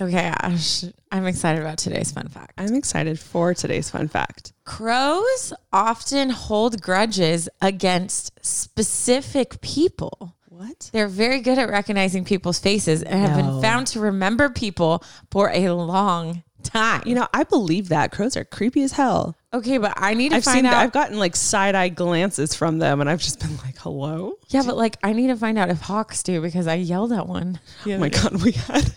Okay, 0.00 0.32
Ash, 0.40 0.84
I'm 1.10 1.26
excited 1.26 1.60
about 1.60 1.78
today's 1.78 2.12
fun 2.12 2.28
fact. 2.28 2.52
I'm 2.56 2.74
excited 2.74 3.18
for 3.18 3.52
today's 3.52 3.90
fun 3.90 4.06
fact. 4.06 4.52
Crows 4.64 5.52
often 5.72 6.30
hold 6.30 6.80
grudges 6.80 7.48
against 7.60 8.32
specific 8.44 9.60
people. 9.60 10.36
What? 10.50 10.90
They're 10.92 11.08
very 11.08 11.40
good 11.40 11.58
at 11.58 11.68
recognizing 11.68 12.24
people's 12.24 12.58
faces 12.60 13.02
and 13.02 13.20
have 13.20 13.36
No. 13.36 13.42
been 13.52 13.62
found 13.62 13.86
to 13.88 14.00
remember 14.00 14.48
people 14.48 15.02
for 15.32 15.50
a 15.50 15.70
long 15.70 16.42
time. 16.62 17.02
You 17.04 17.14
know, 17.16 17.26
I 17.34 17.42
believe 17.44 17.88
that 17.88 18.12
crows 18.12 18.36
are 18.36 18.44
creepy 18.44 18.82
as 18.82 18.92
hell. 18.92 19.36
okay, 19.52 19.78
but 19.78 19.94
I 19.96 20.14
need 20.14 20.28
to 20.30 20.36
I've 20.36 20.44
find 20.44 20.58
seen, 20.58 20.66
out. 20.66 20.74
I've 20.74 20.92
gotten 20.92 21.18
like 21.18 21.34
side 21.34 21.74
eye 21.74 21.88
glances 21.88 22.54
from 22.54 22.78
them, 22.78 23.00
and 23.00 23.08
I've 23.10 23.20
just 23.22 23.40
been 23.40 23.56
like, 23.58 23.78
"Hello." 23.78 24.34
yeah, 24.48 24.62
but 24.64 24.76
like 24.76 24.96
I 25.02 25.12
need 25.12 25.28
to 25.28 25.36
find 25.36 25.58
out 25.58 25.70
if 25.70 25.80
hawks 25.80 26.22
do 26.22 26.40
because 26.40 26.66
I 26.68 26.74
yelled 26.74 27.12
at 27.12 27.26
one. 27.26 27.58
the 27.84 27.94
Oh 27.94 27.98
my 27.98 28.08
god, 28.10 28.42
we 28.42 28.52
had 28.52 28.92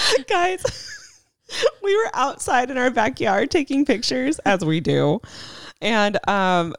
guys. 0.28 0.62
we 1.82 1.96
were 1.96 2.10
outside 2.14 2.70
in 2.70 2.78
our 2.78 2.90
backyard 2.90 3.50
taking 3.50 3.84
pictures, 3.84 4.38
as 4.40 4.64
we 4.64 4.80
do, 4.80 5.20
and 5.80 6.18
um. 6.28 6.74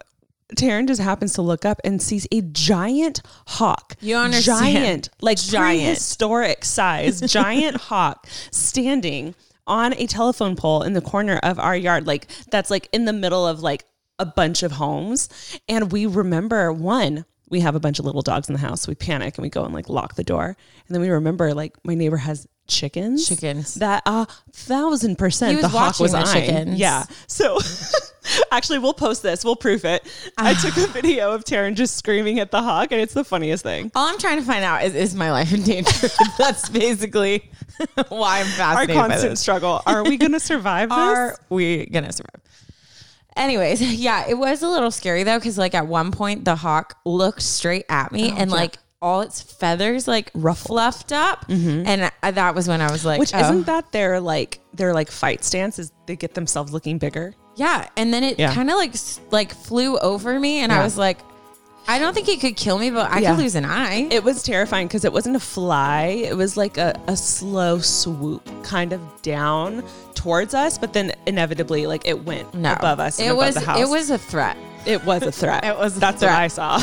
Taryn 0.55 0.87
just 0.87 1.01
happens 1.01 1.33
to 1.33 1.41
look 1.41 1.65
up 1.65 1.81
and 1.83 1.99
sees 1.99 2.27
a 2.31 2.41
giant 2.41 3.23
hawk. 3.47 3.95
You 4.01 4.17
understand. 4.17 4.75
Giant, 4.75 5.09
like 5.19 5.39
Giant. 5.39 5.81
prehistoric 5.81 6.63
size, 6.63 7.21
giant 7.31 7.77
hawk 7.77 8.27
standing 8.51 9.33
on 9.65 9.93
a 9.93 10.05
telephone 10.05 10.55
pole 10.55 10.83
in 10.83 10.93
the 10.93 11.01
corner 11.01 11.39
of 11.41 11.57
our 11.57 11.75
yard. 11.75 12.05
Like 12.05 12.27
that's 12.51 12.69
like 12.69 12.87
in 12.91 13.05
the 13.05 13.13
middle 13.13 13.47
of 13.47 13.61
like 13.61 13.85
a 14.19 14.25
bunch 14.25 14.63
of 14.63 14.73
homes. 14.73 15.29
And 15.67 15.91
we 15.91 16.05
remember 16.05 16.71
one, 16.71 17.25
we 17.49 17.61
have 17.61 17.75
a 17.75 17.79
bunch 17.79 17.99
of 17.99 18.05
little 18.05 18.21
dogs 18.21 18.49
in 18.49 18.53
the 18.53 18.59
house. 18.59 18.87
We 18.87 18.95
panic 18.95 19.37
and 19.37 19.43
we 19.43 19.49
go 19.49 19.63
and 19.63 19.73
like 19.73 19.89
lock 19.89 20.15
the 20.15 20.23
door. 20.23 20.45
And 20.45 20.95
then 20.95 21.01
we 21.01 21.09
remember 21.09 21.53
like 21.53 21.75
my 21.83 21.95
neighbor 21.95 22.17
has 22.17 22.47
chickens. 22.67 23.27
Chickens. 23.27 23.75
That 23.75 24.03
a 24.05 24.27
thousand 24.51 25.17
percent 25.17 25.61
the 25.61 25.67
hawk 25.67 25.99
was 25.99 26.11
the 26.11 26.19
eyeing. 26.19 26.27
chickens. 26.27 26.79
Yeah. 26.79 27.05
So 27.27 27.59
actually 28.51 28.79
we'll 28.79 28.93
post 28.93 29.23
this. 29.23 29.43
We'll 29.43 29.55
proof 29.55 29.85
it. 29.85 30.03
I 30.37 30.51
ah. 30.51 30.61
took 30.61 30.77
a 30.77 30.91
video 30.91 31.31
of 31.31 31.43
Taryn 31.43 31.75
just 31.75 31.97
screaming 31.97 32.39
at 32.39 32.51
the 32.51 32.61
hawk 32.61 32.91
and 32.91 33.01
it's 33.01 33.13
the 33.13 33.23
funniest 33.23 33.63
thing. 33.63 33.91
All 33.95 34.07
I'm 34.07 34.17
trying 34.17 34.39
to 34.39 34.45
find 34.45 34.63
out 34.63 34.83
is 34.83 34.95
is 34.95 35.15
my 35.15 35.31
life 35.31 35.53
in 35.53 35.63
danger? 35.63 36.07
That's 36.37 36.69
basically 36.69 37.51
why 38.09 38.39
I'm 38.39 38.45
Our 38.45 38.51
fascinated 38.51 38.95
by 38.95 39.07
constant 39.07 39.31
this. 39.31 39.39
struggle. 39.39 39.81
Are 39.85 40.03
we 40.03 40.17
gonna 40.17 40.39
survive 40.39 40.89
this? 40.89 40.97
Are 40.97 41.37
we 41.49 41.85
gonna 41.87 42.11
survive? 42.11 42.41
Anyways, 43.35 43.81
yeah, 43.81 44.25
it 44.27 44.35
was 44.35 44.61
a 44.61 44.67
little 44.67 44.91
scary 44.91 45.23
though, 45.23 45.39
because 45.39 45.57
like 45.57 45.73
at 45.73 45.87
one 45.87 46.11
point 46.11 46.45
the 46.45 46.55
hawk 46.55 46.97
looked 47.03 47.41
straight 47.41 47.85
at 47.89 48.11
me 48.11 48.31
oh, 48.31 48.35
and 48.37 48.51
like 48.51 48.77
all 49.03 49.21
its 49.21 49.41
feathers 49.41 50.07
like 50.07 50.31
fluffed 50.55 51.11
up, 51.11 51.47
mm-hmm. 51.47 51.85
and 51.85 52.11
I, 52.23 52.31
that 52.31 52.55
was 52.55 52.67
when 52.67 52.81
I 52.81 52.89
was 52.91 53.03
like, 53.05 53.19
Which 53.19 53.33
oh. 53.35 53.39
isn't 53.39 53.65
that 53.67 53.91
their 53.91 54.19
like 54.19 54.59
their 54.73 54.93
like 54.93 55.11
fight 55.11 55.43
stance 55.43 55.77
is 55.77 55.91
they 56.07 56.15
get 56.15 56.33
themselves 56.33 56.71
looking 56.73 56.97
bigger. 56.97 57.35
yeah. 57.55 57.87
And 57.97 58.13
then 58.13 58.23
it 58.23 58.39
Yeah. 58.39 58.53
kind 58.55 58.69
of 58.71 58.77
like 58.77 58.95
like 59.31 59.53
flew 59.53 59.97
over 59.99 60.39
me, 60.39 60.59
and 60.59 60.71
I 60.71 60.83
was 60.83 60.97
like, 60.97 61.19
I 61.85 61.99
don't 61.99 62.13
think 62.13 62.29
it 62.29 62.39
could 62.39 62.55
kill 62.55 62.79
me, 62.79 62.89
but 62.91 63.11
I 63.11 63.19
Yeah. 63.19 63.31
could 63.35 63.43
lose 63.43 63.55
an 63.55 63.65
eye. 63.65 64.07
It 64.09 64.23
was 64.23 64.41
terrifying 64.41 64.87
because 64.87 65.03
it 65.03 65.11
wasn't 65.11 65.35
a 65.35 65.39
fly. 65.41 66.03
It 66.25 66.35
was 66.37 66.55
like 66.55 66.77
a, 66.77 66.97
a 67.07 67.17
slow 67.17 67.79
swoop 67.79 68.49
kind 68.63 68.93
of 68.93 69.01
down 69.21 69.83
towards 70.15 70.53
us, 70.53 70.77
but 70.77 70.93
then 70.93 71.11
inevitably 71.27 71.85
like 71.85 72.07
it 72.07 72.23
went 72.23 72.53
no, 72.53 72.71
above 72.71 73.01
us. 73.01 73.19
It 73.19 73.25
above 73.25 73.37
was 73.37 73.55
the 73.55 73.61
house. 73.61 73.79
it 73.81 73.89
was 73.89 74.09
a 74.11 74.17
threat. 74.17 74.55
it 74.85 75.03
was 75.03 75.23
a 75.23 75.31
threat. 75.31 75.65
It 75.71 75.77
was 75.77 75.97
a 75.97 75.99
That's 75.99 76.21
threat. 76.21 76.31
what 76.31 76.39
I 76.39 76.47
saw. 76.47 76.79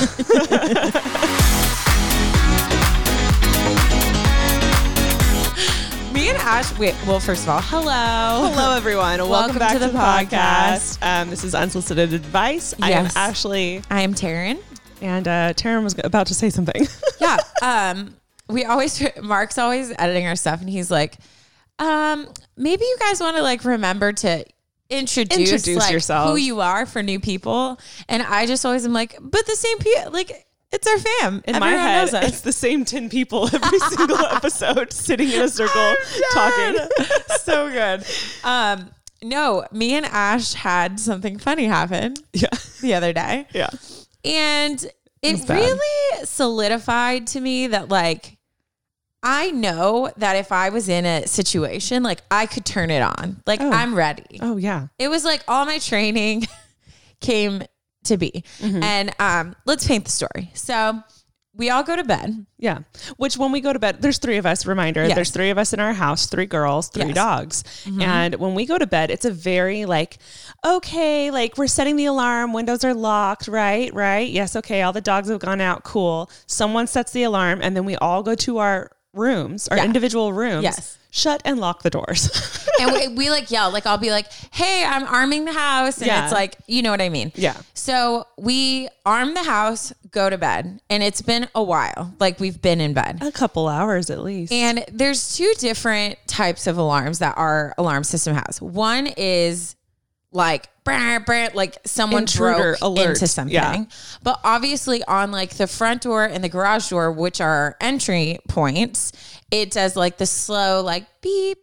and 6.30 6.38
Ash. 6.38 6.78
Wait, 6.78 6.94
well, 7.08 7.18
first 7.18 7.42
of 7.42 7.48
all, 7.48 7.60
hello, 7.60 8.50
Hello, 8.52 8.76
everyone. 8.76 9.18
Welcome, 9.18 9.30
Welcome 9.30 9.58
back 9.58 9.72
to 9.72 9.80
to 9.80 9.86
the 9.86 9.90
the, 9.90 9.98
podcast. 9.98 10.98
Um, 11.02 11.28
this 11.28 11.42
is 11.42 11.56
Unsolicited 11.56 12.12
Advice. 12.12 12.72
I 12.80 12.92
am 12.92 13.08
Ashley, 13.16 13.82
I 13.90 14.02
am 14.02 14.14
Taryn. 14.14 14.60
and 15.02 15.26
uh, 15.26 15.54
Taryn 15.54 15.82
was 15.82 15.96
about 16.04 16.28
to 16.28 16.34
say 16.34 16.48
something. 16.48 16.86
yeah. 17.20 17.36
Um, 17.62 18.14
we 18.48 18.64
always 18.64 19.02
Mark's 19.20 19.58
always 19.58 19.92
editing 19.98 20.28
our 20.28 20.36
stuff, 20.36 20.60
and 20.60 20.70
he's 20.70 20.88
like, 20.88 21.18
um, 21.80 22.28
maybe 22.56 22.84
you 22.84 22.96
guys 23.00 23.20
want 23.20 23.36
to 23.36 23.42
like 23.42 23.64
remember 23.64 24.12
to 24.12 24.44
introduce, 24.88 25.50
Introduce 25.50 25.78
like, 25.78 25.90
yourselves. 25.90 26.30
who 26.30 26.36
you 26.36 26.60
are 26.60 26.86
for 26.86 27.02
new 27.02 27.18
people. 27.18 27.80
And 28.08 28.22
I 28.22 28.46
just 28.46 28.64
always 28.64 28.84
am 28.84 28.92
like, 28.92 29.16
but 29.20 29.46
the 29.46 29.56
same 29.56 29.78
people, 29.78 30.12
like 30.12 30.46
it's 30.72 30.86
our 30.86 30.98
fam. 30.98 31.42
In 31.46 31.56
Everyone 31.56 31.60
my 31.60 31.76
head, 31.82 32.00
knows 32.04 32.14
us. 32.14 32.28
it's 32.28 32.40
the 32.42 32.52
same 32.52 32.84
10 32.84 33.08
people 33.08 33.48
every 33.54 33.78
single 33.90 34.18
episode 34.26 34.92
sitting 34.92 35.30
in 35.30 35.42
a 35.42 35.48
circle 35.48 35.94
talking. 36.32 36.76
so 37.42 37.70
good. 37.70 38.04
Um, 38.44 38.90
no, 39.22 39.66
me 39.72 39.94
and 39.94 40.06
Ash 40.06 40.54
had 40.54 40.98
something 41.00 41.38
funny 41.38 41.64
happen 41.66 42.14
Yeah. 42.32 42.48
the 42.80 42.94
other 42.94 43.12
day. 43.12 43.46
Yeah. 43.52 43.68
And 44.24 44.84
it 45.22 45.46
bad. 45.46 45.58
really 45.58 46.24
solidified 46.26 47.26
to 47.28 47.40
me 47.40 47.66
that 47.68 47.88
like 47.90 48.36
I 49.22 49.50
know 49.50 50.10
that 50.16 50.36
if 50.36 50.50
I 50.50 50.70
was 50.70 50.88
in 50.88 51.04
a 51.04 51.26
situation, 51.26 52.02
like 52.02 52.22
I 52.30 52.46
could 52.46 52.64
turn 52.64 52.90
it 52.90 53.02
on. 53.02 53.42
Like 53.46 53.60
Oh. 53.60 53.70
I'm 53.70 53.94
ready. 53.94 54.38
Oh, 54.40 54.56
yeah. 54.56 54.86
It 54.98 55.08
was 55.08 55.24
like 55.26 55.42
all 55.46 55.66
my 55.66 55.78
training 55.78 56.46
came 57.20 57.62
to 58.04 58.16
be. 58.16 58.44
Mm-hmm. 58.58 58.82
And 58.82 59.14
um, 59.18 59.56
let's 59.66 59.86
paint 59.86 60.04
the 60.04 60.10
story. 60.10 60.50
So 60.54 61.02
we 61.54 61.68
all 61.68 61.82
go 61.82 61.96
to 61.96 62.04
bed. 62.04 62.46
Yeah. 62.58 62.78
Which 63.16 63.36
when 63.36 63.50
we 63.52 63.60
go 63.60 63.72
to 63.72 63.78
bed, 63.78 64.00
there's 64.00 64.18
three 64.18 64.36
of 64.36 64.46
us, 64.46 64.64
reminder, 64.66 65.04
Yes. 65.04 65.14
there's 65.16 65.30
three 65.30 65.50
of 65.50 65.58
us 65.58 65.72
in 65.72 65.80
our 65.80 65.92
house, 65.92 66.26
three 66.26 66.46
girls, 66.46 66.88
three 66.88 67.06
Yes. 67.06 67.14
dogs. 67.14 67.64
And 68.00 68.36
when 68.36 68.54
we 68.54 68.66
go 68.66 68.78
to 68.78 68.86
bed, 68.86 69.10
it's 69.10 69.24
a 69.24 69.30
very 69.32 69.84
like, 69.84 70.18
okay, 70.64 71.30
like 71.30 71.58
we're 71.58 71.66
setting 71.66 71.96
the 71.96 72.04
alarm, 72.06 72.52
windows 72.52 72.84
are 72.84 72.94
locked, 72.94 73.48
right? 73.48 73.92
Right? 73.92 74.30
Yes, 74.30 74.54
okay, 74.56 74.82
all 74.82 74.92
the 74.92 75.00
dogs 75.00 75.28
have 75.28 75.40
gone 75.40 75.60
out, 75.60 75.82
cool. 75.82 76.30
Someone 76.46 76.86
sets 76.86 77.12
the 77.12 77.24
alarm 77.24 77.60
and 77.62 77.76
then 77.76 77.84
we 77.84 77.96
all 77.96 78.22
go 78.22 78.34
to 78.36 78.58
our 78.58 78.90
rooms, 79.12 79.68
our 79.68 79.76
Yeah. 79.76 79.84
individual 79.84 80.32
rooms, 80.32 80.62
Yes. 80.62 80.98
shut 81.10 81.42
and 81.44 81.58
lock 81.58 81.82
the 81.82 81.90
doors. 81.90 82.28
and 82.80 82.92
we, 82.92 83.08
we 83.08 83.30
like 83.30 83.50
yell 83.50 83.70
like 83.70 83.84
i'll 83.84 83.98
be 83.98 84.10
like 84.10 84.26
hey 84.52 84.84
i'm 84.86 85.02
arming 85.04 85.44
the 85.44 85.52
house 85.52 85.98
and 85.98 86.06
Yeah. 86.06 86.22
it's 86.24 86.32
like 86.32 86.56
you 86.66 86.80
know 86.82 86.90
what 86.92 87.00
i 87.02 87.08
mean 87.10 87.30
Yeah. 87.34 87.56
so 87.74 88.26
we 88.38 88.88
arm 89.04 89.34
the 89.34 89.42
house 89.42 89.92
go 90.12 90.30
to 90.30 90.38
bed 90.38 90.80
and 90.88 91.02
it's 91.02 91.20
been 91.20 91.48
a 91.54 91.62
while 91.62 92.14
like 92.20 92.38
we've 92.40 92.62
been 92.62 92.80
in 92.80 92.94
bed 92.94 93.18
a 93.22 93.32
couple 93.32 93.68
hours 93.68 94.08
at 94.08 94.20
least. 94.20 94.52
and 94.52 94.84
there's 94.90 95.36
two 95.36 95.52
different 95.58 96.16
types 96.26 96.66
of 96.66 96.78
alarms 96.78 97.18
that 97.18 97.36
our 97.36 97.74
alarm 97.76 98.04
system 98.04 98.34
has 98.34 98.62
one 98.62 99.08
is 99.16 99.74
like 100.32 100.68
brr, 100.90 101.24
brr, 101.24 101.48
like 101.54 101.78
someone 101.84 102.22
Intruder 102.22 102.76
broke 102.78 102.78
alert. 102.82 103.08
into 103.10 103.26
something 103.26 103.54
Yeah. 103.54 103.84
but 104.22 104.40
obviously 104.44 105.02
on 105.04 105.30
like 105.32 105.54
the 105.56 105.66
front 105.66 106.02
door 106.02 106.24
and 106.24 106.42
the 106.44 106.48
garage 106.48 106.88
door 106.90 107.10
which 107.12 107.40
are 107.40 107.76
entry 107.80 108.38
points 108.48 109.12
it 109.50 109.70
does 109.70 109.96
like 109.96 110.18
the 110.18 110.26
slow 110.26 110.82
like 110.82 111.06
beep 111.22 111.58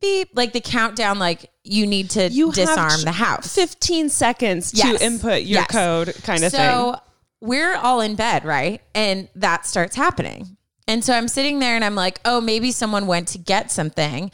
beep 0.00 0.28
like 0.34 0.52
the 0.52 0.60
countdown 0.60 1.18
like 1.18 1.50
you 1.62 1.86
need 1.86 2.10
to 2.10 2.28
you 2.28 2.52
disarm 2.52 3.00
the 3.02 3.12
house 3.12 3.54
15 3.54 4.08
seconds 4.10 4.72
Yes. 4.74 4.98
to 4.98 5.04
input 5.06 5.42
your 5.42 5.60
Yes. 5.60 5.66
code 5.68 6.14
kind 6.22 6.44
of 6.44 6.50
so 6.52 6.58
thing. 6.58 6.68
So 6.68 6.96
we're 7.40 7.74
all 7.76 8.00
in 8.00 8.14
bed, 8.14 8.44
right? 8.44 8.80
And 8.94 9.28
that 9.36 9.66
starts 9.66 9.96
happening. 9.96 10.56
And 10.88 11.04
so 11.04 11.12
I'm 11.14 11.28
sitting 11.28 11.58
there 11.58 11.74
and 11.74 11.84
I'm 11.84 11.94
like, 11.94 12.20
oh, 12.24 12.40
maybe 12.40 12.70
someone 12.72 13.06
went 13.06 13.28
to 13.28 13.38
get 13.38 13.70
something. 13.70 14.30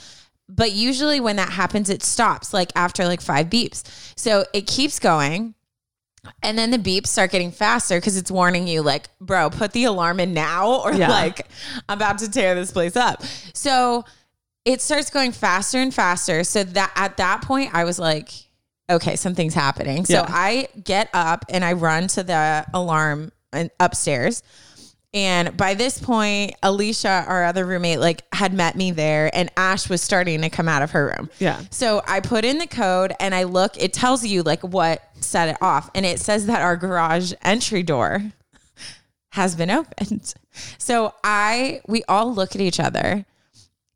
But 0.50 0.72
usually 0.72 1.20
when 1.20 1.36
that 1.36 1.50
happens, 1.50 1.88
it 1.88 2.02
stops 2.02 2.52
like 2.52 2.72
after 2.74 3.04
like 3.06 3.20
five 3.20 3.46
beeps. 3.48 3.82
So 4.16 4.44
it 4.52 4.66
keeps 4.66 4.98
going. 4.98 5.54
And 6.42 6.58
then 6.58 6.70
the 6.70 6.78
beeps 6.78 7.06
start 7.06 7.30
getting 7.30 7.50
faster 7.50 7.96
because 7.96 8.16
it's 8.18 8.30
warning 8.30 8.66
you, 8.68 8.82
like, 8.82 9.08
bro, 9.20 9.48
put 9.48 9.72
the 9.72 9.84
alarm 9.84 10.20
in 10.20 10.34
now 10.34 10.80
or 10.84 10.92
Yeah. 10.92 11.08
like 11.08 11.46
I'm 11.88 11.96
about 11.98 12.18
to 12.18 12.30
tear 12.30 12.54
this 12.54 12.72
place 12.72 12.96
up. 12.96 13.22
So 13.54 14.04
it 14.66 14.82
starts 14.82 15.08
going 15.08 15.32
faster 15.32 15.78
and 15.78 15.94
faster. 15.94 16.44
So 16.44 16.62
that 16.64 16.92
at 16.94 17.16
that 17.16 17.42
point, 17.42 17.70
I 17.72 17.84
was 17.84 17.98
like, 17.98 18.30
okay, 18.90 19.16
something's 19.16 19.54
happening. 19.54 20.04
So 20.04 20.14
Yeah. 20.14 20.26
I 20.28 20.68
get 20.84 21.08
up 21.14 21.44
and 21.48 21.64
I 21.64 21.72
run 21.74 22.08
to 22.08 22.22
the 22.22 22.66
alarm 22.74 23.32
and 23.52 23.70
upstairs. 23.80 24.42
And 25.12 25.56
by 25.56 25.74
this 25.74 25.98
point, 25.98 26.54
Alicia, 26.62 27.24
our 27.26 27.44
other 27.44 27.66
roommate, 27.66 27.98
like 27.98 28.22
had 28.32 28.52
met 28.52 28.76
me 28.76 28.92
there, 28.92 29.28
and 29.34 29.50
Ash 29.56 29.88
was 29.88 30.00
starting 30.00 30.42
to 30.42 30.50
come 30.50 30.68
out 30.68 30.82
of 30.82 30.92
her 30.92 31.06
room. 31.06 31.30
Yeah. 31.40 31.60
So 31.70 32.00
I 32.06 32.20
put 32.20 32.44
in 32.44 32.58
the 32.58 32.68
code 32.68 33.12
and 33.18 33.34
I 33.34 33.42
look, 33.42 33.76
it 33.76 33.92
tells 33.92 34.24
you 34.24 34.42
like 34.44 34.62
what 34.62 35.02
set 35.16 35.48
it 35.48 35.56
off. 35.60 35.90
And 35.96 36.06
it 36.06 36.20
says 36.20 36.46
that 36.46 36.62
our 36.62 36.76
garage 36.76 37.32
entry 37.42 37.82
door 37.82 38.22
has 39.30 39.56
been 39.56 39.70
opened. 39.70 40.32
So 40.78 41.12
I, 41.24 41.80
we 41.88 42.04
all 42.08 42.32
look 42.32 42.54
at 42.54 42.60
each 42.60 42.78
other 42.78 43.24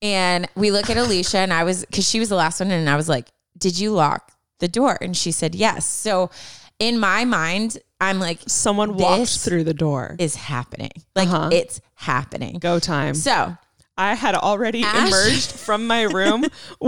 and 0.02 0.49
we 0.56 0.72
look 0.72 0.90
at 0.90 0.96
Alicia 0.96 1.38
and 1.38 1.52
I 1.52 1.62
was, 1.62 1.87
cause 1.93 2.08
she 2.08 2.19
was 2.19 2.28
the 2.28 2.37
last 2.37 2.60
one. 2.60 2.72
And 2.72 2.90
I 2.90 2.96
was 2.96 3.08
like, 3.08 3.28
did 3.56 3.78
you 3.78 3.93
lock 3.93 4.32
the 4.58 4.69
door? 4.69 4.99
And 5.00 5.17
she 5.17 5.31
said, 5.31 5.55
yes. 5.55 5.87
So 5.87 6.31
in 6.81 6.99
my 6.99 7.25
mind, 7.25 7.78
I'm 8.05 8.19
like, 8.21 8.41
Someone 8.47 8.97
walks 8.97 9.45
through 9.45 9.65
the 9.65 9.75
door. 9.75 10.17
is 10.19 10.35
happening. 10.35 10.91
Like 11.15 11.29
Uh-huh. 11.29 11.51
it's 11.53 11.81
happening. 11.95 12.59
Go 12.59 12.79
time. 12.79 13.15
So 13.15 13.56
I 13.97 14.15
had 14.15 14.35
already 14.35 14.83
Ash- 14.85 15.09
emerged 15.09 15.53
from 15.53 15.87
my 15.87 16.03
room. 16.03 16.45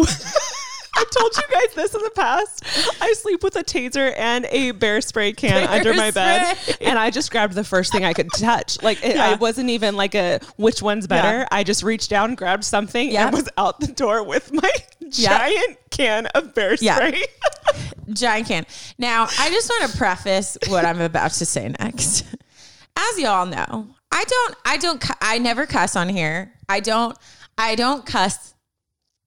I 0.98 1.04
told 1.10 1.36
you 1.36 1.42
guys 1.50 1.74
this 1.74 1.94
in 1.94 2.00
the 2.00 2.10
past. 2.10 2.64
I 3.02 3.12
sleep 3.12 3.42
with 3.42 3.54
a 3.56 3.62
taser 3.62 4.14
and 4.16 4.46
a 4.50 4.70
bear 4.70 5.02
spray 5.02 5.32
can 5.34 5.50
Bear 5.50 5.68
under 5.68 5.92
my 5.92 6.10
bed, 6.10 6.56
spray. 6.56 6.86
and 6.88 6.98
I 6.98 7.10
just 7.10 7.30
grabbed 7.30 7.52
the 7.54 7.64
first 7.64 7.92
thing 7.92 8.06
I 8.06 8.14
could 8.14 8.30
touch. 8.32 8.82
Like 8.82 9.04
it, 9.04 9.18
I 9.18 9.34
wasn't 9.34 9.68
even 9.68 9.94
like 9.94 10.14
a 10.14 10.40
which 10.56 10.80
one's 10.80 11.06
better. 11.06 11.40
Yeah. 11.40 11.48
I 11.52 11.64
just 11.64 11.82
reached 11.82 12.08
down, 12.08 12.34
grabbed 12.34 12.64
something, 12.64 13.10
Yep. 13.12 13.26
and 13.26 13.36
was 13.36 13.48
out 13.58 13.78
the 13.80 13.88
door 13.88 14.22
with 14.24 14.50
my 14.54 14.70
giant 15.10 15.78
can 15.90 16.26
of 16.34 16.54
bear 16.54 16.76
Yeah. 16.80 16.96
spray. 16.96 17.22
giant 18.12 18.48
can. 18.48 18.66
Now, 18.98 19.24
I 19.38 19.50
just 19.50 19.68
want 19.70 19.90
to 19.90 19.98
preface 19.98 20.56
what 20.68 20.84
I'm 20.84 21.00
about 21.00 21.32
to 21.32 21.46
say 21.46 21.68
next. 21.80 22.24
As 22.96 23.18
y'all 23.18 23.46
know, 23.46 23.88
I 24.10 24.24
don't, 24.24 24.56
I 24.64 24.76
don't, 24.78 25.04
I 25.20 25.38
never 25.38 25.66
cuss 25.66 25.96
on 25.96 26.08
here. 26.08 26.52
I 26.68 26.80
don't, 26.80 27.16
I 27.58 27.74
don't 27.74 28.06
cuss 28.06 28.54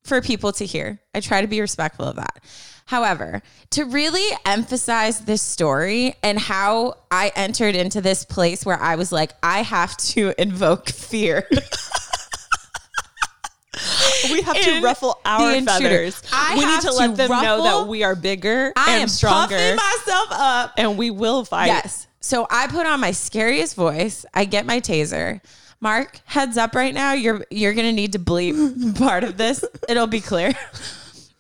for 0.04 0.22
people 0.22 0.52
to 0.54 0.66
hear. 0.66 1.00
I 1.14 1.20
try 1.20 1.42
to 1.42 1.48
be 1.48 1.62
respectful 1.62 2.06
of 2.06 2.16
that. 2.16 2.44
However, 2.86 3.44
to 3.72 3.84
really 3.86 4.26
emphasize 4.48 5.20
this 5.22 5.44
story 5.44 6.16
and 6.24 6.40
how 6.40 6.96
I 7.12 7.31
entered 7.36 7.76
into 7.76 8.02
this 8.02 8.26
place 8.26 8.66
where 8.66 8.80
I 8.81 8.96
was 8.96 9.12
like, 9.12 9.34
I 9.44 9.62
have 9.62 9.96
to 9.98 10.34
invoke 10.42 10.90
fear. 10.90 11.48
We 14.31 14.42
have 14.42 14.60
to 14.60 14.81
ruffle 14.81 15.20
our 15.26 15.62
feathers. 15.62 16.22
I 16.31 16.56
we 16.56 16.66
need 16.66 16.81
to 16.81 16.88
to 16.88 16.94
let 16.94 17.16
them 17.16 17.30
know 17.30 17.64
that 17.64 17.88
we 17.88 18.04
are 18.04 18.16
bigger 18.16 18.74
I 18.76 18.94
and 18.94 19.04
am 19.04 19.08
stronger, 19.08 19.56
puffing 19.56 19.76
myself 19.76 20.28
up 20.31 20.74
and 20.78 20.98
we 20.98 21.10
will 21.10 21.46
fight. 21.46 21.68
Yes. 21.68 22.08
So 22.20 22.46
I 22.50 22.68
put 22.68 22.86
on 22.86 23.00
my 23.00 23.12
scariest 23.12 23.76
voice. 23.76 24.26
I 24.34 24.46
get 24.46 24.66
my 24.66 24.81
taser. 24.81 25.42
Mark, 25.81 26.20
heads 26.26 26.58
up 26.58 26.76
right 26.76 26.94
now. 26.94 27.14
You're 27.14 27.46
you're 27.50 27.74
gonna 27.74 27.94
need 27.94 28.14
to 28.14 28.20
bleep 28.20 28.98
part 28.98 29.24
of 29.24 29.38
this. 29.38 29.64
It'll 29.88 30.08
be 30.08 30.20
clear. 30.20 30.54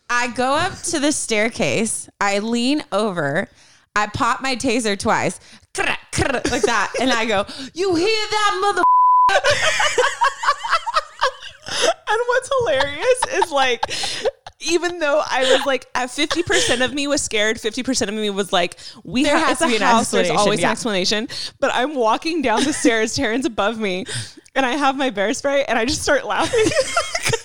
I 0.09 0.27
go 0.29 0.53
up 0.53 0.73
to 0.83 0.99
the 0.99 1.11
staircase. 1.11 2.09
I 2.21 2.39
lean 2.39 2.83
over. 2.91 3.49
I 3.95 4.07
pop 4.07 4.41
my 4.41 4.55
taser 4.55 4.97
twice, 4.97 5.39
like 5.77 6.61
that, 6.63 6.93
and 7.01 7.11
I 7.11 7.25
go, 7.25 7.45
"You 7.73 7.95
hear 7.95 8.27
that, 8.31 8.57
mother?" 8.61 8.83
And 12.09 12.19
what's 12.27 12.49
hilarious 12.59 13.21
is 13.45 13.51
like, 13.51 13.85
even 14.61 14.99
though 14.99 15.21
I 15.25 15.51
was 15.51 15.65
like, 15.65 15.87
at 15.95 16.11
fifty 16.11 16.43
percent 16.43 16.81
of 16.81 16.93
me 16.93 17.07
was 17.07 17.21
scared, 17.21 17.59
fifty 17.59 17.83
percent 17.83 18.09
of 18.09 18.15
me 18.15 18.29
was 18.29 18.51
like, 18.51 18.77
we 19.03 19.23
There 19.23 19.37
have 19.37 19.47
has 19.47 19.59
to 19.59 19.67
be 19.67 19.75
an 19.75 19.81
house. 19.81 20.11
There's 20.11 20.29
always 20.29 20.59
yeah. 20.59 20.67
an 20.67 20.71
explanation. 20.71 21.27
But 21.59 21.71
I'm 21.73 21.95
walking 21.95 22.41
down 22.41 22.63
the 22.63 22.73
stairs, 22.73 23.15
Taryn's 23.17 23.45
above 23.45 23.79
me, 23.79 24.05
and 24.55 24.65
I 24.65 24.71
have 24.71 24.97
my 24.97 25.09
bear 25.09 25.33
spray, 25.33 25.63
and 25.65 25.77
I 25.77 25.85
just 25.85 26.01
start 26.01 26.25
laughing. 26.25 26.65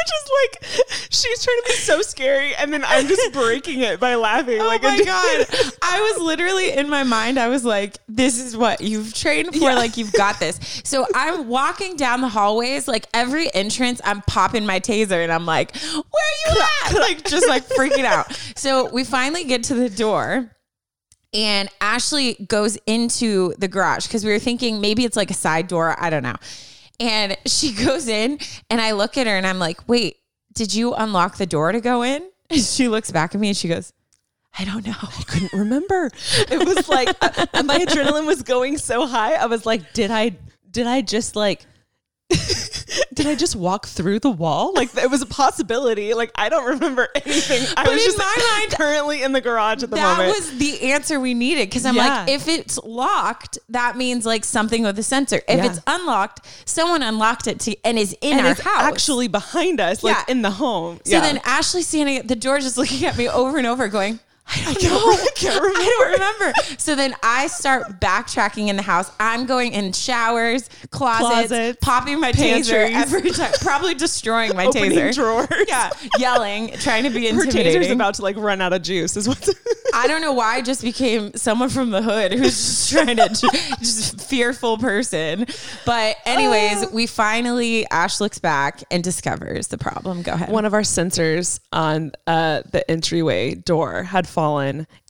Which 0.00 0.12
is 0.16 0.30
like 0.40 1.10
she's 1.10 1.44
trying 1.44 1.56
to 1.58 1.64
be 1.66 1.74
so 1.74 2.00
scary, 2.02 2.54
and 2.54 2.72
then 2.72 2.84
I'm 2.84 3.06
just 3.06 3.32
breaking 3.32 3.80
it 3.80 4.00
by 4.00 4.14
laughing. 4.14 4.58
Like, 4.58 4.82
oh 4.84 4.88
like 4.88 4.98
my 4.98 5.04
god! 5.04 5.72
I 5.82 6.00
was 6.00 6.22
literally 6.22 6.72
in 6.72 6.88
my 6.88 7.02
mind. 7.02 7.38
I 7.38 7.48
was 7.48 7.64
like, 7.64 7.98
"This 8.08 8.38
is 8.38 8.56
what 8.56 8.80
you've 8.80 9.12
trained 9.12 9.52
for. 9.52 9.58
Yeah. 9.70 9.74
Like 9.74 9.96
you've 9.96 10.12
got 10.12 10.40
this." 10.40 10.58
So 10.84 11.06
I'm 11.14 11.48
walking 11.48 11.96
down 11.96 12.20
the 12.20 12.28
hallways. 12.28 12.88
Like 12.88 13.06
every 13.12 13.52
entrance, 13.54 14.00
I'm 14.04 14.22
popping 14.22 14.64
my 14.64 14.80
taser, 14.80 15.22
and 15.22 15.30
I'm 15.32 15.44
like, 15.46 15.76
"Where 15.76 16.02
are 16.02 16.54
you 16.54 16.62
at?" 16.84 17.00
Like 17.00 17.24
just 17.24 17.48
like 17.48 17.66
freaking 17.68 18.04
out. 18.04 18.36
So 18.56 18.90
we 18.90 19.04
finally 19.04 19.44
get 19.44 19.64
to 19.64 19.74
the 19.74 19.88
door. 19.88 20.50
And 21.32 21.68
Ashley 21.80 22.34
goes 22.48 22.76
into 22.86 23.54
the 23.58 23.68
garage 23.68 24.06
because 24.06 24.24
we 24.24 24.32
were 24.32 24.38
thinking 24.38 24.80
maybe 24.80 25.04
it's 25.04 25.16
like 25.16 25.30
a 25.30 25.34
side 25.34 25.68
door. 25.68 25.94
I 25.98 26.10
don't 26.10 26.22
know. 26.24 26.36
And 27.00 27.36
she 27.46 27.72
goes 27.84 28.06
in, 28.06 28.38
and 28.68 28.80
I 28.80 28.92
look 28.92 29.16
at 29.16 29.26
her 29.26 29.36
and 29.36 29.46
I'm 29.46 29.58
like, 29.58 29.88
wait, 29.88 30.18
did 30.52 30.74
you 30.74 30.94
unlock 30.94 31.36
the 31.38 31.46
door 31.46 31.72
to 31.72 31.80
go 31.80 32.02
in? 32.02 32.28
And 32.48 32.60
she 32.62 32.88
looks 32.88 33.10
back 33.10 33.34
at 33.34 33.40
me 33.40 33.48
and 33.48 33.56
she 33.56 33.68
goes, 33.68 33.92
I 34.58 34.64
don't 34.64 34.86
know. 34.86 34.94
I 35.00 35.22
couldn't 35.26 35.52
remember. 35.52 36.10
It 36.50 36.64
was 36.66 36.88
like 36.88 37.08
uh, 37.20 37.62
my 37.62 37.78
adrenaline 37.78 38.26
was 38.26 38.42
going 38.42 38.78
so 38.78 39.06
high. 39.06 39.34
I 39.34 39.46
was 39.46 39.64
like, 39.64 39.92
did 39.92 40.10
I 40.10 40.36
did 40.70 40.86
I 40.86 41.00
just 41.00 41.36
like 41.36 41.64
did 43.14 43.26
I 43.26 43.34
just 43.34 43.56
walk 43.56 43.86
through 43.86 44.20
the 44.20 44.30
wall? 44.30 44.72
Like 44.74 44.96
it 44.96 45.10
was 45.10 45.20
a 45.22 45.26
possibility. 45.26 46.14
Like 46.14 46.30
I 46.36 46.48
don't 46.48 46.64
remember 46.66 47.08
anything. 47.14 47.62
I 47.76 47.84
But 47.84 47.92
was 47.94 48.04
just 48.04 48.18
my 48.18 48.56
mind, 48.60 48.72
currently 48.78 49.22
in 49.22 49.32
the 49.32 49.40
garage 49.40 49.82
at 49.82 49.90
the 49.90 49.96
that 49.96 50.18
moment. 50.18 50.34
That 50.36 50.40
was 50.52 50.58
the 50.58 50.92
answer 50.92 51.18
we 51.18 51.34
needed 51.34 51.68
because 51.68 51.84
I'm 51.84 51.96
Yeah. 51.96 52.20
like, 52.20 52.28
if 52.30 52.46
it's 52.48 52.78
locked, 52.78 53.58
that 53.70 53.96
means 53.96 54.24
like 54.24 54.44
something 54.44 54.82
with 54.84 54.96
the 54.96 55.02
sensor. 55.02 55.42
If 55.48 55.58
Yeah. 55.58 55.66
it's 55.66 55.80
unlocked, 55.86 56.46
someone 56.64 57.02
unlocked 57.02 57.46
it 57.46 57.58
to 57.60 57.76
and 57.84 57.98
is 57.98 58.14
in 58.20 58.38
and 58.38 58.46
our 58.46 58.52
it's 58.52 58.60
house. 58.60 58.82
actually 58.82 59.28
behind 59.28 59.80
us, 59.80 60.02
like 60.02 60.16
Yeah. 60.16 60.24
in 60.32 60.42
the 60.42 60.50
home. 60.52 61.00
so 61.04 61.20
then 61.20 61.40
Ashley 61.44 61.82
standing 61.82 62.16
at 62.16 62.28
the 62.28 62.36
door, 62.36 62.58
just 62.60 62.76
looking 62.78 63.04
at 63.06 63.16
me 63.16 63.28
over 63.28 63.58
and 63.58 63.66
over, 63.66 63.88
going, 63.88 64.20
I 64.52 64.74
don't 64.74 64.82
know. 64.82 65.12
I 65.12 65.28
can't 65.36 65.60
remember. 65.62 65.78
I 65.80 65.84
don't 65.84 66.12
remember. 66.12 66.58
So 66.78 66.94
then 66.94 67.14
I 67.22 67.46
start 67.46 68.00
backtracking 68.00 68.68
in 68.68 68.76
the 68.76 68.82
house. 68.82 69.10
I'm 69.20 69.46
going 69.46 69.72
in 69.72 69.92
showers, 69.92 70.68
closets, 70.90 71.20
Closets, 71.48 71.78
popping 71.80 72.20
my 72.20 72.32
taser 72.32 72.88
pantries. 72.88 72.96
every 73.14 73.30
time, 73.30 73.52
probably 73.60 73.94
destroying 73.94 74.54
my 74.56 74.66
Opening 74.66 74.90
taser. 74.92 75.14
drawers. 75.14 75.48
Yeah, 75.68 75.90
yelling, 76.18 76.72
trying 76.78 77.04
to 77.04 77.10
be 77.10 77.24
her 77.28 77.40
intimidating. 77.42 77.82
taser's 77.82 77.90
about 77.92 78.14
to 78.14 78.22
like 78.22 78.36
run 78.36 78.60
out 78.60 78.72
of 78.72 78.82
juice. 78.82 79.16
Is 79.16 79.28
what. 79.28 79.48
I 79.94 80.06
don't 80.06 80.20
know 80.22 80.32
why 80.32 80.56
I 80.56 80.62
just 80.62 80.82
became 80.82 81.32
someone 81.34 81.68
from 81.68 81.90
the 81.90 82.02
hood 82.02 82.32
who's 82.32 82.56
just 82.56 82.90
trying 82.92 83.16
to 83.16 83.28
just 83.80 84.20
fearful 84.20 84.78
person. 84.78 85.46
But 85.84 86.16
anyways, 86.26 86.90
we 86.90 87.06
finally 87.06 87.86
Ash 87.90 88.20
looks 88.20 88.38
back 88.38 88.82
and 88.90 89.02
discovers 89.04 89.68
the 89.68 89.78
problem. 89.78 90.22
Go 90.22 90.32
ahead. 90.32 90.48
one 90.50 90.64
of 90.64 90.74
our 90.74 90.82
sensors 90.82 91.60
on 91.72 92.12
uh, 92.26 92.62
the 92.70 92.88
entryway 92.90 93.54
door 93.54 94.02
had 94.04 94.26
fallen 94.26 94.39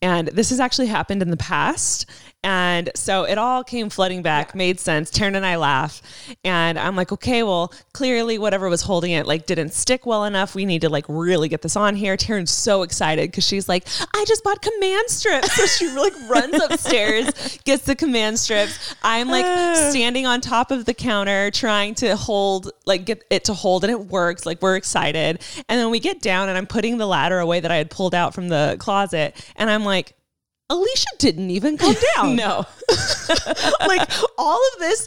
and 0.02 0.28
this 0.28 0.50
has 0.50 0.60
actually 0.60 0.86
happened 0.86 1.22
in 1.22 1.30
the 1.30 1.36
past 1.36 2.06
And 2.42 2.90
so 2.94 3.24
it 3.24 3.36
all 3.36 3.62
came 3.62 3.90
flooding 3.90 4.22
back, 4.22 4.54
made 4.54 4.80
sense. 4.80 5.10
Taryn 5.10 5.36
and 5.36 5.44
I 5.44 5.56
laugh. 5.56 6.00
And 6.42 6.78
I'm 6.78 6.96
like, 6.96 7.12
okay, 7.12 7.42
well, 7.42 7.72
clearly 7.92 8.38
whatever 8.38 8.68
was 8.70 8.82
holding 8.82 9.12
it 9.12 9.26
like 9.26 9.44
didn't 9.44 9.74
stick 9.74 10.06
well 10.06 10.24
enough. 10.24 10.54
We 10.54 10.64
need 10.64 10.80
to 10.80 10.88
like 10.88 11.04
really 11.08 11.48
get 11.48 11.60
this 11.60 11.76
on 11.76 11.96
here. 11.96 12.16
Taryn's 12.16 12.50
so 12.50 12.82
excited 12.82 13.30
because 13.30 13.44
she's 13.44 13.68
like, 13.68 13.86
I 14.14 14.24
just 14.26 14.42
bought 14.42 14.62
command 14.62 15.10
strips. 15.10 15.52
So 15.52 15.66
she 15.66 15.88
like 15.88 16.14
runs 16.30 16.54
upstairs, 16.62 17.58
gets 17.64 17.84
the 17.84 17.94
command 17.94 18.38
strips. 18.38 18.94
I'm 19.02 19.28
like 19.28 19.44
standing 19.90 20.26
on 20.26 20.40
top 20.40 20.70
of 20.70 20.86
the 20.86 20.94
counter 20.94 21.50
trying 21.50 21.94
to 21.96 22.16
hold, 22.16 22.70
like 22.86 23.04
get 23.04 23.22
it 23.28 23.44
to 23.44 23.54
hold, 23.54 23.84
and 23.84 23.90
it 23.90 24.06
works. 24.06 24.46
Like 24.46 24.62
we're 24.62 24.76
excited. 24.76 25.40
And 25.68 25.78
then 25.78 25.90
we 25.90 26.00
get 26.00 26.22
down 26.22 26.48
and 26.48 26.56
I'm 26.56 26.66
putting 26.66 26.96
the 26.96 27.06
ladder 27.06 27.38
away 27.38 27.60
that 27.60 27.70
I 27.70 27.76
had 27.76 27.90
pulled 27.90 28.14
out 28.14 28.32
from 28.32 28.48
the 28.48 28.76
closet. 28.78 29.36
And 29.56 29.68
I'm 29.68 29.84
like, 29.84 30.14
Alicia 30.70 31.06
didn't 31.18 31.50
even 31.50 31.76
come 31.76 31.94
down. 32.16 32.36
No. 32.36 32.64
like 33.86 34.08
all 34.38 34.60
of 34.74 34.78
this, 34.78 35.06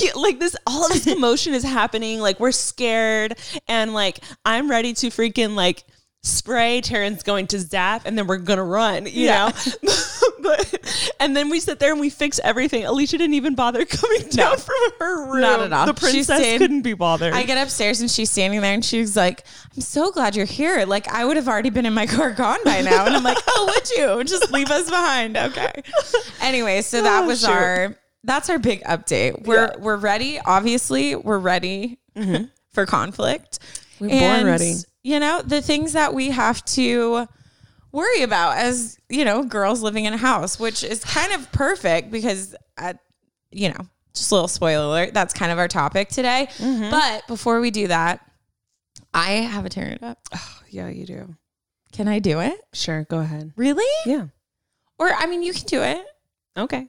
he- 0.00 0.12
like 0.14 0.40
this, 0.40 0.56
all 0.66 0.86
of 0.86 0.92
this 0.92 1.04
commotion 1.04 1.54
is 1.54 1.62
happening. 1.62 2.18
Like 2.20 2.40
we're 2.40 2.50
scared, 2.52 3.36
and 3.68 3.94
like 3.94 4.18
I'm 4.44 4.68
ready 4.70 4.94
to 4.94 5.06
freaking 5.08 5.54
like 5.54 5.84
spray. 6.22 6.80
Taryn's 6.82 7.22
going 7.22 7.46
to 7.48 7.58
zap, 7.60 8.02
and 8.06 8.16
then 8.18 8.26
we're 8.26 8.38
gonna 8.38 8.64
run. 8.64 9.04
You 9.06 9.26
Yeah. 9.26 9.52
know. 9.82 9.92
but 10.44 11.12
and 11.18 11.36
then 11.36 11.48
we 11.50 11.58
sit 11.58 11.80
there 11.80 11.90
and 11.90 12.00
we 12.00 12.08
fix 12.10 12.38
everything. 12.44 12.84
Alicia 12.84 13.18
didn't 13.18 13.34
even 13.34 13.56
bother 13.56 13.84
coming 13.84 14.28
down 14.28 14.56
from 14.58 14.76
her 15.00 15.32
room. 15.32 15.40
Not 15.40 15.60
at 15.60 15.72
all. 15.72 15.86
The 15.86 15.94
princess 15.94 16.26
staying- 16.26 16.58
couldn't 16.60 16.82
be 16.82 16.92
bothered. 16.92 17.34
I 17.34 17.42
get 17.42 17.58
upstairs 17.60 18.00
and 18.00 18.08
she's 18.10 18.30
standing 18.30 18.60
there 18.60 18.74
and 18.74 18.84
she's 18.84 19.16
like, 19.16 19.44
I'm 19.74 19.80
so 19.82 20.12
glad 20.12 20.36
you're 20.36 20.46
here. 20.46 20.84
Like, 20.86 21.08
I 21.08 21.24
would 21.24 21.36
have 21.36 21.48
already 21.48 21.70
been 21.70 21.86
in 21.86 21.94
my 21.94 22.06
car 22.14 22.30
gone 22.30 22.58
by 22.64 22.80
now. 22.82 23.06
And 23.06 23.16
I'm 23.16 23.24
like, 23.24 23.38
oh, 23.48 23.72
would 23.74 23.90
you? 23.90 24.22
Just 24.24 24.52
leave 24.52 24.70
us 24.70 24.88
behind. 24.88 25.36
Okay. 25.36 25.82
Anyway, 26.40 26.82
so 26.82 27.02
that 27.02 27.24
Oh, 27.24 27.26
was 27.26 27.40
shoot. 27.40 27.48
our 27.50 27.96
that's 28.22 28.48
our 28.48 28.58
big 28.58 28.82
update. 28.84 29.44
We're 29.46 29.56
Yeah. 29.56 29.70
Mm-hmm. 29.72 29.82
we're 29.82 29.96
ready. 29.96 30.38
Obviously, 30.40 31.16
we're 31.16 31.38
ready 31.38 31.98
for 32.72 32.86
conflict. 32.86 33.58
We're 34.00 34.08
born 34.08 34.44
ready. 34.46 34.74
You 35.02 35.20
know, 35.20 35.42
the 35.42 35.60
things 35.60 35.92
that 35.92 36.14
we 36.14 36.30
have 36.30 36.64
to 36.66 37.28
worry 37.94 38.22
about 38.22 38.58
as, 38.58 38.98
you 39.08 39.24
know, 39.24 39.42
girls 39.42 39.82
living 39.82 40.04
in 40.04 40.12
a 40.12 40.18
house, 40.18 40.58
which 40.60 40.84
is 40.84 41.02
kind 41.04 41.32
of 41.32 41.50
perfect 41.52 42.10
because 42.10 42.54
at 42.76 42.98
you 43.50 43.68
know, 43.68 43.86
just 44.14 44.30
a 44.32 44.34
little 44.34 44.48
spoiler 44.48 44.84
alert, 44.84 45.14
that's 45.14 45.32
kind 45.32 45.52
of 45.52 45.58
our 45.58 45.68
topic 45.68 46.08
today. 46.08 46.48
Mm-hmm. 46.58 46.90
But 46.90 47.26
before 47.28 47.60
we 47.60 47.70
do 47.70 47.86
that, 47.88 48.20
I 49.14 49.30
have 49.32 49.64
a 49.64 49.68
turn 49.70 49.92
it 49.92 50.02
up. 50.02 50.18
yeah, 50.68 50.88
you 50.88 51.06
do. 51.06 51.36
Can 51.92 52.08
I 52.08 52.18
do 52.18 52.40
it? 52.40 52.60
Sure, 52.72 53.04
go 53.04 53.18
ahead. 53.20 53.52
Really? 53.56 53.86
Yeah. 54.04 54.26
Or 54.98 55.08
I 55.12 55.26
mean, 55.26 55.42
you 55.44 55.52
can 55.52 55.66
do 55.66 55.82
it, 55.82 56.04
Okay. 56.56 56.88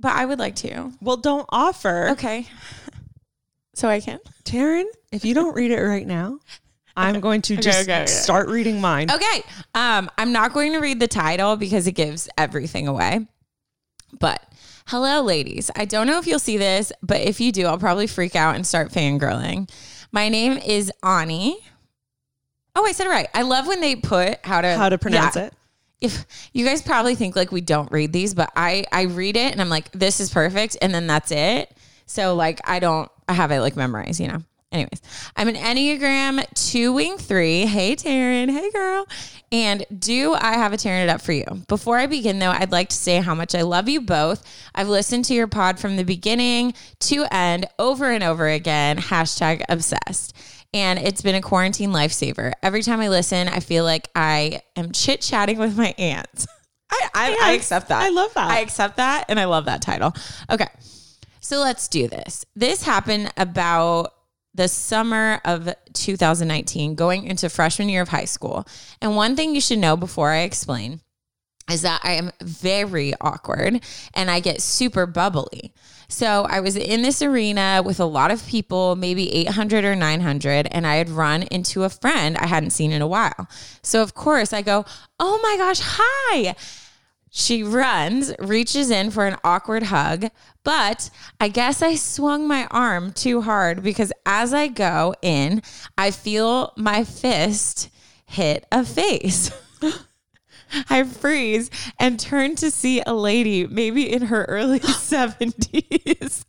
but 0.00 0.12
I 0.12 0.24
would 0.26 0.40
like 0.40 0.56
to. 0.56 0.90
Well, 1.00 1.16
don't 1.16 1.46
offer. 1.50 2.08
Okay. 2.10 2.46
So 3.76 3.88
I 3.88 3.98
can. 3.98 4.20
Taryn, 4.44 4.84
if 5.10 5.24
you 5.24 5.34
don't 5.34 5.56
read 5.56 5.72
it 5.72 5.80
right 5.82 6.06
now, 6.06 6.38
I'm 6.96 7.20
going 7.20 7.42
to 7.42 7.56
just 7.56 7.82
okay, 7.88 8.02
okay. 8.02 8.06
start 8.06 8.48
reading 8.48 8.80
mine. 8.80 9.10
Okay. 9.10 9.42
Um, 9.74 10.10
I'm 10.16 10.32
not 10.32 10.52
going 10.52 10.72
to 10.72 10.78
read 10.78 11.00
the 11.00 11.08
title 11.08 11.56
because 11.56 11.86
it 11.86 11.92
gives 11.92 12.28
everything 12.38 12.86
away. 12.88 13.26
But 14.20 14.42
hello, 14.86 15.22
ladies. 15.22 15.70
I 15.74 15.86
don't 15.86 16.06
know 16.06 16.18
if 16.18 16.26
you'll 16.26 16.38
see 16.38 16.56
this, 16.56 16.92
but 17.02 17.20
if 17.20 17.40
you 17.40 17.50
do, 17.52 17.66
I'll 17.66 17.78
probably 17.78 18.06
freak 18.06 18.36
out 18.36 18.54
and 18.54 18.66
start 18.66 18.92
fangirling. 18.92 19.68
My 20.12 20.28
name 20.28 20.58
is 20.58 20.92
Ani. 21.02 21.56
Oh, 22.76 22.84
I 22.86 22.92
said 22.92 23.06
it 23.06 23.10
right. 23.10 23.28
I 23.34 23.42
love 23.42 23.66
when 23.66 23.80
they 23.80 23.96
put 23.96 24.44
how 24.44 24.60
to 24.60 24.76
How 24.76 24.88
to 24.88 24.98
pronounce 24.98 25.36
Yeah. 25.36 25.46
it. 25.46 25.54
if 26.00 26.26
you 26.52 26.64
guys 26.64 26.82
probably 26.82 27.14
think 27.14 27.34
like 27.34 27.50
we 27.50 27.60
don't 27.60 27.90
read 27.90 28.12
these, 28.12 28.34
but 28.34 28.50
I 28.56 28.84
I 28.92 29.02
read 29.02 29.36
it 29.36 29.52
and 29.52 29.60
I'm 29.60 29.68
like, 29.68 29.90
this 29.92 30.20
is 30.20 30.30
perfect, 30.30 30.76
and 30.82 30.94
then 30.94 31.06
that's 31.06 31.30
it. 31.32 31.72
So 32.06 32.34
like 32.34 32.60
I 32.68 32.78
don't 32.78 33.10
I 33.28 33.32
have 33.32 33.50
it 33.50 33.60
like 33.60 33.74
memorized, 33.76 34.20
you 34.20 34.28
know. 34.28 34.42
Anyways, 34.74 35.02
I'm 35.36 35.46
an 35.46 35.54
Enneagram 35.54 36.44
two 36.54 36.92
wing 36.92 37.16
three. 37.16 37.64
Hey 37.64 37.94
Taryn, 37.94 38.50
hey 38.50 38.72
girl. 38.72 39.06
And 39.52 39.86
do 39.96 40.34
I 40.34 40.54
have 40.54 40.72
a 40.72 40.76
Taryn 40.76 41.04
it 41.04 41.08
up 41.08 41.20
for 41.20 41.30
you? 41.30 41.44
Before 41.68 41.96
I 41.96 42.06
begin 42.06 42.40
though, 42.40 42.50
I'd 42.50 42.72
like 42.72 42.88
to 42.88 42.96
say 42.96 43.18
how 43.18 43.36
much 43.36 43.54
I 43.54 43.62
love 43.62 43.88
you 43.88 44.00
both. 44.00 44.44
I've 44.74 44.88
listened 44.88 45.26
to 45.26 45.34
your 45.34 45.46
pod 45.46 45.78
from 45.78 45.94
the 45.94 46.02
beginning 46.02 46.74
to 47.00 47.24
end 47.30 47.66
over 47.78 48.10
and 48.10 48.24
over 48.24 48.48
again. 48.48 48.98
Hashtag 48.98 49.62
obsessed 49.68 50.36
and 50.74 50.98
it's 50.98 51.22
been 51.22 51.36
a 51.36 51.40
quarantine 51.40 51.90
lifesaver. 51.90 52.52
Every 52.60 52.82
time 52.82 53.00
I 53.00 53.08
listen, 53.08 53.46
I 53.46 53.60
feel 53.60 53.84
like 53.84 54.08
I 54.16 54.60
am 54.74 54.90
chit 54.90 55.20
chatting 55.20 55.58
with 55.58 55.78
my 55.78 55.94
aunt. 55.96 56.46
I, 56.90 57.08
I, 57.14 57.38
I 57.42 57.52
accept 57.52 57.90
that. 57.90 58.02
I 58.02 58.08
love 58.08 58.34
that. 58.34 58.50
I 58.50 58.58
accept 58.58 58.96
that, 58.96 59.26
and 59.28 59.38
I 59.38 59.44
love 59.44 59.66
that 59.66 59.82
title. 59.82 60.12
Okay, 60.50 60.68
so 61.40 61.60
let's 61.60 61.86
do 61.86 62.08
this. 62.08 62.44
This 62.56 62.82
happened 62.82 63.32
about 63.36 64.12
the 64.54 64.68
summer 64.68 65.40
of 65.44 65.74
2019, 65.94 66.94
going 66.94 67.24
into 67.24 67.48
freshman 67.48 67.88
year 67.88 68.02
of 68.02 68.08
high 68.08 68.24
school. 68.24 68.66
And 69.00 69.16
one 69.16 69.36
thing 69.36 69.54
you 69.54 69.60
should 69.60 69.78
know 69.78 69.96
before 69.96 70.30
I 70.30 70.40
explain 70.40 71.00
is 71.70 71.82
that 71.82 72.00
I 72.04 72.12
am 72.12 72.30
very 72.42 73.14
awkward 73.20 73.80
and 74.12 74.30
I 74.30 74.40
get 74.40 74.60
super 74.60 75.06
bubbly. 75.06 75.72
So 76.08 76.42
I 76.48 76.60
was 76.60 76.76
in 76.76 77.02
this 77.02 77.22
arena 77.22 77.82
with 77.84 77.98
a 77.98 78.04
lot 78.04 78.30
of 78.30 78.46
people, 78.46 78.94
maybe 78.96 79.32
800 79.32 79.84
or 79.84 79.96
900, 79.96 80.68
and 80.70 80.86
I 80.86 80.96
had 80.96 81.08
run 81.08 81.44
into 81.44 81.84
a 81.84 81.88
friend 81.88 82.36
I 82.36 82.46
hadn't 82.46 82.70
seen 82.70 82.92
in 82.92 83.00
a 83.00 83.06
while. 83.06 83.48
So 83.82 84.02
of 84.02 84.14
course 84.14 84.52
I 84.52 84.62
go, 84.62 84.84
Oh 85.18 85.40
my 85.42 85.56
gosh, 85.56 85.80
hi. 85.82 86.54
She 87.36 87.64
runs, 87.64 88.32
reaches 88.38 88.90
in 88.90 89.10
for 89.10 89.26
an 89.26 89.36
awkward 89.42 89.82
hug, 89.82 90.26
but 90.62 91.10
I 91.40 91.48
guess 91.48 91.82
I 91.82 91.96
swung 91.96 92.46
my 92.46 92.68
arm 92.70 93.12
too 93.12 93.40
hard 93.40 93.82
because 93.82 94.12
as 94.24 94.54
I 94.54 94.68
go 94.68 95.16
in, 95.20 95.60
I 95.98 96.12
feel 96.12 96.72
my 96.76 97.02
fist 97.02 97.90
hit 98.24 98.64
a 98.70 98.84
face. 98.84 99.50
I 100.88 101.02
freeze 101.02 101.70
and 101.98 102.20
turn 102.20 102.54
to 102.54 102.70
see 102.70 103.02
a 103.04 103.14
lady, 103.14 103.66
maybe 103.66 104.12
in 104.12 104.22
her 104.26 104.44
early 104.44 104.78
70s, 104.80 106.44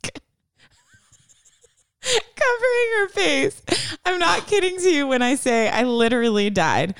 covering 2.00 2.90
her 2.94 3.08
face. 3.08 3.60
I'm 4.04 4.20
not 4.20 4.46
kidding 4.46 4.78
to 4.78 4.88
you 4.88 5.08
when 5.08 5.20
I 5.20 5.34
say 5.34 5.68
I 5.68 5.82
literally 5.82 6.48
died. 6.48 6.94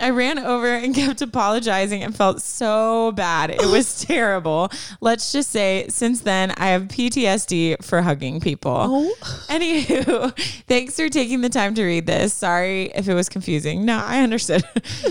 I 0.00 0.10
ran 0.10 0.38
over 0.38 0.66
and 0.66 0.94
kept 0.94 1.22
apologizing 1.22 2.02
and 2.02 2.14
felt 2.16 2.42
so 2.42 3.12
bad. 3.12 3.50
It 3.50 3.66
was 3.66 4.00
terrible. 4.04 4.70
Let's 5.00 5.32
just 5.32 5.50
say 5.50 5.86
since 5.88 6.20
then 6.20 6.52
I 6.56 6.68
have 6.68 6.84
PTSD 6.84 7.84
for 7.84 8.02
hugging 8.02 8.40
people. 8.40 8.74
Oh. 8.76 9.14
Anywho, 9.48 10.36
thanks 10.66 10.96
for 10.96 11.08
taking 11.08 11.40
the 11.40 11.48
time 11.48 11.74
to 11.74 11.84
read 11.84 12.06
this. 12.06 12.32
Sorry 12.32 12.86
if 12.94 13.08
it 13.08 13.14
was 13.14 13.28
confusing. 13.28 13.84
No, 13.84 13.98
I 13.98 14.22
understood. 14.22 14.64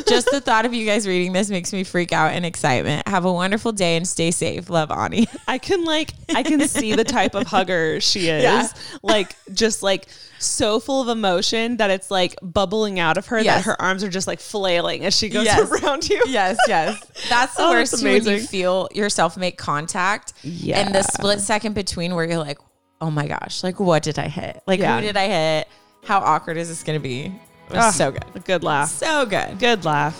just 0.07 0.29
the 0.31 0.41
thought 0.41 0.65
of 0.65 0.73
you 0.73 0.85
guys 0.85 1.07
reading 1.07 1.33
this 1.33 1.49
makes 1.49 1.71
me 1.71 1.83
freak 1.83 2.11
out 2.11 2.33
in 2.33 2.45
excitement. 2.45 3.07
Have 3.07 3.25
a 3.25 3.33
wonderful 3.33 3.71
day 3.71 3.95
and 3.95 4.07
stay 4.07 4.31
safe. 4.31 4.69
Love 4.69 4.91
Ani. 4.91 5.27
I 5.47 5.57
can 5.57 5.83
like 5.85 6.13
I 6.33 6.43
can 6.43 6.67
see 6.67 6.95
the 6.95 7.03
type 7.03 7.35
of 7.35 7.47
hugger 7.47 8.01
she 8.01 8.29
is. 8.29 8.43
Yeah. 8.43 8.67
Like 9.03 9.35
just 9.53 9.83
like 9.83 10.07
so 10.39 10.79
full 10.79 11.01
of 11.01 11.07
emotion 11.09 11.77
that 11.77 11.89
it's 11.91 12.09
like 12.09 12.35
bubbling 12.41 12.99
out 12.99 13.17
of 13.17 13.27
her 13.27 13.39
Yes. 13.39 13.57
that 13.57 13.65
her 13.65 13.81
arms 13.81 14.03
are 14.03 14.09
just 14.09 14.25
like 14.27 14.39
flailing 14.39 15.05
as 15.05 15.15
she 15.15 15.29
goes 15.29 15.45
Yes. 15.45 15.69
around 15.83 16.09
you. 16.09 16.23
Yes, 16.27 16.57
yes. 16.67 16.99
That's 17.29 17.55
the 17.55 17.63
Oh, 17.65 17.71
worst 17.71 17.91
that's 17.91 18.01
too, 18.03 18.09
when 18.13 18.23
you 18.25 18.39
feel 18.39 18.87
yourself 18.93 19.37
make 19.37 19.57
contact. 19.57 20.33
Yeah. 20.43 20.79
And 20.79 20.95
the 20.95 21.03
split 21.03 21.41
second 21.41 21.73
between 21.75 22.15
where 22.15 22.25
you're 22.25 22.37
like, 22.39 22.57
oh 23.01 23.11
my 23.11 23.27
gosh, 23.27 23.63
like 23.63 23.79
what 23.79 24.03
did 24.03 24.17
I 24.17 24.27
hit? 24.27 24.61
Like 24.65 24.79
Yeah. 24.79 24.95
who 24.99 25.05
did 25.05 25.17
I 25.17 25.27
hit? 25.27 25.67
How 26.05 26.19
awkward 26.19 26.57
is 26.57 26.69
this 26.69 26.83
gonna 26.83 26.99
be? 26.99 27.25
It 27.25 27.75
was 27.75 27.77
Ah, 27.85 27.91
so 27.91 28.11
good. 28.11 28.23
A 28.35 28.39
good 28.39 28.63
laugh. 28.63 28.89
So 28.89 29.25
good. 29.25 29.59
Good 29.59 29.85
laugh. 29.85 30.15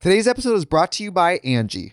Today's 0.00 0.28
episode 0.28 0.54
is 0.56 0.64
brought 0.66 0.92
to 0.92 1.02
you 1.02 1.10
by 1.10 1.38
Angi. 1.38 1.92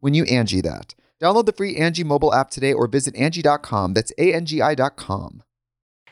when 0.00 0.14
you 0.14 0.24
Angi 0.24 0.62
that. 0.62 0.94
Download 1.20 1.46
the 1.46 1.52
free 1.52 1.76
Angi 1.76 2.04
mobile 2.04 2.34
app 2.34 2.50
today 2.50 2.72
or 2.72 2.86
visit 2.86 3.14
Angi.com. 3.14 3.94
That's 3.94 4.12
A-N-G-I 4.18 4.74
dot 4.74 4.96
com. 4.96 5.42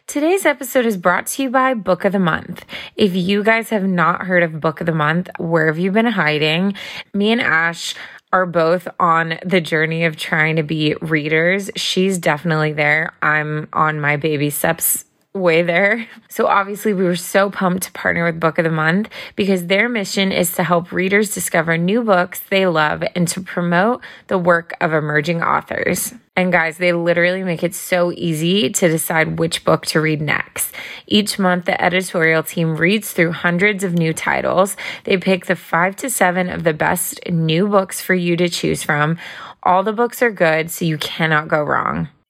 Today's 0.06 0.44
episode 0.44 0.84
is 0.84 0.98
brought 0.98 1.26
to 1.28 1.44
you 1.44 1.50
by 1.50 1.72
Book 1.72 2.04
of 2.04 2.12
the 2.12 2.18
Month. 2.18 2.66
If 2.94 3.14
you 3.14 3.42
guys 3.42 3.70
have 3.70 3.84
not 3.84 4.26
heard 4.26 4.42
of 4.42 4.60
Book 4.60 4.80
of 4.80 4.86
the 4.86 4.92
Month, 4.92 5.30
where 5.38 5.66
have 5.66 5.78
you 5.78 5.90
been 5.90 6.06
hiding? 6.06 6.74
Me 7.14 7.32
and 7.32 7.40
Ash 7.40 7.94
are 8.30 8.44
both 8.44 8.86
on 9.00 9.38
the 9.46 9.62
journey 9.62 10.04
of 10.04 10.16
trying 10.16 10.56
to 10.56 10.62
be 10.62 10.94
readers. 11.00 11.70
She's 11.76 12.18
definitely 12.18 12.72
there. 12.72 13.14
I'm 13.22 13.68
on 13.72 14.00
my 14.00 14.16
baby 14.16 14.50
steps 14.50 15.04
way 15.34 15.62
there. 15.62 16.06
So 16.28 16.46
obviously 16.46 16.94
we 16.94 17.02
were 17.02 17.16
so 17.16 17.50
pumped 17.50 17.82
to 17.82 17.92
partner 17.92 18.24
with 18.24 18.38
Book 18.38 18.56
of 18.58 18.64
the 18.64 18.70
Month 18.70 19.08
because 19.34 19.66
their 19.66 19.88
mission 19.88 20.30
is 20.30 20.52
to 20.52 20.62
help 20.62 20.92
readers 20.92 21.34
discover 21.34 21.76
new 21.76 22.04
books 22.04 22.38
they 22.50 22.68
love 22.68 23.02
and 23.16 23.26
to 23.26 23.40
promote 23.40 24.00
the 24.28 24.38
work 24.38 24.74
of 24.80 24.92
emerging 24.92 25.42
authors. 25.42 26.14
And 26.36 26.52
guys, 26.52 26.78
they 26.78 26.92
literally 26.92 27.42
make 27.42 27.64
it 27.64 27.74
so 27.74 28.12
easy 28.12 28.70
to 28.70 28.88
decide 28.88 29.40
which 29.40 29.64
book 29.64 29.86
to 29.86 30.00
read 30.00 30.22
next. 30.22 30.72
Each 31.08 31.36
month, 31.36 31.64
the 31.64 31.82
editorial 31.82 32.44
team 32.44 32.76
reads 32.76 33.12
through 33.12 33.32
hundreds 33.32 33.82
of 33.82 33.94
new 33.94 34.12
titles. 34.12 34.76
They 35.02 35.16
pick 35.16 35.46
the 35.46 35.56
five 35.56 35.96
to 35.96 36.10
seven 36.10 36.48
of 36.48 36.62
the 36.62 36.74
best 36.74 37.18
new 37.28 37.66
books 37.66 38.00
for 38.00 38.14
you 38.14 38.36
to 38.36 38.48
choose 38.48 38.84
from. 38.84 39.18
All 39.64 39.82
the 39.82 39.92
books 39.92 40.22
are 40.22 40.30
good, 40.30 40.70
so 40.70 40.84
you 40.84 40.96
cannot 40.96 41.48
go 41.48 41.60
wrong 41.60 42.08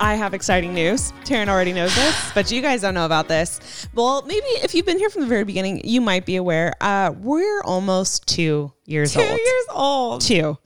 I 0.00 0.14
have 0.14 0.32
exciting 0.32 0.74
news. 0.74 1.12
Taryn 1.24 1.48
already 1.48 1.72
knows 1.72 1.94
this, 1.94 2.30
but 2.32 2.50
you 2.52 2.62
guys 2.62 2.80
don't 2.82 2.94
know 2.94 3.04
about 3.06 3.26
this. 3.28 3.88
Well, 3.94 4.22
maybe 4.26 4.46
if 4.46 4.74
you've 4.74 4.86
been 4.86 4.98
here 4.98 5.10
from 5.10 5.22
the 5.22 5.28
very 5.28 5.44
beginning, 5.44 5.80
you 5.84 6.00
might 6.00 6.24
be 6.24 6.36
aware. 6.36 6.72
Uh, 6.80 7.12
we're 7.18 7.60
almost 7.62 8.26
two 8.28 8.72
years 8.86 9.12
Two 9.14 9.20
old. 9.20 9.28
years 9.38 9.64
old. 9.70 10.20
Two. 10.22 10.58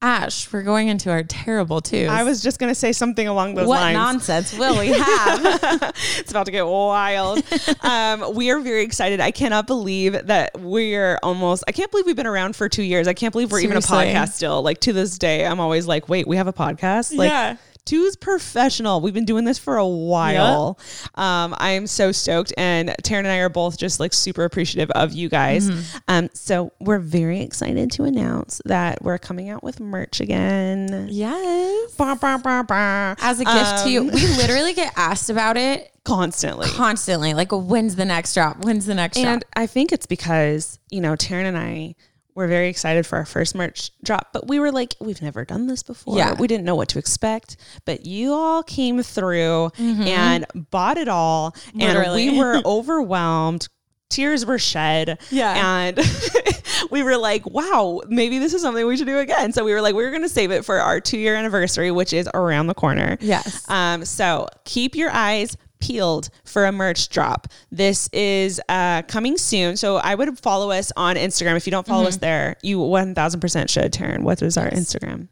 Ash, 0.00 0.52
we're 0.52 0.62
going 0.62 0.86
into 0.88 1.10
our 1.10 1.24
terrible 1.24 1.80
twos. 1.80 2.08
I 2.08 2.22
was 2.22 2.40
just 2.40 2.60
going 2.60 2.70
to 2.70 2.74
say 2.74 2.92
something 2.92 3.26
along 3.26 3.54
those 3.54 3.66
what 3.66 3.80
lines. 3.80 3.96
What 3.96 4.02
nonsense 4.02 4.56
will 4.56 4.78
we 4.78 4.88
have? 4.96 5.40
it's 6.18 6.30
about 6.30 6.46
to 6.46 6.52
get 6.52 6.66
wild. 6.66 7.42
um, 7.80 8.34
we 8.34 8.50
are 8.50 8.60
very 8.60 8.82
excited. 8.82 9.20
I 9.20 9.30
cannot 9.32 9.66
believe 9.66 10.12
that 10.26 10.52
we're 10.60 11.18
almost, 11.22 11.64
I 11.66 11.72
can't 11.72 11.90
believe 11.90 12.06
we've 12.06 12.14
been 12.16 12.26
around 12.28 12.54
for 12.54 12.68
two 12.68 12.84
years. 12.84 13.08
I 13.08 13.14
can't 13.14 13.32
believe 13.32 13.50
we're 13.50 13.60
even 13.60 13.76
a 13.76 13.80
podcast 13.80 14.32
still. 14.34 14.62
Like 14.62 14.78
to 14.80 14.92
this 14.92 15.16
day, 15.18 15.44
I'm 15.46 15.58
always 15.58 15.86
like, 15.86 16.08
wait, 16.08 16.28
we 16.28 16.36
have 16.36 16.46
a 16.48 16.52
podcast? 16.52 17.14
Like, 17.16 17.30
Yeah. 17.30 17.56
Two's 17.88 18.16
professional. 18.16 19.00
We've 19.00 19.14
been 19.14 19.24
doing 19.24 19.44
this 19.44 19.58
for 19.58 19.76
a 19.76 19.86
while. 19.86 20.78
Um, 21.14 21.54
I 21.58 21.70
am 21.70 21.86
so 21.86 22.12
stoked, 22.12 22.52
and 22.58 22.90
Taryn 23.02 23.20
and 23.20 23.28
I 23.28 23.38
are 23.38 23.48
both 23.48 23.78
just 23.78 23.98
like 23.98 24.12
super 24.12 24.44
appreciative 24.44 24.90
of 24.90 25.12
you 25.12 25.28
guys. 25.28 25.70
Mm-hmm. 25.70 25.98
Um, 26.08 26.28
so 26.34 26.72
we're 26.80 26.98
very 26.98 27.40
excited 27.40 27.90
to 27.92 28.04
announce 28.04 28.60
that 28.66 29.02
we're 29.02 29.18
coming 29.18 29.48
out 29.48 29.62
with 29.62 29.80
merch 29.80 30.20
again. 30.20 31.06
yes. 31.10 31.94
Bah, 31.96 32.14
bah, 32.20 32.38
bah. 32.38 33.14
As 33.20 33.40
a 33.40 33.44
gift 33.44 33.84
to 33.84 33.90
you. 33.90 34.00
Um, 34.00 34.06
We 34.08 34.26
literally 34.36 34.74
get 34.74 34.92
asked 34.96 35.30
about 35.30 35.56
it 35.56 35.90
constantly. 36.04 36.68
constantly. 36.68 37.34
Like, 37.34 37.52
when's 37.52 37.96
the 37.96 38.04
next 38.04 38.34
drop? 38.34 38.64
When's 38.64 38.86
the 38.86 38.94
next 38.94 39.16
And 39.16 39.24
drop? 39.24 39.34
And 39.34 39.44
I 39.56 39.66
think 39.66 39.92
it's 39.92 40.06
because, 40.06 40.78
you 40.90 41.00
know, 41.00 41.12
Taryn 41.14 41.44
and 41.44 41.56
I 41.58 41.94
were 42.38 42.46
very 42.46 42.68
excited 42.68 43.04
for 43.04 43.18
our 43.18 43.26
first 43.26 43.54
merch 43.56 43.90
drop, 44.04 44.28
but 44.32 44.46
we 44.46 44.60
were 44.60 44.70
like, 44.72 44.94
we've 45.00 45.20
never 45.20 45.44
done 45.44 45.66
this 45.66 45.82
before. 45.82 46.16
Yeah. 46.16 46.34
We 46.38 46.46
didn't 46.46 46.64
know 46.64 46.76
what 46.76 46.88
to 46.90 46.98
expect, 46.98 47.56
but 47.84 48.06
you 48.06 48.32
all 48.32 48.62
came 48.62 49.02
through 49.02 49.70
and 49.78 50.46
bought 50.54 50.96
it 50.96 51.08
all. 51.08 51.54
And 51.78 51.98
Mm-hmm. 51.98 52.14
We 52.14 52.38
were 52.38 52.62
overwhelmed. 52.64 53.68
Tears 54.08 54.46
were 54.46 54.58
shed. 54.58 55.18
Yeah. 55.30 55.54
And 55.88 55.98
we 56.90 57.02
were 57.02 57.16
like, 57.18 57.44
wow, 57.50 58.00
maybe 58.08 58.38
this 58.38 58.54
is 58.54 58.62
something 58.62 58.86
we 58.86 58.96
should 58.96 59.06
do 59.06 59.18
again. 59.18 59.52
So 59.52 59.64
we 59.64 59.72
were 59.74 59.82
like, 59.82 59.94
we 59.94 60.04
are 60.04 60.10
going 60.10 60.22
to 60.22 60.28
save 60.28 60.50
it 60.50 60.64
for 60.64 60.78
our 60.78 61.00
two 61.00 61.18
year 61.18 61.34
anniversary, 61.34 61.90
which 61.90 62.12
is 62.12 62.28
around 62.34 62.68
the 62.68 62.74
corner. 62.74 63.18
Yes. 63.20 63.68
Um, 63.68 64.04
so 64.04 64.46
keep 64.64 64.94
your 64.94 65.10
eyes 65.10 65.56
peeled 65.80 66.30
for 66.44 66.66
a 66.66 66.72
merch 66.72 67.08
drop. 67.08 67.48
This 67.70 68.08
is 68.12 68.60
uh, 68.68 69.02
coming 69.02 69.36
soon. 69.38 69.76
So 69.76 69.96
I 69.96 70.14
would 70.14 70.38
follow 70.38 70.70
us 70.70 70.92
on 70.96 71.16
Instagram. 71.16 71.56
If 71.56 71.66
you 71.66 71.70
don't 71.70 71.86
follow 71.86 72.06
us 72.06 72.16
there, 72.16 72.56
you 72.62 72.78
1000% 72.78 73.70
should, 73.70 73.92
Taryn. 73.92 74.20
What 74.22 74.42
is 74.42 74.56
our 74.56 74.70
Instagram? 74.70 75.28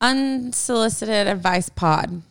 Unsolicited 0.00 1.28
advice 1.28 1.68
pod. 1.68 2.22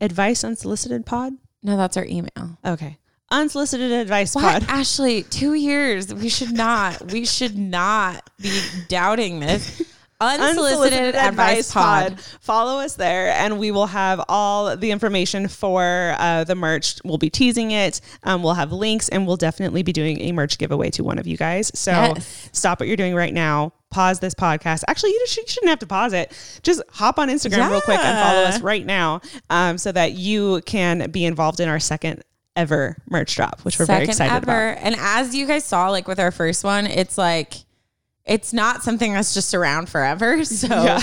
Advice 0.00 0.44
Unsolicited 0.44 1.06
Pod? 1.06 1.34
No, 1.62 1.76
that's 1.76 1.96
our 1.96 2.04
email. 2.04 2.58
Okay. 2.64 2.98
Unsolicited 3.30 3.92
Advice 3.92 4.34
What? 4.34 4.42
Pod. 4.42 4.64
Ashley, 4.68 5.22
two 5.22 5.54
years. 5.54 6.12
We 6.12 6.28
should 6.28 6.52
not. 6.52 7.12
We 7.12 7.24
should 7.24 7.56
not 7.56 8.28
be 8.40 8.60
doubting 8.88 9.40
this. 9.40 9.82
Unsolicited, 10.24 11.14
advice, 11.14 11.72
pod. 11.72 12.20
Follow 12.40 12.80
us 12.80 12.94
there, 12.96 13.30
and 13.32 13.58
we 13.58 13.70
will 13.70 13.86
have 13.86 14.22
all 14.28 14.76
the 14.76 14.90
information 14.90 15.48
for 15.48 16.14
uh, 16.18 16.44
the 16.44 16.54
merch. 16.54 16.96
We'll 17.04 17.18
be 17.18 17.30
teasing 17.30 17.70
it. 17.70 18.00
Um, 18.22 18.42
we'll 18.42 18.54
have 18.54 18.72
links, 18.72 19.08
and 19.08 19.26
we'll 19.26 19.36
definitely 19.36 19.82
be 19.82 19.92
doing 19.92 20.20
a 20.20 20.32
merch 20.32 20.58
giveaway 20.58 20.90
to 20.90 21.04
one 21.04 21.18
of 21.18 21.26
you 21.26 21.36
guys. 21.36 21.70
So 21.78 21.90
Yes. 21.92 22.50
stop 22.52 22.80
what 22.80 22.86
you're 22.88 22.96
doing 22.96 23.14
right 23.14 23.32
now. 23.34 23.72
Pause 23.90 24.18
this 24.20 24.34
podcast. 24.34 24.82
Actually, 24.88 25.10
you, 25.10 25.20
just, 25.20 25.36
you 25.36 25.44
shouldn't 25.46 25.70
have 25.70 25.78
to 25.78 25.86
pause 25.86 26.12
it. 26.12 26.32
Just 26.62 26.82
hop 26.90 27.18
on 27.18 27.28
Instagram 27.28 27.70
real 27.70 27.80
quick 27.80 27.98
and 28.00 28.18
follow 28.18 28.42
us 28.42 28.60
right 28.60 28.84
now, 28.84 29.20
um, 29.50 29.78
so 29.78 29.92
that 29.92 30.12
you 30.12 30.60
can 30.66 31.10
be 31.10 31.24
involved 31.24 31.60
in 31.60 31.68
our 31.68 31.78
second 31.78 32.22
ever 32.56 32.96
merch 33.10 33.34
drop, 33.34 33.60
which 33.62 33.78
we're 33.78 33.86
very 33.86 34.04
excited 34.04 34.32
ever. 34.32 34.70
about. 34.70 34.78
And 34.84 34.94
as 34.98 35.34
you 35.34 35.46
guys 35.46 35.64
saw, 35.64 35.90
like 35.90 36.06
with 36.08 36.20
our 36.20 36.30
first 36.30 36.62
one, 36.64 36.86
it's 36.86 37.18
like 37.18 37.63
it's 38.26 38.52
not 38.52 38.82
something 38.82 39.12
that's 39.12 39.34
just 39.34 39.52
around 39.54 39.88
forever. 39.88 40.42
So 40.44 40.68
Yeah. 40.68 41.00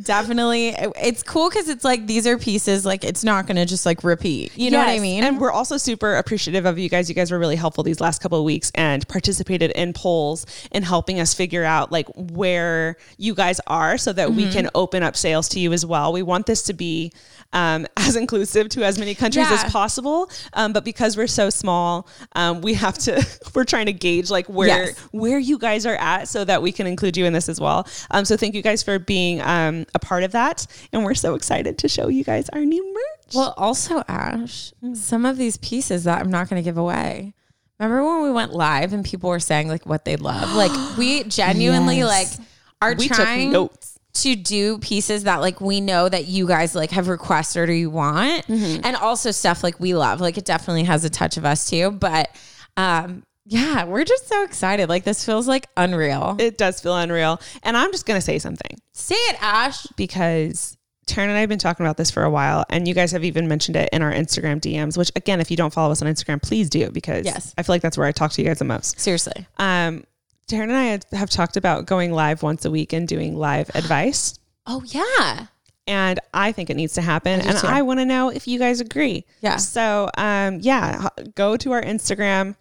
definitely 0.00 0.68
it's 1.00 1.22
cool 1.22 1.48
because 1.50 1.68
it's 1.68 1.84
like 1.84 2.06
these 2.06 2.26
are 2.26 2.38
pieces 2.38 2.86
like 2.86 3.04
it's 3.04 3.22
not 3.24 3.46
gonna 3.46 3.66
just 3.66 3.84
like 3.84 4.04
repeat. 4.04 4.56
You 4.56 4.70
know 4.70 4.78
what 4.78 4.88
I 4.88 4.98
mean? 5.00 5.24
And 5.24 5.40
we're 5.40 5.50
also 5.50 5.76
super 5.76 6.14
appreciative 6.16 6.64
of 6.66 6.78
you 6.78 6.88
guys. 6.88 7.08
You 7.08 7.14
guys 7.14 7.30
were 7.30 7.38
really 7.38 7.56
helpful 7.56 7.84
these 7.84 8.00
last 8.00 8.20
couple 8.22 8.38
of 8.38 8.44
weeks 8.44 8.70
and 8.74 9.06
participated 9.08 9.70
in 9.72 9.92
polls 9.92 10.46
and 10.72 10.84
helping 10.84 11.20
us 11.20 11.34
figure 11.34 11.64
out 11.64 11.92
like 11.92 12.06
where 12.16 12.96
you 13.18 13.34
guys 13.34 13.60
are 13.66 13.98
so 13.98 14.12
that 14.12 14.32
we 14.32 14.42
Mm-hmm. 14.42 14.52
can 14.52 14.70
open 14.74 15.02
up 15.04 15.16
sales 15.16 15.48
to 15.50 15.60
you 15.60 15.72
as 15.72 15.84
well. 15.86 16.12
We 16.12 16.22
want 16.22 16.46
this 16.46 16.62
to 16.64 16.72
be 16.72 17.12
um, 17.52 17.86
as 17.96 18.16
inclusive 18.16 18.68
to 18.70 18.84
as 18.84 18.98
many 18.98 19.14
countries 19.14 19.46
Yeah. 19.48 19.54
as 19.62 19.70
possible. 19.72 20.30
Um, 20.54 20.72
but 20.72 20.84
because 20.84 21.16
we're 21.16 21.26
so 21.26 21.50
small, 21.50 22.08
um, 22.34 22.60
we 22.60 22.74
have 22.74 22.98
to, 22.98 23.26
we're 23.54 23.64
trying 23.64 23.86
to 23.86 23.92
gauge 23.92 24.30
like 24.30 24.46
where, 24.48 24.68
Yes. 24.68 24.98
where 25.12 25.38
you 25.38 25.58
guys 25.58 25.86
are 25.86 25.96
at 25.96 26.28
so 26.28 26.44
that 26.44 26.62
we 26.62 26.72
can 26.72 26.86
include 26.86 27.16
you 27.16 27.24
in 27.24 27.32
this 27.32 27.48
as 27.48 27.60
well. 27.60 27.86
Um, 28.10 28.24
so 28.24 28.36
thank 28.36 28.54
you 28.54 28.62
guys 28.62 28.82
for 28.82 28.98
being 28.98 29.40
um, 29.42 29.86
a 29.94 29.98
part 29.98 30.22
of 30.24 30.32
that. 30.32 30.66
And 30.92 31.04
we're 31.04 31.14
so 31.14 31.34
excited 31.34 31.78
to 31.78 31.88
show 31.88 32.08
you 32.08 32.24
guys 32.24 32.48
our 32.50 32.64
new 32.64 32.84
merch. 32.92 33.34
Well, 33.34 33.54
also, 33.56 34.02
Ash, 34.08 34.72
some 34.94 35.24
of 35.24 35.38
these 35.38 35.56
pieces 35.56 36.04
that 36.04 36.20
I'm 36.20 36.30
not 36.30 36.48
going 36.50 36.62
to 36.62 36.64
give 36.64 36.76
away. 36.78 37.34
Remember 37.78 38.04
when 38.04 38.22
we 38.22 38.30
went 38.30 38.52
live 38.52 38.92
and 38.92 39.04
people 39.04 39.28
were 39.30 39.40
saying 39.40 39.68
like 39.68 39.84
what 39.86 40.04
they 40.04 40.16
love? 40.16 40.54
Like 40.54 40.96
we 40.98 41.24
genuinely 41.28 41.98
Yes. 41.98 42.38
like 42.38 42.46
are 42.80 42.94
We 42.94 43.08
took 43.08 43.16
trying 43.16 43.50
notes. 43.52 43.91
To 44.14 44.36
do 44.36 44.78
pieces 44.78 45.24
that 45.24 45.40
like 45.40 45.60
we 45.60 45.80
know 45.80 46.08
that 46.08 46.26
you 46.26 46.46
guys 46.46 46.74
like 46.74 46.90
have 46.90 47.08
requested 47.08 47.68
or 47.68 47.72
you 47.72 47.90
want, 47.90 48.48
and 48.48 48.96
also 48.96 49.30
stuff 49.30 49.62
like 49.64 49.80
we 49.80 49.94
love. 49.94 50.20
Like 50.20 50.36
it 50.38 50.44
definitely 50.44 50.84
has 50.84 51.04
a 51.04 51.10
touch 51.10 51.36
of 51.36 51.44
us 51.44 51.68
too, 51.70 51.90
but 51.90 52.28
um 52.76 53.22
yeah, 53.44 53.84
we're 53.84 54.04
just 54.04 54.28
so 54.28 54.44
excited. 54.44 54.88
Like 54.88 55.02
this 55.04 55.24
feels 55.24 55.48
like 55.48 55.66
unreal. 55.76 56.36
It 56.38 56.56
does 56.58 56.80
feel 56.80 56.96
unreal. 56.96 57.40
And 57.64 57.76
I'm 57.76 57.90
just 57.90 58.06
going 58.06 58.16
to 58.16 58.24
say 58.24 58.38
something 58.38 58.78
Say 58.94 59.16
it, 59.16 59.36
Ash. 59.42 59.84
because 59.96 60.76
Taryn 61.08 61.24
and 61.24 61.32
I 61.32 61.40
have 61.40 61.48
been 61.48 61.58
talking 61.58 61.84
about 61.84 61.96
this 61.96 62.08
for 62.12 62.22
a 62.22 62.30
while, 62.30 62.64
and 62.70 62.86
you 62.86 62.94
guys 62.94 63.10
have 63.10 63.24
even 63.24 63.48
mentioned 63.48 63.74
it 63.74 63.88
in 63.92 64.00
our 64.00 64.12
Instagram 64.12 64.60
DMs, 64.60 64.96
which, 64.96 65.10
again, 65.16 65.40
if 65.40 65.50
you 65.50 65.56
don't 65.56 65.72
follow 65.72 65.90
us 65.90 66.00
on 66.00 66.06
Instagram, 66.06 66.40
please 66.40 66.70
do 66.70 66.90
because 66.92 67.24
Yes. 67.24 67.52
I 67.58 67.64
feel 67.64 67.74
like 67.74 67.82
that's 67.82 67.98
where 67.98 68.06
I 68.06 68.12
talk 68.12 68.30
to 68.32 68.42
you 68.42 68.46
guys 68.46 68.60
the 68.60 68.64
most. 68.64 69.00
Seriously. 69.00 69.44
Um, 69.58 70.04
Taryn 70.52 70.70
and 70.70 71.04
I 71.12 71.16
have 71.16 71.30
talked 71.30 71.56
about 71.56 71.86
going 71.86 72.12
live 72.12 72.42
once 72.42 72.64
a 72.64 72.70
week 72.70 72.92
and 72.92 73.06
doing 73.08 73.36
live 73.36 73.70
advice. 73.74 74.38
Oh 74.66 74.82
yeah. 74.86 75.46
And 75.88 76.20
I 76.32 76.52
think 76.52 76.70
it 76.70 76.76
needs 76.76 76.92
to 76.94 77.00
happen. 77.02 77.40
do 77.40 77.48
and 77.48 77.58
too. 77.58 77.66
I 77.66 77.82
want 77.82 77.98
to 78.00 78.04
know 78.06 78.28
if 78.28 78.46
you 78.46 78.58
guys 78.58 78.80
agree. 78.80 79.24
Yeah. 79.40 79.56
So, 79.56 80.08
um, 80.16 80.60
yeah, 80.60 81.08
go 81.34 81.56
to 81.56 81.72
our 81.72 81.82
Instagram, 81.82 82.54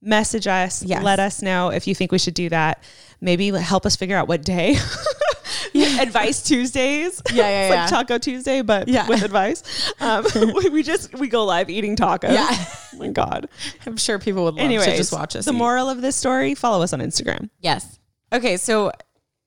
message 0.00 0.46
us, 0.46 0.84
Yes. 0.84 1.02
let 1.02 1.18
us 1.18 1.42
know 1.42 1.70
if 1.70 1.88
you 1.88 1.94
think 1.96 2.12
we 2.12 2.18
should 2.18 2.34
do 2.34 2.48
that. 2.50 2.84
Maybe 3.20 3.50
help 3.50 3.84
us 3.84 3.96
figure 3.96 4.16
out 4.16 4.28
what 4.28 4.42
day. 4.44 4.76
advice 6.00 6.42
Tuesdays. 6.42 7.22
Yeah, 7.32 7.48
yeah, 7.48 7.66
it's 7.66 7.74
yeah. 7.74 7.80
like 7.82 7.90
Taco 7.90 8.18
Tuesday, 8.18 8.62
but 8.62 8.88
Yeah. 8.88 9.06
with 9.08 9.22
advice. 9.22 9.92
Um, 10.00 10.24
we, 10.34 10.68
we 10.70 10.82
just 10.82 11.14
we 11.14 11.28
go 11.28 11.44
live 11.44 11.70
eating 11.70 11.96
tacos. 11.96 12.32
Yeah. 12.32 12.48
Oh 12.50 12.98
my 12.98 13.08
god. 13.08 13.48
I'm 13.86 13.96
sure 13.96 14.18
people 14.18 14.44
would 14.44 14.54
love 14.54 14.64
Anyways, 14.64 14.86
to 14.86 14.96
just 14.96 15.12
watch 15.12 15.36
us. 15.36 15.44
The 15.44 15.52
eat. 15.52 15.56
moral 15.56 15.88
of 15.88 16.00
this 16.02 16.16
story: 16.16 16.54
follow 16.54 16.82
us 16.82 16.92
on 16.92 17.00
Instagram. 17.00 17.50
Yes. 17.60 17.98
Okay, 18.32 18.56
so 18.56 18.92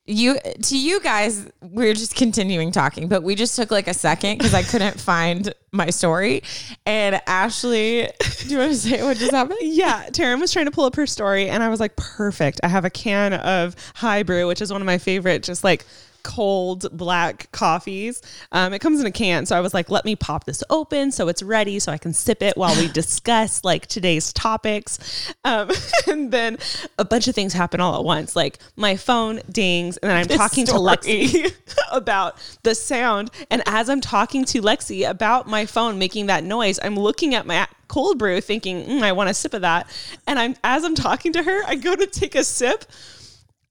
you 0.06 0.38
to 0.64 0.78
you 0.78 1.00
guys, 1.00 1.48
we're 1.62 1.94
just 1.94 2.16
continuing 2.16 2.72
talking, 2.72 3.08
but 3.08 3.22
we 3.22 3.36
just 3.36 3.56
took 3.56 3.70
like 3.70 3.88
a 3.88 3.94
second 3.94 4.40
because 4.40 4.54
I 4.54 4.64
couldn't 4.64 5.00
find 5.00 5.54
my 5.72 5.92
story. 5.92 6.42
And 6.88 7.22
Ashley, 7.28 8.10
do 8.40 8.48
you 8.48 8.58
want 8.58 8.72
to 8.72 8.78
say 8.78 9.04
what 9.04 9.18
just 9.18 9.32
happened? 9.32 9.60
Yeah, 9.62 10.08
Taryn 10.10 10.40
was 10.42 10.52
trying 10.52 10.66
to 10.66 10.72
pull 10.72 10.86
up 10.86 10.96
her 10.96 11.06
story, 11.06 11.50
and 11.50 11.62
I 11.62 11.70
was 11.70 11.80
like, 11.80 11.96
perfect. 11.96 12.60
I 12.64 12.68
have 12.68 12.84
a 12.84 12.90
can 12.90 13.34
of 13.34 13.76
High 13.96 14.24
Brew, 14.24 14.48
which 14.48 14.62
is 14.62 14.72
one 14.72 14.82
of 14.82 14.86
my 14.88 14.98
favorite, 14.98 15.44
just 15.44 15.64
like 15.64 15.86
cold 16.24 16.86
black 16.96 17.52
coffees. 17.52 18.22
Um, 18.52 18.74
it 18.74 18.80
comes 18.80 19.00
in 19.00 19.06
a 19.06 19.12
can, 19.12 19.46
so 19.46 19.58
I 19.58 19.62
was 19.62 19.74
like, 19.74 19.90
let 19.90 20.06
me 20.06 20.16
pop 20.16 20.46
this 20.46 20.64
open 20.70 21.12
so 21.12 21.28
it's 21.28 21.42
ready, 21.42 21.80
so 21.80 21.92
I 21.92 21.98
can 21.98 22.14
sip 22.14 22.42
it 22.42 22.58
while 22.58 22.76
we 22.76 22.88
discuss 22.92 23.64
like 23.64 23.88
today's 23.88 24.34
topics. 24.34 25.34
Um, 25.44 25.70
and 26.08 26.32
then 26.32 26.58
a 26.98 27.06
bunch 27.06 27.28
of 27.28 27.36
things 27.36 27.54
happen 27.54 27.80
all 27.80 27.96
at 27.96 28.04
once. 28.04 28.36
Like 28.36 28.60
my 28.76 28.96
phone 28.96 29.42
dings, 29.50 29.98
and 29.98 30.10
then 30.10 30.18
I'm 30.18 30.28
talking 30.38 30.66
to. 30.66 30.82
Lexi 30.82 31.54
about 31.92 32.38
the 32.64 32.76
sound. 32.76 33.30
And 33.50 33.62
as 33.66 33.90
I'm 33.90 34.02
talking 34.02 34.46
to 34.46 34.62
Lexi 34.62 35.08
about 35.08 35.48
my 35.48 35.66
phone 35.66 35.98
making 36.00 36.28
that 36.28 36.44
noise, 36.44 36.80
I'm 36.82 36.96
looking 36.96 37.36
at 37.36 37.46
my 37.46 37.68
cold 37.88 38.18
brew 38.18 38.42
thinking, 38.42 38.86
"Mm, 38.86 39.04
I 39.04 39.12
want 39.12 39.30
a 39.30 39.34
sip 39.34 39.54
of 39.54 39.62
that. 39.62 39.88
And 40.28 40.40
I'm 40.40 40.56
as 40.64 40.84
I'm 40.84 40.96
talking 40.96 41.34
to 41.34 41.44
her, 41.44 41.64
I 41.66 41.76
go 41.76 41.96
to 41.96 42.08
take 42.08 42.36
a 42.36 42.44
sip 42.44 42.86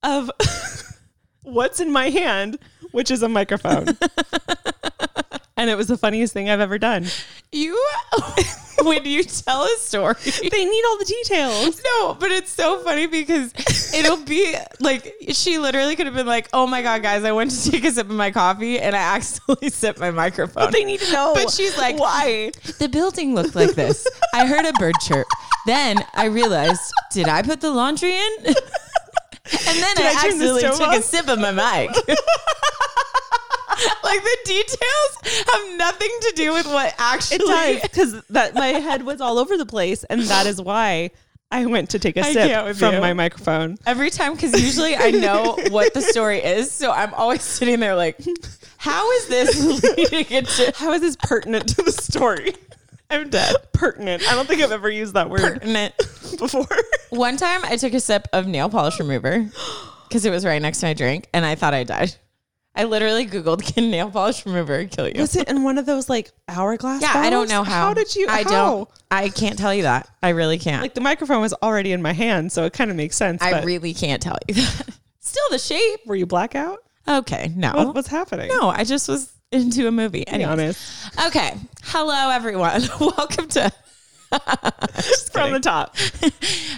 of 0.03 0.31
what's 1.43 1.81
in 1.81 1.93
my 1.93 2.11
hand, 2.11 2.59
which 2.93 3.11
is 3.11 3.23
a 3.23 3.29
microphone. 3.29 3.89
and 5.57 5.69
it 5.69 5.77
was 5.77 5.89
the 5.89 5.99
funniest 5.99 6.33
thing 6.33 6.49
I've 6.49 6.61
ever 6.61 6.79
done. 6.79 7.07
You 7.53 7.79
when 8.83 9.05
you 9.05 9.23
tell 9.25 9.65
a 9.65 9.77
story. 9.79 10.15
They 10.25 10.65
need 10.65 10.85
all 10.87 10.99
the 10.99 11.05
details. 11.05 11.83
No, 11.85 12.15
but 12.15 12.31
it's 12.31 12.51
so 12.51 12.79
funny 12.81 13.07
because 13.07 13.53
it'll 13.93 14.25
be 14.25 14.55
like 14.81 15.15
she 15.33 15.59
literally 15.59 15.97
could 15.97 16.07
have 16.07 16.15
been 16.15 16.27
like, 16.27 16.49
"Oh 16.53 16.67
my 16.67 16.83
god, 16.83 17.03
guys, 17.03 17.25
I 17.25 17.33
went 17.33 17.51
to 17.51 17.71
take 17.71 17.85
a 17.85 17.93
sip 17.93 18.09
of 18.09 18.17
my 18.17 18.31
coffee 18.31 18.79
and 18.79 18.97
I 18.97 19.17
accidentally 19.17 19.69
sipped 19.71 20.01
my 20.01 20.11
microphone." 20.11 20.71
They 20.73 20.85
need 20.85 21.01
to 21.01 21.13
know. 21.13 21.33
But 21.35 21.51
she's 21.51 21.77
like, 21.77 21.99
why? 21.99 22.53
The 22.79 22.89
building 22.89 23.35
looked 23.35 23.55
like 23.55 23.73
this. 23.73 24.07
I 24.35 24.47
heard 24.47 24.65
a 24.65 24.73
bird 24.75 24.95
chirp. 25.01 25.27
Then 25.67 25.99
I 26.15 26.27
realized, 26.27 26.81
did 27.13 27.29
I 27.29 27.43
put 27.43 27.61
the 27.61 27.71
laundry 27.71 28.17
in? 28.17 28.55
And 29.53 29.79
then 29.79 29.97
Did 29.97 30.07
I, 30.07 30.09
I 30.09 30.13
accidentally 30.27 30.63
took 30.63 30.93
a 30.93 31.03
sip 31.03 31.29
of 31.29 31.39
my 31.39 31.53
mic. 31.53 31.91
like 34.05 34.23
the 34.23 34.37
details 34.45 35.47
have 35.53 35.79
nothing 35.79 36.11
to 36.23 36.33
do 36.37 36.53
with 36.53 36.67
what 36.67 36.95
actually. 36.99 37.81
Because 37.81 38.21
that 38.31 38.55
my 38.55 38.69
head 38.69 39.05
was 39.05 39.21
all 39.21 39.39
over 39.39 39.57
the 39.57 39.67
place, 39.67 40.05
and 40.05 40.23
that 40.23 40.47
is 40.47 40.61
why 40.61 41.11
I 41.51 41.67
went 41.67 41.91
to 41.91 41.99
take 41.99 42.17
a 42.17 42.25
sip 42.25 42.77
from 42.77 42.95
you. 42.95 43.01
my 43.01 43.13
microphone. 43.13 43.77
Every 43.87 44.11
time, 44.11 44.35
because 44.35 44.61
usually 44.61 44.97
I 44.97 45.11
know 45.11 45.57
what 45.71 45.95
the 45.95 46.01
story 46.01 46.39
is, 46.39 46.71
so 46.71 46.93
I'm 46.93 47.13
always 47.15 47.43
sitting 47.43 47.81
there 47.81 47.97
like, 47.97 48.19
"How 48.77 49.11
is 49.13 49.29
this 49.29 49.85
leading 49.97 50.37
into 50.37 50.73
How 50.77 50.93
is 50.93 51.01
this 51.01 51.17
pertinent 51.17 51.69
to 51.77 51.83
the 51.83 51.93
story? 51.93 52.55
I'm 53.11 53.29
dead. 53.31 53.55
Pertinent. 53.73 54.23
I 54.31 54.35
don't 54.35 54.47
think 54.47 54.63
I've 54.63 54.73
ever 54.73 54.91
used 54.91 55.15
that 55.15 55.31
word 55.31 55.41
pertinent?" 55.41 55.95
before. 56.39 56.67
One 57.11 57.37
time 57.37 57.61
I 57.65 57.77
took 57.77 57.93
a 57.95 58.01
sip 58.01 58.29
of 58.33 58.47
nail 58.47 58.69
polish 58.69 58.99
remover 58.99 59.51
because 60.09 60.25
it 60.25 60.31
was 60.31 60.45
right 60.45 60.61
next 60.61 60.81
to 60.81 60.87
my 60.87 60.95
drink 60.95 61.29
and 61.33 61.45
I 61.45 61.55
thought 61.55 61.75
I 61.75 61.85
died. 61.85 62.15
I 62.75 62.85
literally 62.85 63.27
Googled 63.27 63.75
can 63.75 63.91
nail 63.91 64.11
polish 64.11 64.47
remover 64.47 64.85
kill 64.85 65.09
you? 65.09 65.21
Was 65.21 65.35
it 65.35 65.49
in 65.49 65.65
one 65.65 65.77
of 65.77 65.87
those 65.87 66.09
like 66.09 66.31
hourglass? 66.49 67.03
yeah, 67.03 67.13
I 67.15 67.29
don't 67.29 67.49
bottles? 67.49 67.51
know 67.51 67.63
how. 67.65 67.89
How 67.89 67.95
did 67.95 68.15
you? 68.15 68.29
I 68.29 68.43
how? 68.45 68.51
don't. 68.51 68.89
I 69.11 69.29
can't 69.29 69.59
tell 69.59 69.75
you 69.75 69.83
that. 69.83 70.09
I 70.23 70.31
really 70.31 70.59
can't. 70.59 70.81
Like 70.81 70.95
the 70.95 71.01
microphone 71.01 71.41
was 71.41 71.53
already 71.53 71.93
in 71.93 72.01
my 72.01 72.13
hand, 72.13 72.53
so 72.53 72.65
it 72.65 72.73
kind 72.73 72.91
of 72.91 72.97
makes 72.97 73.17
sense. 73.17 73.43
I 73.43 73.51
but 73.53 73.65
really 73.65 73.93
can't 73.93 74.23
tell 74.23 74.39
you 74.47 74.55
that. 74.55 74.89
Still 75.19 75.45
the 75.51 75.59
shape. 75.59 76.01
were 76.07 76.15
you 76.15 76.27
blackout? 76.27 76.79
Okay, 77.09 77.53
no. 77.57 77.73
What, 77.75 77.95
what's 77.97 78.09
happening? 78.09 78.49
no, 78.49 78.69
I 78.71 78.85
just 78.85 79.09
was 79.09 79.33
into 79.53 79.87
a 79.87 79.91
movie. 79.91 80.25
be 80.31 80.45
honest. 80.45 80.81
Okay. 81.27 81.55
Hello 81.85 82.31
everyone. 82.31 82.83
Welcome 83.01 83.49
to 83.49 83.71
From 85.33 85.53
the 85.53 85.61
top. 85.61 85.97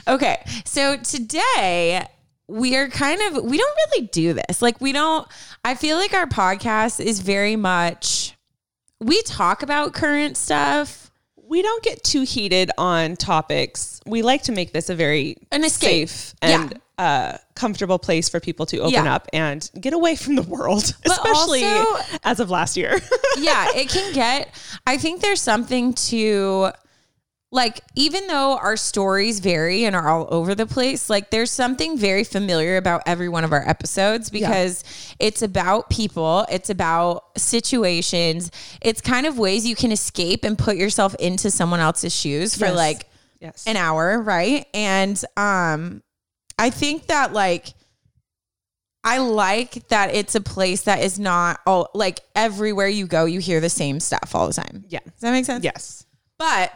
Okay. 0.08 0.42
So 0.64 0.96
today 0.96 2.04
we 2.48 2.76
are 2.76 2.88
kind 2.88 3.20
of 3.22 3.44
we 3.44 3.56
don't 3.56 3.76
really 3.92 4.08
do 4.08 4.32
this. 4.32 4.60
Like 4.60 4.80
we 4.80 4.92
don't 4.92 5.28
I 5.64 5.74
feel 5.76 5.96
like 5.96 6.12
our 6.12 6.26
podcast 6.26 6.98
is 7.04 7.20
very 7.20 7.54
much 7.54 8.34
we 9.00 9.22
talk 9.22 9.62
about 9.62 9.92
current 9.94 10.36
stuff. 10.36 11.10
We 11.36 11.62
don't 11.62 11.84
get 11.84 12.02
too 12.02 12.22
heated 12.22 12.70
on 12.78 13.14
topics. 13.16 14.00
We 14.06 14.22
like 14.22 14.42
to 14.44 14.52
make 14.52 14.72
this 14.72 14.88
a 14.90 14.94
very 14.96 15.36
An 15.52 15.62
escape. 15.64 16.08
safe 16.08 16.34
and 16.42 16.80
uh, 16.98 17.36
comfortable 17.54 17.98
place 17.98 18.28
for 18.28 18.38
people 18.40 18.66
to 18.66 18.78
open 18.78 18.92
Yeah. 19.04 19.14
up 19.14 19.28
and 19.32 19.68
get 19.80 19.92
away 19.92 20.14
from 20.16 20.36
the 20.36 20.42
world, 20.42 20.94
But 21.04 21.12
especially 21.12 21.64
also- 21.64 22.18
as 22.24 22.38
of 22.40 22.50
last 22.50 22.76
year. 22.76 23.00
yeah, 23.38 23.68
it 23.74 23.88
can 23.88 24.12
get 24.12 24.54
I 24.86 24.98
think 24.98 25.20
there's 25.20 25.40
something 25.40 25.94
to 25.94 26.70
like 27.54 27.80
even 27.94 28.26
though 28.28 28.56
our 28.56 28.76
stories 28.78 29.40
vary 29.40 29.84
and 29.84 29.94
are 29.94 30.08
all 30.08 30.26
over 30.30 30.54
the 30.54 30.64
place, 30.66 31.10
like 31.10 31.30
there's 31.30 31.50
something 31.50 31.98
very 31.98 32.24
familiar 32.24 32.78
about 32.78 33.02
every 33.06 33.28
one 33.28 33.44
of 33.44 33.52
our 33.52 33.66
episodes 33.68 34.30
because 34.30 34.84
it's 35.18 35.42
about 35.42 35.90
people, 35.90 36.46
it's 36.50 36.70
about 36.70 37.24
situations, 37.38 38.50
it's 38.80 39.00
kind 39.02 39.26
of 39.26 39.38
ways 39.38 39.66
you 39.66 39.76
can 39.76 39.92
escape 39.92 40.44
and 40.44 40.56
put 40.58 40.76
yourself 40.76 41.14
into 41.16 41.50
someone 41.50 41.80
else's 41.80 42.14
shoes 42.14 42.54
for 42.56 42.66
Yes. 42.66 42.74
like 42.76 43.06
yes. 43.40 43.64
an 43.66 43.76
hour, 43.76 44.18
right? 44.22 44.66
And 44.72 45.22
um 45.36 46.02
I 46.58 46.70
think 46.70 47.06
that 47.06 47.32
like 47.32 47.74
I 49.04 49.18
like 49.18 49.88
that 49.88 50.14
it's 50.14 50.34
a 50.34 50.40
place 50.40 50.82
that 50.82 51.00
is 51.02 51.18
not 51.18 51.60
oh 51.66 51.88
like 51.94 52.20
everywhere 52.36 52.86
you 52.88 53.06
go 53.06 53.24
you 53.24 53.40
hear 53.40 53.60
the 53.60 53.68
same 53.70 53.98
stuff 54.00 54.34
all 54.34 54.46
the 54.46 54.52
time. 54.54 54.84
yeah. 54.88 55.00
Does 55.04 55.20
that 55.20 55.32
make 55.32 55.44
sense? 55.44 55.64
Yes. 55.64 56.06
But 56.38 56.72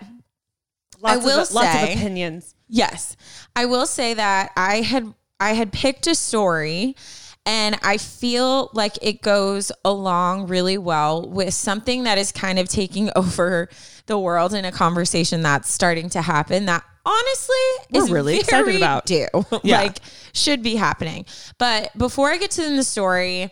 Lots 1.01 1.25
will 1.25 1.41
of, 1.41 1.53
lots 1.53 1.77
of 1.83 1.91
opinions. 1.91 2.55
yes, 2.69 3.17
I 3.55 3.67
will 3.67 3.87
say 3.87 4.15
that 4.15 4.51
I 4.57 4.81
had 4.81 5.13
I 5.39 5.53
had 5.53 5.73
picked 5.73 6.07
a 6.07 6.15
story 6.15 6.97
And 7.45 7.79
I 7.85 7.99
feel 7.99 8.71
like 8.73 8.99
it 9.03 9.23
goes 9.23 9.71
along 9.85 10.49
really 10.49 10.79
well 10.79 11.29
with 11.29 11.55
something 11.55 12.03
that 12.05 12.19
is 12.19 12.33
kind 12.33 12.59
of 12.59 12.69
taking 12.69 13.11
over 13.17 13.69
the 14.07 14.19
world 14.19 14.55
in 14.55 14.65
a 14.65 14.73
conversation 14.73 15.43
that's 15.43 15.71
starting 15.71 16.09
to 16.11 16.23
happen 16.23 16.67
that 16.67 16.85
honestly 17.05 17.57
We're 17.93 18.05
is 18.05 18.11
really 18.11 18.39
excited 18.39 18.77
about. 18.77 19.07
Do 19.07 19.27
Yeah. 19.63 19.79
like 19.83 19.99
should 20.33 20.63
be 20.63 20.77
happening. 20.77 21.27
But 21.59 21.97
before 21.97 22.31
I 22.31 22.37
get 22.39 22.51
to 22.53 22.77
the 22.77 22.85
story, 22.85 23.51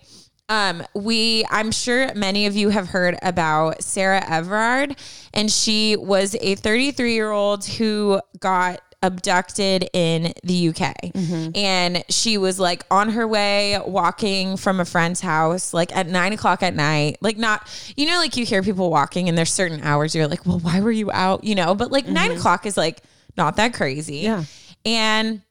um, 0.48 0.84
we 0.94 1.44
I'm 1.50 1.70
sure 1.72 2.12
many 2.14 2.46
of 2.46 2.54
you 2.56 2.68
have 2.68 2.88
heard 2.88 3.16
about 3.22 3.82
Sarah 3.82 4.24
Everard, 4.28 4.96
and 5.32 5.50
she 5.50 5.96
was 5.96 6.36
a 6.40 6.54
33 6.56 7.14
year 7.14 7.30
old 7.30 7.64
who 7.64 8.20
got 8.40 8.80
abducted 9.04 9.90
in 9.92 10.32
the 10.42 10.68
UK. 10.70 10.94
Mm-hmm. 11.12 11.50
And 11.54 12.04
she 12.08 12.38
was 12.38 12.58
like 12.58 12.84
on 12.90 13.10
her 13.10 13.28
way 13.28 13.78
walking 13.86 14.56
from 14.56 14.80
a 14.80 14.86
friend's 14.86 15.20
house, 15.20 15.74
like 15.74 15.94
at 15.94 16.06
nine 16.06 16.32
o'clock 16.32 16.62
at 16.62 16.74
night. 16.74 17.18
Like, 17.20 17.36
not, 17.36 17.68
you 17.96 18.06
know, 18.06 18.16
like 18.16 18.38
you 18.38 18.46
hear 18.46 18.62
people 18.62 18.90
walking 18.90 19.28
and 19.28 19.36
there's 19.36 19.52
certain 19.52 19.82
hours 19.82 20.14
you're 20.14 20.26
like, 20.26 20.46
well, 20.46 20.58
why 20.58 20.80
were 20.80 20.90
you 20.90 21.12
out? 21.12 21.44
You 21.44 21.54
know, 21.54 21.74
but 21.74 21.92
like 21.92 22.08
nine 22.08 22.30
mm-hmm. 22.30 22.38
o'clock 22.38 22.64
is 22.64 22.78
like 22.78 23.02
not 23.36 23.56
that 23.56 23.74
crazy. 23.74 24.18
Yeah. 24.18 24.44
And 24.86 25.42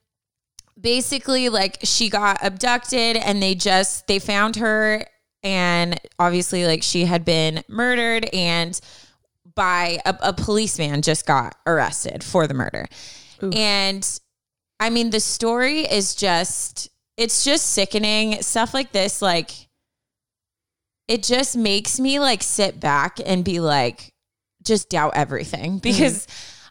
basically 0.80 1.50
like 1.50 1.78
she 1.84 2.10
got 2.10 2.40
abducted 2.42 3.18
and 3.18 3.42
they 3.42 3.54
just 3.54 4.08
they 4.08 4.18
found 4.18 4.56
her 4.56 5.06
and 5.44 6.00
obviously 6.18 6.66
like 6.66 6.82
she 6.82 7.06
had 7.06 7.24
been 7.24 7.64
murdered 7.68 8.28
and 8.34 8.82
by 9.56 10.00
a, 10.06 10.16
a 10.22 10.34
policeman 10.34 11.02
just 11.04 11.26
got 11.26 11.56
arrested 11.68 12.24
for 12.24 12.48
the 12.48 12.54
murder 12.54 12.88
and 13.42 14.20
i 14.80 14.90
mean 14.90 15.10
the 15.10 15.20
story 15.20 15.82
is 15.82 16.16
just 16.16 16.90
it's 17.18 17.44
just 17.44 17.72
sickening. 17.72 18.42
Stuff 18.42 18.74
like 18.74 18.92
this 18.92 19.22
like 19.22 19.52
it 21.08 21.22
just 21.22 21.56
makes 21.56 22.00
me 22.00 22.20
like 22.20 22.42
sit 22.42 22.80
back 22.80 23.20
and 23.26 23.44
be 23.44 23.60
like 23.60 24.14
just 24.64 24.90
doubt 24.90 25.14
everything. 25.16 25.74
Mm-hmm. 25.74 25.78
Because 25.80 26.28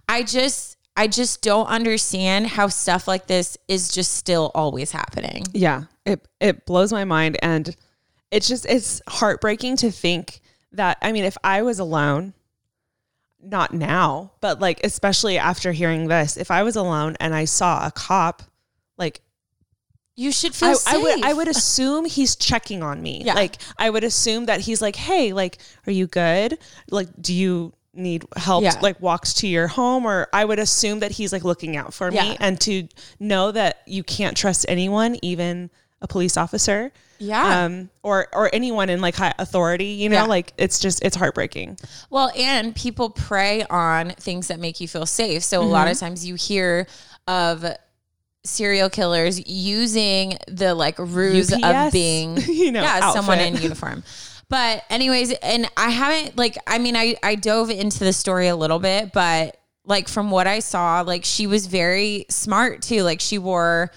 i 0.08 0.22
just 0.22 0.76
i 0.96 1.06
just 1.06 1.42
don't 1.42 1.66
understand 1.66 2.46
how 2.48 2.66
stuff 2.66 3.06
like 3.06 3.26
this 3.26 3.56
is 3.68 3.88
just 3.88 4.12
still 4.12 4.50
always 4.54 4.90
happening. 4.92 5.44
Yeah, 5.52 5.84
it 6.04 6.26
it 6.40 6.66
blows 6.66 6.92
my 6.92 7.04
mind, 7.04 7.38
and 7.42 7.74
it's 8.30 8.48
just 8.48 8.66
it's 8.66 9.00
heartbreaking 9.08 9.76
to 9.78 9.90
think 9.90 10.40
that. 10.72 10.98
I 11.02 11.12
mean, 11.12 11.24
if 11.24 11.36
I 11.44 11.62
was 11.62 11.78
alone, 11.78 12.34
not 13.42 13.74
now, 13.74 14.32
but 14.40 14.60
like 14.60 14.80
especially 14.84 15.36
after 15.38 15.72
hearing 15.72 16.08
this, 16.08 16.36
if 16.36 16.50
I 16.50 16.62
was 16.62 16.76
alone 16.76 17.16
and 17.20 17.34
I 17.34 17.44
saw 17.44 17.86
a 17.86 17.90
cop, 17.90 18.42
like 18.96 19.20
you 20.14 20.30
should 20.30 20.54
feel 20.54 20.70
I, 20.70 20.74
safe. 20.74 20.94
I 20.94 20.98
would 20.98 21.24
I 21.24 21.32
would 21.32 21.48
assume 21.48 22.04
he's 22.04 22.36
checking 22.36 22.82
on 22.82 23.02
me. 23.02 23.22
Yeah. 23.24 23.34
Like 23.34 23.56
I 23.78 23.90
would 23.90 24.04
assume 24.04 24.46
that 24.46 24.60
he's 24.60 24.80
like, 24.82 24.96
hey, 24.96 25.32
like, 25.32 25.58
are 25.86 25.92
you 25.92 26.06
good? 26.06 26.58
Like, 26.90 27.08
do 27.20 27.32
you 27.34 27.72
need 27.94 28.24
help? 28.36 28.62
Yeah. 28.62 28.78
Like 28.80 29.00
walks 29.00 29.34
to 29.34 29.48
your 29.48 29.68
home, 29.68 30.06
or 30.06 30.28
I 30.32 30.44
would 30.44 30.58
assume 30.58 31.00
that 31.00 31.12
he's 31.12 31.32
like 31.32 31.44
looking 31.44 31.76
out 31.76 31.92
for 31.94 32.10
Yeah. 32.12 32.22
me, 32.30 32.36
and 32.40 32.60
to 32.62 32.88
know 33.18 33.52
that 33.52 33.82
you 33.86 34.04
can't 34.04 34.36
trust 34.36 34.66
anyone, 34.68 35.16
even 35.22 35.70
a 36.00 36.08
police 36.08 36.36
officer. 36.36 36.92
Yeah. 37.22 37.64
Um, 37.64 37.88
or 38.02 38.26
or 38.32 38.50
anyone 38.52 38.90
in 38.90 39.00
like 39.00 39.14
high 39.14 39.32
authority, 39.38 39.86
you 40.02 40.08
know, 40.08 40.16
Yeah. 40.22 40.24
like 40.24 40.52
it's 40.58 40.78
just 40.80 41.02
it's 41.04 41.16
heartbreaking. 41.16 41.78
Well, 42.10 42.30
and 42.36 42.74
people 42.74 43.10
prey 43.10 43.64
on 43.70 44.10
things 44.10 44.48
that 44.48 44.58
make 44.58 44.80
you 44.80 44.88
feel 44.88 45.06
safe. 45.06 45.42
So 45.44 45.60
a 45.60 45.64
lot 45.64 45.84
Mm-hmm. 45.84 45.92
of 45.92 45.98
times 46.00 46.26
you 46.26 46.34
hear 46.34 46.86
of 47.28 47.64
serial 48.44 48.90
killers 48.90 49.46
using 49.48 50.36
the 50.48 50.74
like 50.74 50.98
ruse 50.98 51.52
UPS, 51.52 51.64
of 51.64 51.92
being 51.92 52.36
you 52.48 52.72
know, 52.72 52.82
yeah, 52.82 53.12
someone 53.12 53.38
in 53.38 53.56
uniform. 53.62 54.02
But 54.48 54.84
anyways, 54.90 55.32
and 55.32 55.66
I 55.76 55.90
haven't 55.90 56.36
like 56.36 56.58
I 56.66 56.78
mean 56.78 56.96
I 56.96 57.16
I 57.22 57.36
dove 57.36 57.70
into 57.70 58.00
the 58.00 58.12
story 58.12 58.48
a 58.48 58.56
little 58.56 58.78
bit, 58.78 59.12
but 59.12 59.56
like 59.84 60.08
from 60.08 60.30
what 60.30 60.46
I 60.46 60.58
saw, 60.58 61.00
like 61.02 61.24
she 61.24 61.46
was 61.46 61.66
very 61.66 62.26
smart 62.28 62.82
too. 62.82 63.02
Like 63.02 63.20
she 63.20 63.38
wore 63.38 63.90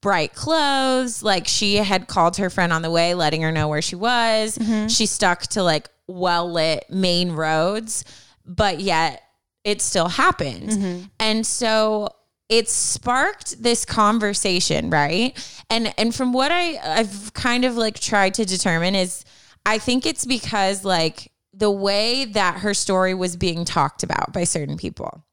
bright 0.00 0.34
clothes. 0.34 1.22
Like 1.22 1.46
she 1.46 1.76
had 1.76 2.08
called 2.08 2.36
her 2.36 2.50
friend 2.50 2.72
on 2.72 2.82
the 2.82 2.90
way, 2.90 3.14
letting 3.14 3.42
her 3.42 3.52
know 3.52 3.68
where 3.68 3.82
she 3.82 3.96
was. 3.96 4.58
Mm-hmm. 4.58 4.88
She 4.88 5.06
stuck 5.06 5.42
to 5.48 5.62
like 5.62 5.88
well 6.06 6.50
lit 6.50 6.84
main 6.88 7.32
roads, 7.32 8.04
but 8.44 8.80
yet 8.80 9.22
it 9.64 9.82
still 9.82 10.08
happened. 10.08 10.70
Mm-hmm. 10.70 11.04
And 11.20 11.46
so 11.46 12.08
it 12.48 12.68
sparked 12.68 13.62
this 13.62 13.84
conversation, 13.84 14.90
right? 14.90 15.36
And 15.68 15.92
and 15.98 16.14
from 16.14 16.32
what 16.32 16.50
I 16.52 16.78
I've 16.82 17.32
kind 17.34 17.64
of 17.64 17.76
like 17.76 17.98
tried 17.98 18.34
to 18.34 18.44
determine 18.44 18.94
is 18.94 19.24
I 19.66 19.78
think 19.78 20.06
it's 20.06 20.24
because 20.24 20.84
like 20.84 21.30
the 21.52 21.70
way 21.70 22.24
that 22.24 22.60
her 22.60 22.72
story 22.72 23.14
was 23.14 23.36
being 23.36 23.64
talked 23.64 24.02
about 24.02 24.32
by 24.32 24.44
certain 24.44 24.76
people 24.76 25.24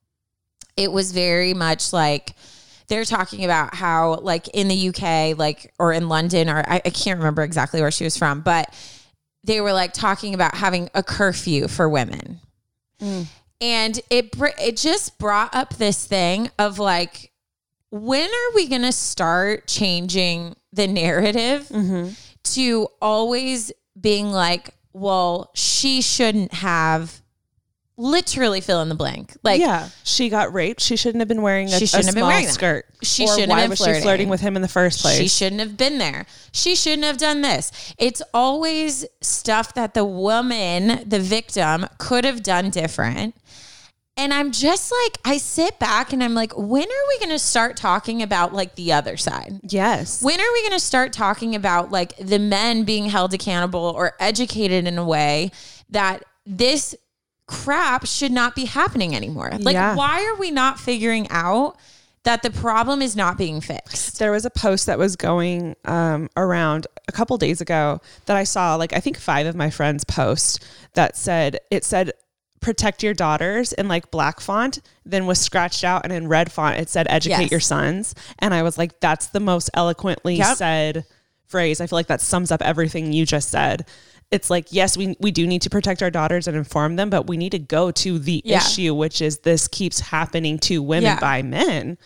it 0.77 0.91
was 0.91 1.11
very 1.11 1.53
much 1.53 1.93
like 1.93 2.35
they're 2.87 3.05
talking 3.05 3.45
about 3.45 3.73
how 3.73 4.15
like 4.15 4.47
in 4.49 4.67
the 4.67 4.89
UK, 4.89 5.37
like 5.37 5.73
or 5.79 5.93
in 5.93 6.09
London, 6.09 6.49
or 6.49 6.63
I, 6.67 6.81
I 6.85 6.89
can't 6.89 7.17
remember 7.17 7.43
exactly 7.43 7.81
where 7.81 7.91
she 7.91 8.03
was 8.03 8.17
from, 8.17 8.41
but 8.41 8.73
they 9.43 9.61
were 9.61 9.73
like 9.73 9.93
talking 9.93 10.33
about 10.33 10.55
having 10.55 10.89
a 10.93 11.03
curfew 11.03 11.67
for 11.67 11.89
women, 11.89 12.39
mm. 12.99 13.25
and 13.61 13.99
it 14.09 14.31
br- 14.31 14.47
it 14.59 14.77
just 14.77 15.17
brought 15.17 15.53
up 15.55 15.75
this 15.75 16.05
thing 16.05 16.49
of 16.59 16.79
like, 16.79 17.31
when 17.91 18.29
are 18.29 18.55
we 18.55 18.67
gonna 18.67 18.91
start 18.91 19.67
changing 19.67 20.55
the 20.73 20.87
narrative 20.87 21.67
mm-hmm. 21.69 22.09
to 22.43 22.87
always 23.01 23.71
being 23.99 24.31
like, 24.31 24.71
well, 24.93 25.51
she 25.55 26.01
shouldn't 26.01 26.53
have 26.53 27.21
literally 27.97 28.61
fill 28.61 28.81
in 28.81 28.89
the 28.89 28.95
blank, 28.95 29.35
like 29.43 29.59
yeah, 29.59 29.89
she 30.03 30.29
got 30.29 30.53
raped. 30.53 30.81
She 30.81 30.95
shouldn't 30.95 31.21
have 31.21 31.27
been 31.27 31.41
wearing 31.41 31.67
a, 31.67 31.79
She 31.79 31.85
shouldn't 31.85 32.07
have 32.07 32.15
been 32.15 32.25
wearing 32.27 32.45
that. 32.45 32.53
skirt. 32.53 32.85
She 33.01 33.23
or 33.23 33.27
shouldn't 33.27 33.49
why 33.49 33.61
have 33.61 33.65
been 33.65 33.69
was 33.71 33.79
she 33.79 33.83
flirting. 33.85 34.01
flirting 34.03 34.29
with 34.29 34.41
him 34.41 34.55
in 34.55 34.61
the 34.61 34.67
first 34.67 35.01
place? 35.01 35.17
She 35.17 35.27
shouldn't 35.27 35.61
have 35.61 35.77
been 35.77 35.97
there. 35.97 36.25
She 36.51 36.75
shouldn't 36.75 37.03
have 37.03 37.17
done 37.17 37.41
this. 37.41 37.93
It's 37.97 38.21
always 38.33 39.05
stuff 39.21 39.73
that 39.75 39.93
the 39.93 40.05
woman, 40.05 41.07
the 41.07 41.19
victim, 41.19 41.87
could 41.97 42.25
have 42.25 42.43
done 42.43 42.69
different. 42.69 43.35
And 44.17 44.33
I'm 44.33 44.51
just 44.53 44.93
like, 45.03 45.17
I 45.25 45.37
sit 45.37 45.77
back 45.77 46.13
and 46.13 46.23
I'm 46.23 46.33
like, 46.33 46.53
when 46.55 46.83
are 46.83 47.07
we 47.09 47.19
going 47.19 47.31
to 47.31 47.39
start 47.39 47.75
talking 47.75 48.21
about 48.21 48.53
like 48.53 48.75
the 48.75 48.93
other 48.93 49.17
side? 49.17 49.59
yes. 49.63 50.23
When 50.23 50.39
are 50.39 50.53
we 50.53 50.61
going 50.61 50.71
to 50.71 50.79
start 50.79 51.11
talking 51.11 51.53
about 51.53 51.91
like 51.91 52.15
the 52.15 52.39
men 52.39 52.83
being 52.83 53.07
held 53.09 53.33
accountable 53.33 53.93
or 53.95 54.13
educated 54.21 54.87
in 54.87 54.97
a 54.97 55.03
way 55.03 55.51
that 55.89 56.23
this 56.45 56.95
crap 57.47 58.05
should 58.05 58.31
not 58.31 58.55
be 58.55 58.65
happening 58.65 59.15
anymore? 59.15 59.51
Like, 59.59 59.73
Yeah. 59.73 59.95
why 59.95 60.23
are 60.25 60.35
we 60.39 60.51
not 60.51 60.79
figuring 60.79 61.27
out 61.29 61.77
that 62.23 62.41
the 62.41 62.49
problem 62.49 63.01
is 63.01 63.15
not 63.15 63.37
being 63.37 63.61
fixed? 63.61 64.17
there 64.19 64.31
was 64.31 64.45
a 64.45 64.49
post 64.49 64.85
that 64.87 64.97
was 64.97 65.15
going 65.15 65.75
um, 65.85 66.29
around 66.37 66.87
a 67.07 67.11
couple 67.11 67.37
days 67.37 67.61
ago 67.61 67.99
that 68.25 68.35
I 68.37 68.43
saw, 68.45 68.75
like 68.75 68.93
I 68.93 68.99
think 68.99 69.17
five 69.17 69.45
of 69.45 69.55
my 69.55 69.69
friends 69.69 70.03
post 70.03 70.65
that 70.93 71.15
said 71.17 71.59
it 71.69 71.83
said 71.83 72.11
protect 72.61 73.03
your 73.03 73.13
daughters 73.13 73.73
in 73.73 73.87
like 73.87 74.09
black 74.09 74.39
font, 74.39 74.79
then 75.05 75.27
was 75.27 75.39
scratched 75.39 75.83
out 75.83 76.03
and 76.03 76.11
in 76.11 76.27
red 76.27 76.51
font 76.51 76.79
it 76.79 76.89
said 76.89 77.05
educate 77.11 77.41
Yes. 77.43 77.51
your 77.51 77.59
sons. 77.59 78.15
And 78.39 78.55
I 78.55 78.63
was 78.63 78.75
like, 78.77 78.99
that's 79.01 79.27
the 79.27 79.39
most 79.39 79.69
eloquently 79.75 80.35
Yep. 80.37 80.57
said 80.57 81.05
phrase. 81.45 81.79
I 81.79 81.85
feel 81.85 81.97
like 81.97 82.07
that 82.07 82.21
sums 82.21 82.51
up 82.51 82.63
everything 82.63 83.13
you 83.13 83.23
just 83.23 83.49
said. 83.49 83.85
It's 84.31 84.49
like, 84.49 84.67
yes, 84.71 84.97
we, 84.97 85.15
we 85.19 85.31
do 85.31 85.45
need 85.47 85.61
to 85.61 85.69
protect 85.69 86.01
our 86.01 86.09
daughters 86.09 86.47
and 86.47 86.57
inform 86.57 86.95
them, 86.95 87.09
but 87.09 87.27
we 87.27 87.37
need 87.37 87.51
to 87.51 87.59
go 87.59 87.91
to 87.91 88.19
the 88.19 88.41
Yeah. 88.43 88.57
issue, 88.57 88.93
which 88.93 89.21
is 89.21 89.39
this 89.39 89.67
keeps 89.67 89.99
happening 89.99 90.57
to 90.59 90.81
women 90.81 91.03
Yeah. 91.03 91.19
by 91.19 91.41
men. 91.41 91.97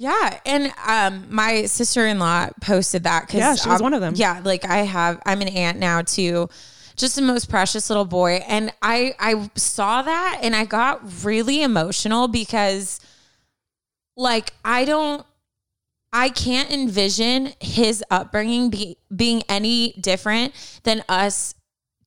Yeah, 0.00 0.38
and 0.46 0.72
um, 0.86 1.26
my 1.28 1.64
sister 1.66 2.06
in 2.06 2.18
law 2.20 2.48
posted 2.60 3.02
that 3.04 3.26
because 3.26 3.40
Yeah, 3.40 3.54
she 3.56 3.68
was 3.68 3.82
one 3.82 3.94
of 3.94 4.00
them. 4.00 4.14
Yeah, 4.16 4.40
like 4.44 4.64
I 4.64 4.78
have, 4.78 5.20
I'm 5.26 5.42
an 5.42 5.48
aunt 5.48 5.78
now 5.78 6.02
too. 6.02 6.48
Just 6.96 7.16
the 7.16 7.22
most 7.22 7.48
precious 7.50 7.90
little 7.90 8.04
boy, 8.04 8.42
and 8.48 8.72
I 8.82 9.14
I 9.20 9.48
saw 9.54 10.02
that 10.02 10.40
and 10.42 10.56
I 10.56 10.64
got 10.64 11.00
really 11.24 11.62
emotional 11.62 12.26
because, 12.28 12.98
like, 14.16 14.52
I 14.64 14.84
don't, 14.84 15.24
I 16.12 16.28
can't 16.30 16.70
envision 16.72 17.52
his 17.60 18.02
upbringing 18.10 18.70
be, 18.70 18.96
being 19.14 19.42
any 19.48 19.92
different 20.00 20.54
than 20.82 21.04
us 21.08 21.54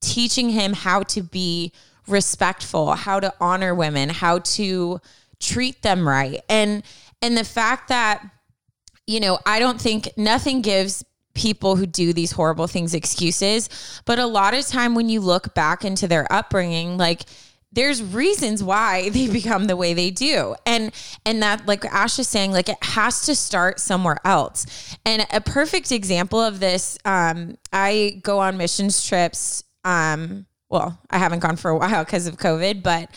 teaching 0.02 0.50
him 0.50 0.74
how 0.74 1.04
to 1.04 1.22
be 1.22 1.72
respectful, 2.08 2.94
how 2.94 3.20
to 3.20 3.34
honor 3.40 3.74
women, 3.74 4.10
how 4.10 4.40
to 4.40 5.00
treat 5.40 5.82
them 5.82 6.08
right. 6.08 6.42
And 6.50 6.84
and 7.22 7.38
the 7.38 7.44
fact 7.44 7.88
that 7.90 8.24
you 9.08 9.20
know, 9.20 9.40
I 9.46 9.60
don't 9.60 9.82
think 9.82 10.10
nothing 10.16 10.62
gives 10.62 11.04
people 11.34 11.76
who 11.76 11.86
do 11.86 12.14
these 12.14 12.32
horrible 12.32 12.68
things 12.68 12.94
excuses, 12.94 13.70
but 14.06 14.20
a 14.20 14.26
lot 14.26 14.54
of 14.54 14.68
time 14.68 14.96
when 14.96 15.10
you 15.10 15.22
look 15.22 15.54
back 15.54 15.84
into 15.84 16.08
their 16.08 16.32
upbringing, 16.32 16.98
like 16.98 17.24
there's 17.74 18.04
reasons 18.04 18.64
why 18.64 19.10
they 19.12 19.28
become 19.28 19.66
the 19.66 19.76
way 19.76 19.94
they 19.94 20.12
do 20.12 20.56
and 20.66 20.92
and 21.26 21.42
that 21.42 21.66
like 21.68 21.86
ash 21.86 22.20
is 22.20 22.28
saying 22.28 22.52
like 22.52 22.70
it 22.70 22.84
has 22.84 23.26
to 23.26 23.36
start 23.36 23.80
somewhere 23.80 24.18
else 24.26 24.98
and 25.06 25.26
a 25.32 25.42
perfect 25.42 25.92
example 25.92 26.40
of 26.40 26.60
this 26.60 26.98
um 27.06 27.56
i 27.72 28.20
go 28.24 28.40
on 28.40 28.58
missions 28.58 29.06
trips 29.06 29.64
um 29.84 30.46
well 30.70 31.00
i 31.10 31.18
haven't 31.18 31.40
gone 31.40 31.56
for 31.56 31.70
a 31.72 31.78
while 31.78 32.04
because 32.04 32.28
of 32.28 32.38
covid 32.38 32.84
but 32.84 33.10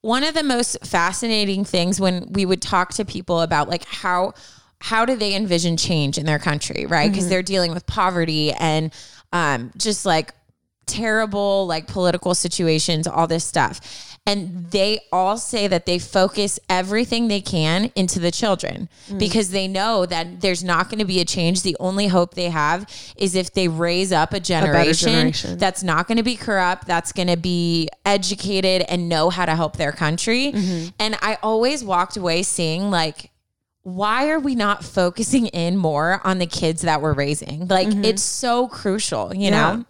one 0.00 0.22
of 0.24 0.34
the 0.34 0.44
most 0.44 0.78
fascinating 0.84 1.64
things 1.64 2.00
when 2.00 2.32
we 2.32 2.46
would 2.46 2.62
talk 2.62 2.94
to 2.94 3.04
people 3.04 3.40
about 3.40 3.68
like 3.68 3.84
how 3.84 4.32
how 4.80 5.04
do 5.04 5.16
they 5.16 5.34
envision 5.34 5.76
change 5.76 6.18
in 6.18 6.26
their 6.26 6.38
country 6.38 6.86
right? 6.86 7.10
Because 7.10 7.28
they're 7.28 7.42
dealing 7.42 7.72
with 7.72 7.84
poverty 7.86 8.52
and 8.52 8.92
um 9.32 9.72
just 9.76 10.06
like 10.06 10.32
terrible 10.88 11.66
like 11.66 11.86
political 11.86 12.34
situations, 12.34 13.06
all 13.06 13.26
this 13.26 13.44
stuff. 13.44 13.80
And 14.26 14.70
they 14.72 15.00
all 15.10 15.38
say 15.38 15.68
that 15.68 15.86
they 15.86 15.98
focus 15.98 16.60
everything 16.68 17.28
they 17.28 17.40
can 17.40 17.90
into 17.94 18.18
the 18.18 18.30
children 18.30 18.90
mm. 19.08 19.18
because 19.18 19.50
they 19.50 19.66
know 19.66 20.04
that 20.04 20.42
there's 20.42 20.62
not 20.62 20.90
going 20.90 20.98
to 20.98 21.06
be 21.06 21.20
a 21.20 21.24
change. 21.24 21.62
The 21.62 21.78
only 21.80 22.08
hope 22.08 22.34
they 22.34 22.50
have 22.50 22.86
is 23.16 23.34
if 23.34 23.54
they 23.54 23.68
raise 23.68 24.12
up 24.12 24.34
a 24.34 24.40
generation, 24.40 25.08
generation. 25.12 25.56
that's 25.56 25.82
not 25.82 26.08
going 26.08 26.18
to 26.18 26.22
be 26.22 26.36
corrupt, 26.36 26.86
that's 26.86 27.10
going 27.12 27.28
to 27.28 27.38
be 27.38 27.88
educated 28.04 28.82
and 28.82 29.08
know 29.08 29.30
how 29.30 29.46
to 29.46 29.56
help 29.56 29.78
their 29.78 29.92
country. 29.92 30.52
Mm-hmm. 30.52 30.88
And 30.98 31.16
I 31.22 31.38
always 31.42 31.82
walked 31.82 32.18
away 32.18 32.42
seeing 32.42 32.90
like, 32.90 33.30
why 33.82 34.28
are 34.28 34.40
we 34.40 34.54
not 34.54 34.84
focusing 34.84 35.46
in 35.46 35.78
more 35.78 36.20
on 36.22 36.36
the 36.38 36.46
kids 36.46 36.82
that 36.82 37.00
we're 37.00 37.14
raising? 37.14 37.66
Like, 37.66 37.88
mm-hmm. 37.88 38.04
it's 38.04 38.22
so 38.22 38.68
crucial, 38.68 39.34
you 39.34 39.44
Yeah. 39.44 39.76
know? 39.76 39.84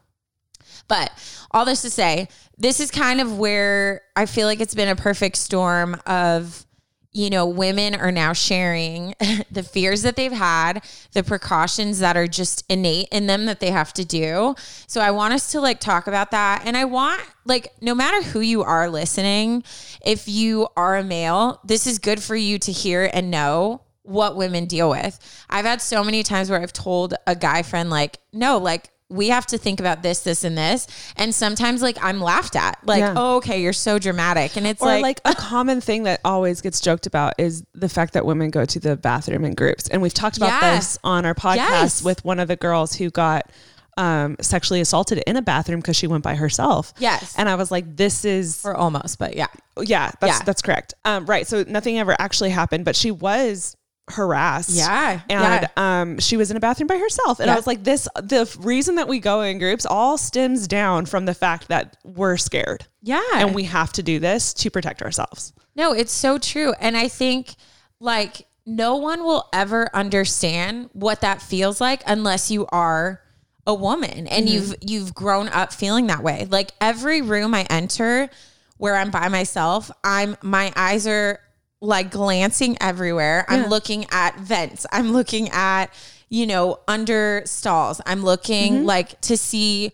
But 0.89 1.13
all 1.51 1.65
this 1.65 1.83
to 1.83 1.91
say, 1.91 2.29
this 2.57 2.81
is 2.81 2.91
kind 2.91 3.21
of 3.21 3.39
where 3.39 4.03
I 4.17 4.27
feel 4.27 4.47
like 4.47 4.61
it's 4.61 4.75
been 4.75 4.89
a 4.89 4.97
perfect 4.97 5.37
storm 5.37 6.01
of, 6.07 6.67
you 7.13 7.31
know, 7.31 7.47
women 7.47 7.95
are 7.95 8.11
now 8.11 8.33
sharing 8.33 9.15
the 9.51 9.63
fears 9.63 10.03
that 10.03 10.17
they've 10.17 10.33
had, 10.33 10.85
the 11.13 11.23
precautions 11.23 12.01
that 12.01 12.17
are 12.17 12.27
just 12.27 12.65
innate 12.69 13.09
in 13.13 13.27
them 13.27 13.47
that 13.47 13.61
they 13.61 13.71
have 13.71 13.93
to 13.95 14.05
do. 14.05 14.55
So 14.87 15.01
I 15.01 15.11
want 15.11 15.35
us 15.35 15.53
to 15.53 15.61
like 15.61 15.81
talk 15.81 16.07
about 16.07 16.31
that. 16.33 16.63
And 16.65 16.77
I 16.77 16.85
want, 16.85 17.23
like, 17.45 17.73
no 17.81 17.95
matter 17.95 18.23
who 18.23 18.41
you 18.41 18.63
are 18.63 18.91
listening, 18.91 19.63
if 20.05 20.29
you 20.29 20.69
are 20.77 20.97
a 20.97 21.05
male, 21.05 21.61
this 21.65 21.87
is 21.87 21.99
good 21.99 22.23
for 22.23 22.37
you 22.37 22.59
to 22.59 22.73
hear 22.73 23.09
and 23.13 23.31
know 23.31 23.83
what 24.03 24.37
women 24.37 24.65
deal 24.65 24.89
with. 24.89 25.45
I've 25.51 25.67
had 25.67 25.83
so 25.83 26.03
many 26.03 26.23
times 26.23 26.49
where 26.49 26.61
I've 26.61 26.73
told 26.73 27.15
a 27.27 27.37
guy 27.37 27.63
friend, 27.63 27.91
like, 27.91 28.19
no, 28.33 28.57
like, 28.57 28.91
we 29.11 29.29
have 29.29 29.47
to 29.47 29.57
think 29.59 29.81
about 29.81 30.03
this, 30.03 30.21
this, 30.21 30.45
and 30.45 30.57
this. 30.59 30.87
And 31.17 31.35
sometimes, 31.35 31.81
like, 31.81 31.97
I'm 32.05 32.21
laughed 32.21 32.57
at, 32.57 32.79
like, 32.85 33.01
Yeah. 33.01 33.15
oh, 33.17 33.37
okay, 33.37 33.63
you're 33.63 33.73
so 33.73 33.99
dramatic. 33.99 34.57
And 34.57 34.67
it's 34.67 34.83
Or 34.83 34.87
like, 34.87 35.03
like, 35.03 35.21
a 35.25 35.35
common 35.41 35.81
thing 35.81 36.03
that 36.03 36.21
always 36.27 36.61
gets 36.61 36.81
joked 36.81 37.07
about 37.07 37.33
is 37.39 37.65
the 37.75 37.89
fact 37.89 38.13
that 38.13 38.27
women 38.27 38.51
go 38.51 38.67
to 38.67 38.79
the 38.79 38.97
bathroom 38.97 39.45
in 39.47 39.55
groups. 39.55 39.89
And 39.89 40.03
we've 40.03 40.13
talked 40.13 40.37
about 40.37 40.61
Yeah. 40.63 40.77
this 40.77 40.99
on 41.03 41.25
our 41.25 41.35
podcast 41.35 41.57
Yes. 41.57 42.03
with 42.05 42.23
one 42.25 42.39
of 42.39 42.49
the 42.49 42.57
girls 42.57 42.95
who 42.95 43.09
got 43.11 43.51
um, 43.97 44.37
sexually 44.41 44.81
assaulted 44.81 45.19
in 45.27 45.37
a 45.37 45.43
bathroom 45.43 45.81
because 45.81 45.97
she 45.97 46.07
went 46.07 46.23
by 46.23 46.37
herself. 46.37 46.93
Yes. 47.01 47.35
And 47.37 47.49
I 47.49 47.57
was 47.57 47.73
like, 47.73 47.97
this 47.97 48.25
is 48.25 48.61
or 48.65 48.77
almost, 48.77 49.19
but 49.19 49.35
yeah. 49.35 49.49
yeah, 49.81 50.13
that's 50.21 50.39
Yeah. 50.39 50.45
that's 50.45 50.63
correct. 50.63 50.95
Um, 51.05 51.27
right. 51.27 51.49
So 51.49 51.65
nothing 51.67 51.99
ever 51.99 52.15
actually 52.17 52.51
happened, 52.51 52.85
but 52.85 52.95
she 52.95 53.11
was 53.11 53.75
harassed. 54.11 54.71
Yeah, 54.71 55.21
And 55.29 55.69
yeah. 55.77 56.01
um 56.01 56.19
she 56.19 56.37
was 56.37 56.51
in 56.51 56.57
a 56.57 56.61
bathroom 56.61 56.87
by 56.87 56.99
herself. 56.99 57.41
And 57.41 57.51
I 57.51 57.57
was 57.57 57.67
like, 57.67 57.85
this 57.85 58.09
the 58.17 58.55
reason 58.61 58.97
that 58.97 59.09
we 59.09 59.19
go 59.21 59.43
in 59.43 59.59
groups 59.59 59.87
all 59.87 60.19
stems 60.19 60.67
down 60.69 61.07
from 61.07 61.25
the 61.25 61.35
fact 61.35 61.69
that 61.69 61.97
we're 62.05 62.37
scared. 62.37 62.87
Yeah. 63.03 63.23
And 63.35 63.55
we 63.55 63.65
have 63.65 63.93
to 63.95 64.03
do 64.03 64.19
this 64.19 64.53
to 64.55 64.71
protect 64.71 65.03
ourselves. 65.03 65.53
No, 65.77 65.93
it's 65.93 66.13
so 66.13 66.39
true. 66.39 66.75
And 66.81 66.97
I 66.97 67.09
think 67.09 67.55
like 68.01 68.47
no 68.67 68.97
one 68.97 69.25
will 69.25 69.49
ever 69.53 69.89
understand 69.95 70.91
what 70.93 71.23
that 71.23 71.41
feels 71.41 71.81
like 71.81 72.03
unless 72.07 72.51
you 72.51 72.67
are 72.67 73.23
a 73.67 73.75
woman 73.75 74.27
and 74.27 74.49
you've 74.49 74.75
you've 74.81 75.15
grown 75.15 75.49
up 75.49 75.73
feeling 75.73 76.07
that 76.09 76.23
way. 76.23 76.47
Like 76.51 76.73
every 76.81 77.23
room 77.23 77.55
I 77.55 77.67
enter 77.69 78.29
where 78.79 78.97
I'm 78.97 79.11
by 79.11 79.29
myself, 79.29 79.91
I'm 80.05 80.37
my 80.43 80.73
eyes 80.77 81.07
are 81.07 81.41
like 81.81 82.11
glancing 82.11 82.77
everywhere. 82.81 83.45
I'm 83.49 83.67
looking 83.69 84.07
at 84.11 84.39
vents. 84.39 84.87
I'm 84.91 85.13
looking 85.13 85.49
at, 85.51 85.87
you 86.29 86.47
know, 86.47 86.81
under 86.89 87.43
stalls. 87.45 88.01
I'm 88.05 88.23
looking 88.23 88.75
mm-hmm. 88.75 88.87
like 88.87 89.21
to 89.23 89.37
see 89.37 89.93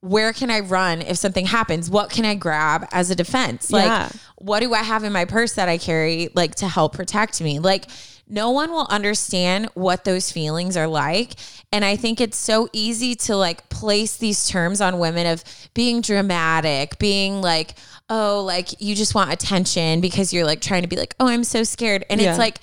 where 0.00 0.34
can 0.34 0.50
I 0.50 0.60
run 0.60 1.00
if 1.00 1.16
something 1.16 1.46
happens? 1.46 1.88
What 1.88 2.10
can 2.10 2.26
I 2.26 2.34
grab 2.34 2.86
as 2.92 3.10
a 3.10 3.14
defense? 3.14 3.70
Like 3.70 3.86
Yeah. 3.86 4.10
what 4.36 4.60
do 4.60 4.74
I 4.74 4.82
have 4.82 5.02
in 5.02 5.12
my 5.12 5.24
purse 5.24 5.54
that 5.54 5.68
I 5.68 5.78
carry 5.78 6.28
like 6.34 6.56
to 6.56 6.68
help 6.68 6.92
protect 6.92 7.40
me? 7.40 7.58
Like 7.58 7.86
no 8.28 8.50
one 8.50 8.70
will 8.70 8.86
understand 8.88 9.68
what 9.74 10.04
those 10.04 10.30
feelings 10.30 10.76
are 10.76 10.86
like. 10.86 11.34
And 11.72 11.84
I 11.84 11.96
think 11.96 12.20
it's 12.20 12.36
so 12.36 12.68
easy 12.72 13.14
to 13.16 13.36
like 13.36 13.68
place 13.68 14.16
these 14.16 14.46
terms 14.46 14.80
on 14.80 14.98
women 14.98 15.26
of 15.26 15.42
being 15.74 16.00
dramatic, 16.00 16.98
being 16.98 17.40
like, 17.40 17.74
oh, 18.10 18.42
like 18.46 18.80
you 18.80 18.94
just 18.94 19.14
want 19.14 19.32
attention 19.32 20.00
because 20.00 20.32
you're 20.32 20.44
like 20.44 20.60
trying 20.60 20.82
to 20.82 20.88
be 20.88 20.96
like, 20.96 21.14
oh, 21.20 21.26
I'm 21.28 21.44
so 21.44 21.62
scared. 21.64 22.04
And 22.10 22.20
Yeah. 22.20 22.30
it's 22.30 22.38
like, 22.38 22.58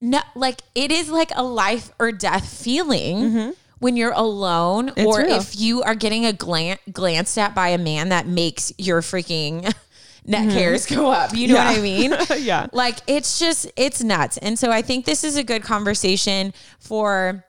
no, 0.00 0.20
like 0.34 0.60
it 0.74 0.90
is 0.90 1.08
like 1.10 1.30
a 1.34 1.42
life 1.42 1.90
or 1.98 2.12
death 2.12 2.48
feeling. 2.48 3.54
When 3.80 3.96
you're 3.96 4.12
alone, 4.12 4.88
Mm-hmm. 4.88 4.98
It's 5.00 5.06
or 5.06 5.20
real. 5.22 5.36
if 5.36 5.58
you 5.60 5.82
are 5.82 5.94
getting 5.94 6.26
a 6.26 6.32
glan- 6.32 6.78
glanced 6.92 7.38
at 7.38 7.54
by 7.54 7.68
a 7.68 7.78
man 7.78 8.08
that 8.08 8.26
makes 8.26 8.72
your 8.76 9.02
freaking 9.02 9.62
neck 10.26 10.48
hairs 10.50 10.84
go 10.86 11.10
up. 11.12 11.32
You 11.34 11.48
know 11.48 11.54
Mm-hmm. 11.56 11.84
Yeah. 11.84 12.08
what 12.10 12.28
I 12.28 12.36
mean? 12.36 12.44
Yeah. 12.44 12.66
Like 12.72 12.96
it's 13.06 13.38
just 13.38 13.70
it's 13.76 14.02
nuts. 14.02 14.36
And 14.38 14.58
so 14.58 14.70
I 14.72 14.82
think 14.82 15.04
this 15.04 15.22
is 15.22 15.36
a 15.36 15.44
good 15.44 15.62
conversation 15.62 16.52
for 16.80 17.44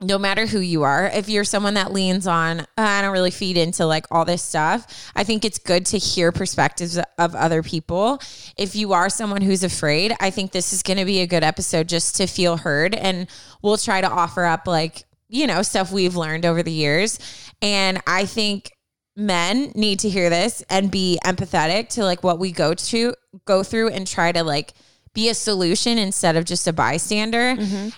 no 0.00 0.18
matter 0.18 0.46
who 0.46 0.58
you 0.58 0.82
are. 0.82 1.06
If 1.06 1.28
you're 1.28 1.44
someone 1.44 1.74
that 1.74 1.92
leans 1.92 2.26
on, 2.26 2.60
"Uh, 2.60 2.64
I 2.76 3.02
don't 3.02 3.12
really 3.12 3.30
feed 3.30 3.56
into 3.56 3.86
like 3.86 4.06
all 4.10 4.24
this 4.24 4.42
stuff. 4.42 5.10
I 5.14 5.24
think 5.24 5.44
it's 5.44 5.58
good 5.58 5.86
to 5.86 5.98
hear 5.98 6.32
perspectives 6.32 6.98
of 7.18 7.34
other 7.34 7.62
people. 7.62 8.20
If 8.58 8.76
you 8.76 8.92
are 8.92 9.08
someone 9.08 9.40
who's 9.40 9.64
afraid, 9.64 10.14
I 10.20 10.30
think 10.30 10.52
this 10.52 10.72
is 10.72 10.82
going 10.82 10.98
to 10.98 11.06
be 11.06 11.20
a 11.20 11.26
good 11.26 11.42
episode 11.42 11.88
just 11.88 12.16
to 12.16 12.26
feel 12.26 12.58
heard 12.58 12.94
and 12.94 13.26
we'll 13.62 13.78
try 13.78 14.00
to 14.02 14.08
offer 14.08 14.44
up 14.44 14.66
like, 14.66 15.04
you 15.28 15.46
know, 15.46 15.62
stuff 15.62 15.90
we've 15.90 16.16
learned 16.16 16.44
over 16.44 16.62
the 16.62 16.72
years. 16.72 17.18
And 17.62 18.02
I 18.06 18.26
think 18.26 18.72
men 19.16 19.72
need 19.74 20.00
to 20.00 20.10
hear 20.10 20.28
this 20.28 20.62
and 20.68 20.90
be 20.90 21.18
empathetic 21.24 21.88
to 21.88 22.04
like 22.04 22.22
what 22.22 22.38
we 22.38 22.52
go 22.52 22.74
to 22.74 23.14
go 23.46 23.62
through 23.62 23.88
and 23.88 24.06
try 24.06 24.30
to 24.30 24.44
like 24.44 24.74
be 25.16 25.28
a 25.30 25.34
solution 25.34 25.98
instead 25.98 26.36
of 26.36 26.44
just 26.44 26.68
a 26.68 26.72
bystander. 26.72 27.56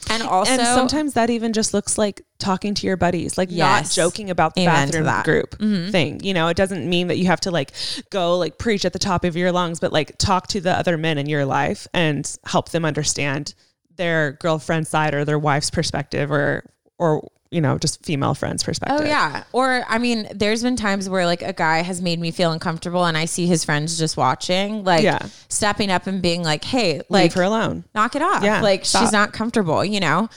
And 0.09 0.23
also 0.23 0.53
and 0.53 0.63
sometimes 0.63 1.13
that 1.15 1.29
even 1.29 1.53
just 1.53 1.75
looks 1.75 1.99
like 1.99 2.23
talking 2.39 2.73
to 2.75 2.87
your 2.87 2.97
buddies, 2.97 3.37
like 3.37 3.51
not 3.51 3.91
joking 3.91 4.31
about 4.31 4.55
the 4.55 4.63
Amen 4.63 4.87
bathroom 4.87 5.05
that. 5.05 5.27
Mm-hmm. 5.27 5.75
group 5.75 5.91
thing. 5.93 6.21
You 6.21 6.33
know, 6.33 6.49
it 6.49 6.57
doesn't 6.57 6.89
mean 6.89 7.09
that 7.09 7.19
you 7.19 7.27
have 7.27 7.41
to 7.41 7.51
like 7.51 7.73
go 8.11 8.39
like 8.39 8.57
preach 8.57 8.85
at 8.85 8.93
the 8.95 8.99
top 8.99 9.25
of 9.25 9.37
your 9.37 9.53
lungs, 9.53 9.81
but 9.81 9.93
like 9.93 10.17
talk 10.17 10.47
to 10.49 10.61
the 10.61 10.73
other 10.73 10.97
men 10.97 11.19
in 11.19 11.29
your 11.29 11.45
life 11.45 11.87
and 11.93 12.39
help 12.45 12.71
them 12.71 12.85
understand 12.85 13.55
their 13.97 14.33
girlfriend's 14.33 14.89
side 14.89 15.13
or 15.13 15.25
their 15.25 15.39
wife's 15.39 15.71
perspective 15.71 16.31
or 16.31 16.65
or 16.99 17.29
you 17.51 17.61
know 17.61 17.79
just 17.79 18.05
female 18.05 18.35
friends 18.35 18.63
perspective. 18.63 19.01
Oh 19.03 19.05
yeah. 19.05 19.45
Or 19.53 19.85
I 19.89 19.99
mean, 19.99 20.29
there's 20.35 20.63
been 20.63 20.77
times 20.77 21.09
where 21.09 21.25
like 21.27 21.43
a 21.43 21.53
guy 21.53 21.79
has 21.83 22.03
made 22.03 22.21
me 22.21 22.31
feel 22.31 22.53
uncomfortable 22.53 23.05
and 23.07 23.17
I 23.17 23.25
see 23.25 23.47
his 23.47 23.65
friends 23.65 23.99
just 23.99 24.17
watching, 24.17 24.85
like 24.85 25.03
Yeah. 25.03 25.19
stepping 25.49 25.91
up 25.91 26.07
and 26.07 26.21
being 26.21 26.43
like, 26.43 26.65
Hey, 26.65 27.01
like 27.09 27.23
leave 27.25 27.35
her 27.35 27.43
alone. 27.43 27.85
knock 27.95 28.15
it 28.17 28.23
off. 28.23 28.43
Yeah, 28.43 28.61
like 28.61 28.85
stop. 28.85 29.03
she's 29.03 29.13
not 29.13 29.33
comfortable, 29.33 29.85
you 29.85 30.01
know? 30.01 30.29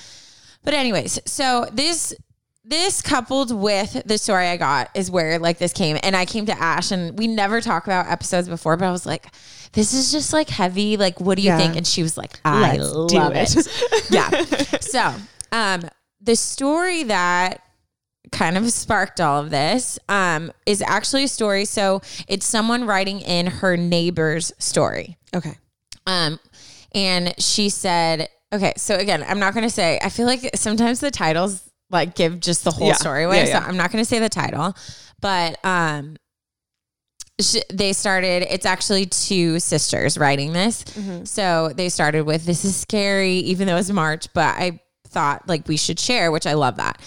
But 0.64 0.74
anyways, 0.74 1.20
so 1.26 1.68
this 1.74 2.14
this 2.64 3.02
coupled 3.02 3.52
with 3.52 4.04
the 4.06 4.18
story 4.18 4.46
I 4.48 4.56
got 4.56 4.92
is 4.96 5.10
where 5.10 5.40
like 5.40 5.58
this 5.58 5.74
came 5.74 5.98
and 6.04 6.16
I 6.16 6.26
came 6.26 6.46
to 6.46 6.58
Ash 6.62 6.92
and 6.92 7.18
we 7.18 7.28
never 7.28 7.60
talk 7.60 7.86
about 7.86 8.08
episodes 8.08 8.48
before, 8.48 8.78
but 8.78 8.86
I 8.88 8.92
was 8.92 9.06
like, 9.06 9.26
this 9.74 9.94
is 9.94 10.12
just 10.12 10.32
like 10.32 10.48
heavy. 10.50 10.96
Like, 10.96 11.20
what 11.20 11.36
do 11.38 11.42
you 11.42 11.50
Yeah. 11.50 11.58
think? 11.58 11.76
And 11.76 11.86
she 11.88 12.04
was 12.04 12.18
like, 12.18 12.40
I 12.46 12.78
Let's 12.78 12.94
love 12.94 13.34
it. 13.36 13.56
it. 13.58 14.10
yeah. 14.12 14.30
So 14.80 15.14
um 15.52 15.90
the 16.22 16.36
story 16.36 17.04
that 17.04 17.62
kind 18.32 18.58
of 18.58 18.70
sparked 18.72 19.20
all 19.20 19.42
of 19.42 19.50
this 19.50 20.00
um 20.08 20.52
is 20.66 20.82
actually 20.82 21.26
a 21.26 21.28
story. 21.28 21.66
So 21.66 22.02
it's 22.28 22.46
someone 22.46 22.86
writing 22.86 23.20
in 23.22 23.48
her 23.48 23.76
neighbor's 23.76 24.54
story. 24.58 25.18
Okay. 25.36 25.58
Um, 26.08 26.40
and 26.94 27.34
she 27.40 27.70
said, 27.70 28.30
okay, 28.54 28.74
so 28.78 28.96
again, 28.96 29.24
I'm 29.28 29.40
not 29.40 29.54
going 29.54 29.64
to 29.66 29.70
say, 29.74 30.00
I 30.02 30.10
feel 30.10 30.26
like 30.26 30.50
sometimes 30.56 31.00
the 31.00 31.12
titles 31.12 31.70
like 31.90 32.16
give 32.16 32.40
just 32.40 32.64
the 32.64 32.72
whole 32.72 32.88
Yeah. 32.88 32.94
story 32.94 33.24
away. 33.24 33.38
Yeah, 33.44 33.48
yeah. 33.48 33.60
So 33.62 33.68
I'm 33.68 33.78
not 33.78 33.92
going 33.92 34.02
to 34.04 34.08
say 34.08 34.20
the 34.20 34.30
title, 34.30 34.76
but, 35.22 35.58
um, 35.66 36.18
sh- 37.40 37.58
they 37.72 37.94
started, 37.94 38.44
it's 38.54 38.66
actually 38.66 39.06
two 39.06 39.60
sisters 39.60 40.18
writing 40.18 40.54
this. 40.54 40.84
Mm-hmm. 40.84 41.26
So 41.26 41.72
they 41.76 41.90
started 41.90 42.22
with, 42.26 42.46
this 42.46 42.66
is 42.66 42.76
scary, 42.76 43.36
even 43.38 43.68
though 43.68 43.78
it's 43.78 43.90
March, 43.90 44.28
but 44.34 44.56
I 44.58 44.80
thought 45.12 45.48
like 45.48 45.68
we 45.68 45.78
should 45.78 46.00
share, 46.00 46.32
which 46.32 46.48
I 46.48 46.54
love 46.54 46.78
that. 46.78 47.00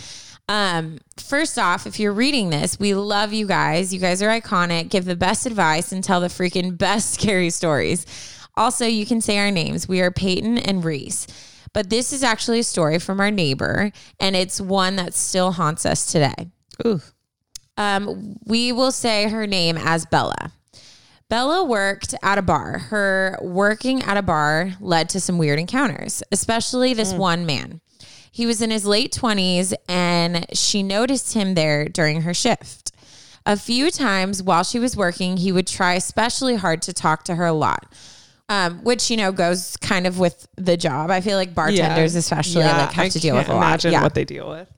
Um, 0.48 0.98
first 1.16 1.58
off, 1.58 1.86
if 1.86 1.98
you're 1.98 2.12
reading 2.12 2.50
this, 2.50 2.78
we 2.78 2.94
love 2.94 3.32
you 3.32 3.46
guys. 3.46 3.94
You 3.94 4.00
guys 4.00 4.22
are 4.22 4.28
iconic. 4.28 4.90
Give 4.90 5.04
the 5.04 5.16
best 5.16 5.46
advice 5.46 5.90
and 5.92 6.04
tell 6.04 6.20
the 6.20 6.28
freaking 6.28 6.76
best 6.76 7.14
scary 7.20 7.50
stories. 7.50 8.06
Also, 8.56 8.86
you 8.86 9.06
can 9.06 9.20
say 9.20 9.38
our 9.38 9.50
names. 9.50 9.88
We 9.88 10.00
are 10.00 10.10
Peyton 10.10 10.58
and 10.58 10.84
Reese. 10.84 11.26
But 11.72 11.90
this 11.90 12.12
is 12.12 12.22
actually 12.22 12.60
a 12.60 12.64
story 12.64 13.00
from 13.00 13.20
our 13.20 13.32
neighbor, 13.32 13.90
and 14.20 14.36
it's 14.36 14.60
one 14.60 14.94
that 14.96 15.12
still 15.12 15.50
haunts 15.50 15.84
us 15.84 16.06
today. 16.12 16.50
Ooh. 16.86 17.00
Um, 17.76 18.36
we 18.44 18.70
will 18.70 18.92
say 18.92 19.28
her 19.28 19.46
name 19.46 19.76
as 19.76 20.06
Bella. 20.06 20.52
Bella 21.28 21.64
worked 21.64 22.14
at 22.22 22.38
a 22.38 22.42
bar. 22.42 22.78
Her 22.78 23.38
working 23.42 24.02
at 24.02 24.16
a 24.16 24.22
bar 24.22 24.74
led 24.78 25.08
to 25.10 25.20
some 25.20 25.36
weird 25.36 25.58
encounters, 25.58 26.22
especially 26.30 26.94
this 26.94 27.12
one 27.12 27.44
man. 27.44 27.80
He 28.34 28.46
was 28.46 28.60
in 28.60 28.72
his 28.72 28.84
late 28.84 29.12
20s 29.12 29.72
and 29.88 30.44
she 30.52 30.82
noticed 30.82 31.34
him 31.34 31.54
there 31.54 31.84
during 31.84 32.22
her 32.22 32.34
shift. 32.34 32.90
A 33.46 33.56
few 33.56 33.92
times 33.92 34.42
while 34.42 34.64
she 34.64 34.80
was 34.80 34.96
working, 34.96 35.36
he 35.36 35.52
would 35.52 35.68
try 35.68 35.94
especially 35.94 36.56
hard 36.56 36.82
to 36.82 36.92
talk 36.92 37.22
to 37.26 37.36
her 37.36 37.46
a 37.46 37.52
lot. 37.52 37.86
Um, 38.48 38.82
which 38.82 39.08
you 39.08 39.16
know 39.16 39.30
goes 39.30 39.76
kind 39.76 40.04
of 40.04 40.18
with 40.18 40.48
the 40.56 40.76
job. 40.76 41.12
I 41.12 41.20
feel 41.20 41.36
like 41.38 41.54
bartenders, 41.54 42.16
especially, 42.16 42.64
like 42.64 42.90
have 42.92 43.04
I 43.04 43.08
to 43.08 43.20
deal 43.20 43.36
with 43.36 43.48
a 43.48 43.52
lot. 43.54 43.58
Imagine 43.58 43.92
Yeah. 43.92 44.02
what 44.02 44.14
they 44.14 44.24
deal 44.24 44.50
with. 44.50 44.68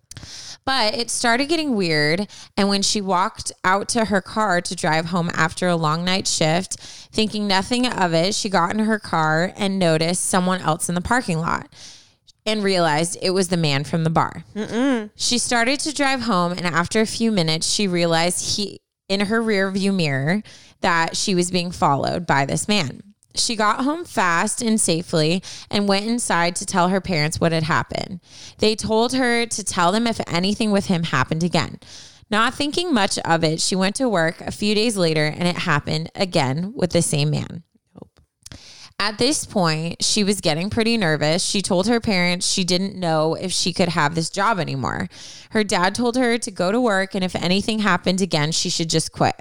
But 0.66 0.94
it 0.94 1.10
started 1.10 1.46
getting 1.48 1.74
weird. 1.76 2.28
And 2.58 2.68
when 2.68 2.82
she 2.82 3.00
walked 3.00 3.52
out 3.64 3.88
to 3.90 4.04
her 4.04 4.20
car 4.20 4.60
to 4.60 4.76
drive 4.76 5.06
home 5.06 5.30
after 5.32 5.66
a 5.66 5.76
long 5.76 6.04
night 6.04 6.28
shift, 6.28 6.74
thinking 6.78 7.48
nothing 7.48 7.86
of 7.86 8.12
it, 8.12 8.34
she 8.34 8.50
got 8.50 8.74
in 8.74 8.80
her 8.80 8.98
car 8.98 9.54
and 9.56 9.78
noticed 9.78 10.26
someone 10.26 10.60
else 10.60 10.90
in 10.90 10.94
the 10.94 11.00
parking 11.00 11.38
lot 11.38 11.68
and 12.46 12.62
realized 12.62 13.18
it 13.20 13.30
was 13.30 13.48
the 13.48 13.56
man 13.56 13.84
from 13.84 14.04
the 14.04 14.10
bar. 14.10 14.44
She 15.16 15.38
started 15.38 15.80
to 15.80 15.92
drive 15.92 16.22
home. 16.22 16.52
And 16.52 16.64
after 16.64 17.00
a 17.00 17.06
few 17.06 17.32
minutes, 17.32 17.70
she 17.70 17.88
realized 17.88 18.56
he, 18.56 18.80
in 19.08 19.20
her 19.20 19.42
rear 19.42 19.70
view 19.70 19.92
mirror, 19.92 20.42
that 20.80 21.16
she 21.16 21.34
was 21.34 21.50
being 21.50 21.72
followed 21.72 22.26
by 22.26 22.46
this 22.46 22.68
man. 22.68 23.02
She 23.34 23.54
got 23.56 23.84
home 23.84 24.04
fast 24.06 24.62
and 24.62 24.80
safely 24.80 25.42
and 25.70 25.88
went 25.88 26.06
inside 26.06 26.56
to 26.56 26.64
tell 26.64 26.88
her 26.88 27.02
parents 27.02 27.38
what 27.38 27.52
had 27.52 27.64
happened. 27.64 28.20
They 28.58 28.74
told 28.74 29.12
her 29.12 29.44
to 29.44 29.64
tell 29.64 29.92
them 29.92 30.06
if 30.06 30.20
anything 30.26 30.70
with 30.70 30.86
him 30.86 31.02
happened 31.02 31.42
again. 31.42 31.78
Not 32.30 32.54
thinking 32.54 32.94
much 32.94 33.18
of 33.18 33.44
it, 33.44 33.60
she 33.60 33.76
went 33.76 33.96
to 33.96 34.08
work 34.08 34.40
a 34.40 34.50
few 34.50 34.74
days 34.74 34.96
later 34.96 35.26
and 35.26 35.46
it 35.46 35.56
happened 35.56 36.10
again 36.14 36.72
with 36.74 36.92
the 36.92 37.02
same 37.02 37.30
man. 37.30 37.62
At 38.98 39.18
this 39.18 39.44
point, 39.44 40.02
she 40.02 40.24
was 40.24 40.40
getting 40.40 40.70
pretty 40.70 40.96
nervous. 40.96 41.44
She 41.44 41.60
told 41.60 41.86
her 41.86 42.00
parents 42.00 42.46
she 42.46 42.64
didn't 42.64 42.96
know 42.96 43.34
if 43.34 43.52
she 43.52 43.72
could 43.72 43.90
have 43.90 44.14
this 44.14 44.30
job 44.30 44.58
anymore. 44.58 45.08
Her 45.50 45.62
dad 45.62 45.94
told 45.94 46.16
her 46.16 46.38
to 46.38 46.50
go 46.50 46.72
to 46.72 46.80
work 46.80 47.14
and 47.14 47.22
if 47.22 47.36
anything 47.36 47.80
happened 47.80 48.22
again, 48.22 48.52
she 48.52 48.70
should 48.70 48.88
just 48.88 49.12
quit. 49.12 49.36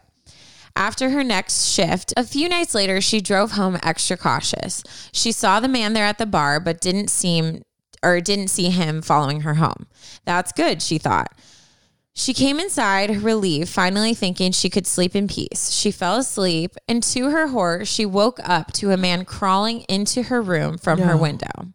After 0.76 1.12
her 1.12 1.24
next 1.24 1.70
shift, 1.70 2.14
a 2.18 2.26
few 2.26 2.50
nights 2.50 2.76
later, 2.76 3.00
she 3.00 3.22
drove 3.22 3.52
home 3.52 3.78
extra 3.82 4.18
cautious. 4.18 4.84
She 5.14 5.32
saw 5.32 5.62
the 5.62 5.70
man 5.70 5.94
there 5.94 6.06
at 6.06 6.18
the 6.18 6.26
bar, 6.26 6.60
but 6.60 6.82
didn't 6.82 7.10
seem 7.10 7.64
or 8.04 8.20
didn't 8.20 8.50
see 8.50 8.70
him 8.70 9.02
following 9.02 9.42
her 9.42 9.56
home. 9.56 9.88
That's 10.26 10.52
good, 10.52 10.82
she 10.82 10.98
thought. 10.98 11.32
She 12.18 12.34
came 12.34 12.62
inside, 12.62 13.24
relieved, 13.24 13.68
finally 13.68 14.14
thinking 14.14 14.54
she 14.54 14.70
could 14.70 14.88
sleep 14.88 15.18
in 15.18 15.28
peace. 15.28 15.70
She 15.72 15.92
fell 15.92 16.16
asleep, 16.16 16.76
and 16.88 17.04
to 17.04 17.30
her 17.30 17.48
horror, 17.48 17.84
she 17.84 18.06
woke 18.06 18.40
up 18.42 18.72
to 18.74 18.92
a 18.92 18.98
man 18.98 19.26
crawling 19.26 19.82
into 19.90 20.24
her 20.24 20.42
room 20.42 20.78
from 20.78 21.00
her 21.00 21.18
window. 21.18 21.74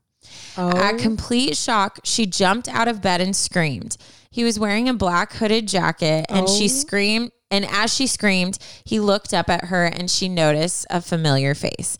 At 0.57 0.95
oh. 0.95 0.99
complete 0.99 1.59
shock, 1.59 2.01
she 2.05 2.25
jumped 2.25 2.69
out 2.69 2.89
of 2.89 3.03
bed 3.03 3.21
and 3.21 3.37
screamed. 3.37 3.99
He 4.31 4.43
was 4.43 4.59
wearing 4.59 4.89
a 4.89 4.95
black 4.95 5.35
hooded 5.35 5.69
jacket, 5.69 6.25
and 6.31 6.49
she 6.49 6.65
oh. 6.65 6.69
screamed. 6.69 7.33
And 7.51 7.67
as 7.67 7.93
she 7.93 8.07
screamed, 8.07 8.59
he 8.85 8.99
looked 9.01 9.35
up 9.35 9.51
at 9.51 9.67
her 9.67 9.85
and 9.85 10.11
she 10.11 10.29
noticed 10.29 10.87
a 10.89 11.01
familiar 11.01 11.55
face. 11.55 11.99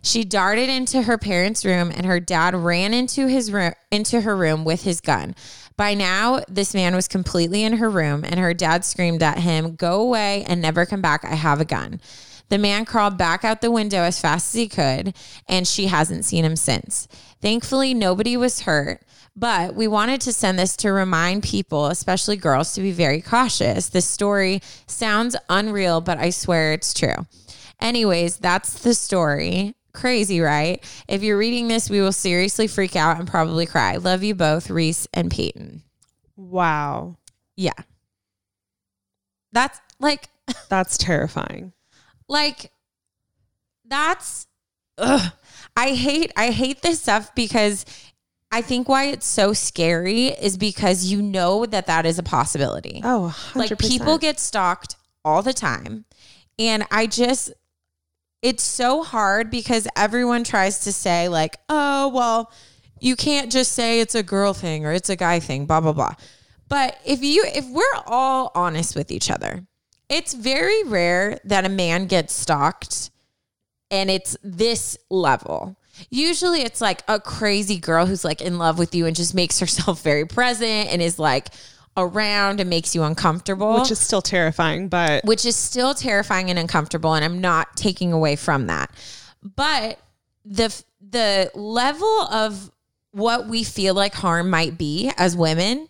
She 0.00 0.24
darted 0.24 0.70
into 0.70 1.02
her 1.02 1.18
parents' 1.18 1.64
room 1.64 1.90
and 1.94 2.06
her 2.06 2.20
dad 2.20 2.54
ran 2.54 2.94
into 2.94 3.26
his 3.26 3.52
room 3.52 3.72
into 3.90 4.20
her 4.20 4.36
room 4.36 4.64
with 4.64 4.84
his 4.84 5.00
gun. 5.00 5.34
By 5.76 5.94
now, 5.94 6.40
this 6.48 6.72
man 6.72 6.94
was 6.94 7.08
completely 7.08 7.62
in 7.62 7.74
her 7.74 7.90
room 7.90 8.24
and 8.24 8.40
her 8.40 8.54
dad 8.54 8.84
screamed 8.84 9.22
at 9.22 9.40
him, 9.40 9.76
"Go 9.76 10.00
away 10.00 10.44
and 10.48 10.60
never 10.60 10.86
come 10.86 11.02
back. 11.02 11.24
I 11.24 11.34
have 11.34 11.60
a 11.60 11.66
gun." 11.66 12.00
The 12.48 12.58
man 12.58 12.84
crawled 12.84 13.18
back 13.18 13.44
out 13.44 13.60
the 13.60 13.72
window 13.72 14.02
as 14.02 14.20
fast 14.20 14.54
as 14.54 14.58
he 14.58 14.68
could, 14.68 15.14
and 15.48 15.66
she 15.66 15.88
hasn't 15.88 16.24
seen 16.24 16.44
him 16.44 16.54
since. 16.56 17.08
Thankfully, 17.42 17.92
nobody 17.92 18.36
was 18.36 18.60
hurt, 18.60 19.02
but 19.34 19.74
we 19.74 19.88
wanted 19.88 20.20
to 20.22 20.32
send 20.32 20.56
this 20.56 20.76
to 20.76 20.92
remind 20.92 21.42
people, 21.42 21.86
especially 21.86 22.36
girls, 22.36 22.72
to 22.74 22.80
be 22.80 22.92
very 22.92 23.20
cautious. 23.20 23.88
This 23.88 24.08
story 24.08 24.62
sounds 24.86 25.34
unreal, 25.50 26.00
but 26.00 26.18
I 26.18 26.30
swear 26.30 26.72
it's 26.72 26.94
true. 26.94 27.26
Anyways, 27.80 28.36
that's 28.36 28.74
the 28.74 28.94
story. 28.94 29.74
Crazy, 29.96 30.40
right? 30.40 30.84
If 31.08 31.22
you're 31.22 31.38
reading 31.38 31.68
this, 31.68 31.88
we 31.88 32.00
will 32.00 32.12
seriously 32.12 32.66
freak 32.66 32.94
out 32.96 33.18
and 33.18 33.26
probably 33.26 33.64
cry. 33.66 33.96
Love 33.96 34.22
you 34.22 34.34
both, 34.34 34.68
Reese 34.70 35.08
and 35.14 35.30
Peyton. 35.30 35.82
Wow. 36.36 37.16
Yeah. 37.56 37.72
That's 39.52 39.80
like, 39.98 40.28
That's 40.68 40.98
terrifying. 40.98 41.72
like, 42.28 42.70
that's, 43.88 44.46
ugh. 44.98 45.32
I 45.76 45.90
hate, 45.90 46.32
I 46.36 46.50
hate 46.50 46.82
this 46.82 47.00
stuff 47.00 47.34
because 47.34 47.84
I 48.50 48.62
think 48.62 48.88
why 48.88 49.04
it's 49.06 49.26
so 49.26 49.52
scary 49.52 50.26
is 50.26 50.58
because 50.58 51.06
you 51.06 51.22
know 51.22 51.66
that 51.66 51.86
that 51.86 52.04
is 52.04 52.18
a 52.18 52.22
possibility. 52.22 53.00
Oh, 53.02 53.34
100%. 53.54 53.56
like 53.56 53.78
people 53.78 54.18
get 54.18 54.38
stalked 54.38 54.96
all 55.24 55.42
the 55.42 55.52
time 55.52 56.04
and 56.58 56.86
i 56.90 57.06
just 57.06 57.52
it's 58.42 58.62
so 58.62 59.02
hard 59.02 59.50
because 59.50 59.88
everyone 59.96 60.44
tries 60.44 60.80
to 60.80 60.92
say 60.92 61.28
like 61.28 61.56
oh 61.68 62.08
well 62.08 62.52
you 63.00 63.16
can't 63.16 63.50
just 63.52 63.72
say 63.72 64.00
it's 64.00 64.14
a 64.14 64.22
girl 64.22 64.52
thing 64.52 64.86
or 64.86 64.92
it's 64.92 65.08
a 65.10 65.16
guy 65.16 65.40
thing 65.40 65.66
blah 65.66 65.80
blah 65.80 65.92
blah. 65.92 66.14
But 66.68 66.98
if 67.04 67.22
you 67.22 67.44
if 67.46 67.66
we're 67.68 68.02
all 68.06 68.50
honest 68.54 68.96
with 68.96 69.10
each 69.10 69.30
other 69.30 69.66
it's 70.08 70.34
very 70.34 70.84
rare 70.84 71.40
that 71.44 71.64
a 71.64 71.68
man 71.68 72.06
gets 72.06 72.32
stalked 72.32 73.10
and 73.90 74.10
it's 74.10 74.36
this 74.42 74.96
level. 75.10 75.76
Usually 76.10 76.62
it's 76.62 76.80
like 76.80 77.02
a 77.08 77.18
crazy 77.18 77.78
girl 77.78 78.06
who's 78.06 78.24
like 78.24 78.40
in 78.40 78.58
love 78.58 78.78
with 78.78 78.94
you 78.94 79.06
and 79.06 79.16
just 79.16 79.34
makes 79.34 79.58
herself 79.60 80.02
very 80.04 80.26
present 80.26 80.90
and 80.90 81.00
is 81.00 81.18
like 81.18 81.48
around 81.96 82.60
and 82.60 82.68
makes 82.68 82.94
you 82.94 83.02
uncomfortable 83.02 83.80
which 83.80 83.90
is 83.90 83.98
still 83.98 84.22
terrifying, 84.22 84.88
but 84.88 85.24
which 85.24 85.46
is 85.46 85.56
still 85.56 85.94
terrifying 85.94 86.50
and 86.50 86.58
uncomfortable 86.58 87.14
and 87.14 87.24
I'm 87.24 87.40
not 87.40 87.76
taking 87.76 88.12
away 88.12 88.36
from 88.36 88.66
that. 88.66 88.90
But 89.42 89.98
the 90.44 90.82
the 91.00 91.50
level 91.54 92.22
of 92.22 92.70
what 93.12 93.48
we 93.48 93.64
feel 93.64 93.94
like 93.94 94.14
harm 94.14 94.50
might 94.50 94.76
be 94.76 95.10
as 95.16 95.36
women 95.36 95.88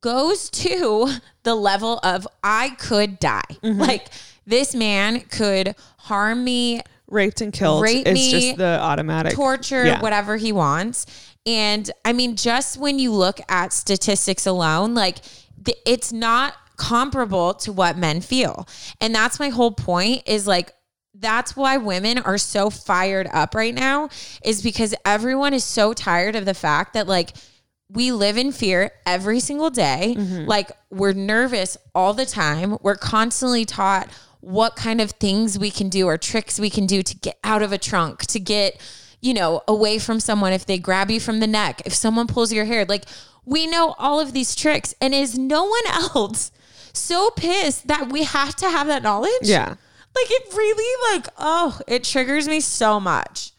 goes 0.00 0.50
to 0.50 1.08
the 1.44 1.54
level 1.54 2.00
of 2.02 2.26
I 2.42 2.70
could 2.70 3.18
die. 3.18 3.42
Mm-hmm. 3.62 3.80
Like 3.80 4.08
this 4.46 4.74
man 4.74 5.20
could 5.20 5.74
harm 5.98 6.44
me, 6.44 6.82
raped 7.08 7.40
and 7.40 7.52
killed 7.52 7.82
Rape 7.82 8.06
is 8.06 8.14
me, 8.14 8.30
just 8.30 8.58
the 8.58 8.78
automatic 8.80 9.34
torture, 9.34 9.84
Yeah. 9.84 10.00
whatever 10.00 10.36
he 10.36 10.52
wants. 10.52 11.06
And 11.46 11.90
I 12.04 12.12
mean, 12.12 12.36
just 12.36 12.78
when 12.78 12.98
you 12.98 13.12
look 13.12 13.40
at 13.48 13.72
statistics 13.72 14.46
alone, 14.46 14.94
like 14.94 15.18
th- 15.64 15.78
it's 15.86 16.12
not 16.12 16.54
comparable 16.76 17.54
to 17.54 17.72
what 17.72 17.96
men 17.96 18.20
feel. 18.20 18.68
And 19.00 19.14
that's 19.14 19.40
my 19.40 19.48
whole 19.48 19.72
point 19.72 20.22
is 20.26 20.46
like, 20.46 20.72
that's 21.20 21.56
why 21.56 21.78
women 21.78 22.18
are 22.18 22.38
so 22.38 22.70
fired 22.70 23.28
up 23.32 23.54
right 23.54 23.74
now, 23.74 24.08
is 24.44 24.62
because 24.62 24.94
everyone 25.04 25.52
is 25.52 25.64
so 25.64 25.92
tired 25.92 26.36
of 26.36 26.44
the 26.44 26.54
fact 26.54 26.94
that, 26.94 27.08
like, 27.08 27.32
we 27.90 28.12
live 28.12 28.36
in 28.36 28.52
fear 28.52 28.92
every 29.04 29.40
single 29.40 29.70
day. 29.70 30.14
Mm-hmm. 30.16 30.44
Like, 30.44 30.70
we're 30.90 31.14
nervous 31.14 31.76
all 31.92 32.14
the 32.14 32.26
time. 32.26 32.76
We're 32.82 32.94
constantly 32.94 33.64
taught 33.64 34.08
what 34.48 34.76
kind 34.76 34.98
of 34.98 35.10
things 35.10 35.58
we 35.58 35.70
can 35.70 35.90
do 35.90 36.06
or 36.06 36.16
tricks 36.16 36.58
we 36.58 36.70
can 36.70 36.86
do 36.86 37.02
to 37.02 37.14
get 37.18 37.38
out 37.44 37.60
of 37.60 37.70
a 37.70 37.76
trunk, 37.76 38.24
to 38.24 38.40
get, 38.40 38.80
you 39.20 39.34
know, 39.34 39.60
away 39.68 39.98
from 39.98 40.18
someone 40.18 40.54
if 40.54 40.64
they 40.64 40.78
grab 40.78 41.10
you 41.10 41.20
from 41.20 41.40
the 41.40 41.46
neck, 41.46 41.82
if 41.84 41.92
someone 41.92 42.26
pulls 42.26 42.50
your 42.50 42.64
hair. 42.64 42.86
Like, 42.86 43.04
we 43.44 43.66
know 43.66 43.94
all 43.98 44.18
of 44.18 44.32
these 44.32 44.56
tricks, 44.56 44.94
and 45.02 45.14
is 45.14 45.38
no 45.38 45.64
one 45.66 45.86
else 45.86 46.50
so 46.94 47.28
pissed 47.36 47.88
that 47.88 48.10
we 48.10 48.22
have 48.22 48.56
to 48.56 48.70
have 48.70 48.86
that 48.86 49.02
knowledge? 49.02 49.30
Yeah. 49.42 49.68
Like, 49.68 50.30
it 50.30 50.54
really, 50.56 51.14
like, 51.14 51.28
oh, 51.36 51.78
it 51.86 52.04
triggers 52.04 52.48
me 52.48 52.60
so 52.60 52.98
much. 52.98 53.52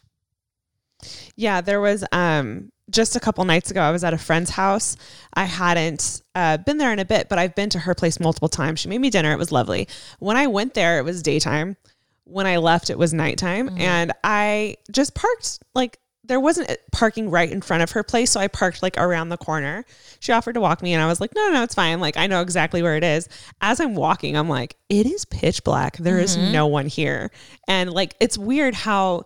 Yeah, 1.36 1.60
there 1.60 1.80
was 1.80 2.04
um 2.10 2.72
just 2.90 3.16
a 3.16 3.20
couple 3.20 3.44
nights 3.44 3.70
ago 3.70 3.80
I 3.80 3.90
was 3.90 4.04
at 4.04 4.12
a 4.12 4.18
friend's 4.18 4.50
house. 4.50 4.96
I 5.34 5.44
hadn't 5.44 6.22
uh, 6.34 6.58
been 6.58 6.78
there 6.78 6.92
in 6.92 6.98
a 6.98 7.04
bit, 7.04 7.28
but 7.28 7.38
I've 7.38 7.54
been 7.54 7.70
to 7.70 7.78
her 7.78 7.94
place 7.94 8.20
multiple 8.20 8.48
times. 8.48 8.80
She 8.80 8.88
made 8.88 9.00
me 9.00 9.10
dinner. 9.10 9.32
It 9.32 9.38
was 9.38 9.52
lovely. 9.52 9.88
When 10.18 10.36
I 10.36 10.46
went 10.46 10.74
there, 10.74 10.98
it 10.98 11.04
was 11.04 11.22
daytime. 11.22 11.76
When 12.24 12.46
I 12.46 12.58
left, 12.58 12.90
it 12.90 12.98
was 12.98 13.12
nighttime, 13.12 13.70
and 13.76 14.12
I 14.22 14.76
just 14.92 15.16
parked 15.16 15.58
like 15.74 15.98
there 16.22 16.38
wasn't 16.38 16.70
parking 16.92 17.28
right 17.28 17.50
in 17.50 17.60
front 17.60 17.82
of 17.82 17.90
her 17.90 18.04
place, 18.04 18.30
so 18.30 18.38
I 18.38 18.46
parked 18.46 18.84
like 18.84 18.96
around 18.96 19.30
the 19.30 19.36
corner. 19.36 19.84
She 20.20 20.30
offered 20.30 20.52
to 20.52 20.60
walk 20.60 20.80
me, 20.80 20.92
and 20.92 21.02
I 21.02 21.08
was 21.08 21.20
like, 21.20 21.34
"No, 21.34 21.48
no, 21.48 21.54
no, 21.54 21.62
it's 21.64 21.74
fine. 21.74 21.98
Like 21.98 22.16
I 22.16 22.28
know 22.28 22.40
exactly 22.40 22.82
where 22.82 22.96
it 22.96 23.02
is." 23.02 23.28
As 23.60 23.80
I'm 23.80 23.96
walking, 23.96 24.36
I'm 24.36 24.48
like, 24.48 24.76
"It 24.88 25.06
is 25.06 25.24
pitch 25.24 25.64
black. 25.64 25.96
There 25.96 26.20
is 26.20 26.36
no 26.36 26.68
one 26.68 26.86
here," 26.86 27.32
and 27.66 27.90
like 27.90 28.14
it's 28.20 28.38
weird 28.38 28.74
how 28.74 29.24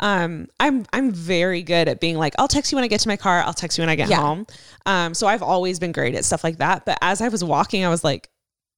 um 0.00 0.46
i'm 0.60 0.84
i'm 0.92 1.10
very 1.10 1.62
good 1.62 1.88
at 1.88 2.00
being 2.00 2.16
like 2.18 2.34
i'll 2.38 2.48
text 2.48 2.70
you 2.70 2.76
when 2.76 2.84
i 2.84 2.88
get 2.88 3.00
to 3.00 3.08
my 3.08 3.16
car 3.16 3.42
i'll 3.42 3.54
text 3.54 3.78
you 3.78 3.82
when 3.82 3.88
i 3.88 3.94
get 3.96 4.08
Yeah. 4.10 4.20
home. 4.20 4.46
Um 4.84 5.14
so 5.14 5.26
i've 5.26 5.42
always 5.42 5.78
been 5.78 5.92
great 5.92 6.14
at 6.14 6.24
stuff 6.24 6.44
like 6.44 6.58
that. 6.58 6.84
But 6.84 6.98
as 7.00 7.20
i 7.22 7.28
was 7.28 7.42
walking 7.42 7.84
i 7.84 7.88
was 7.88 8.04
like 8.04 8.28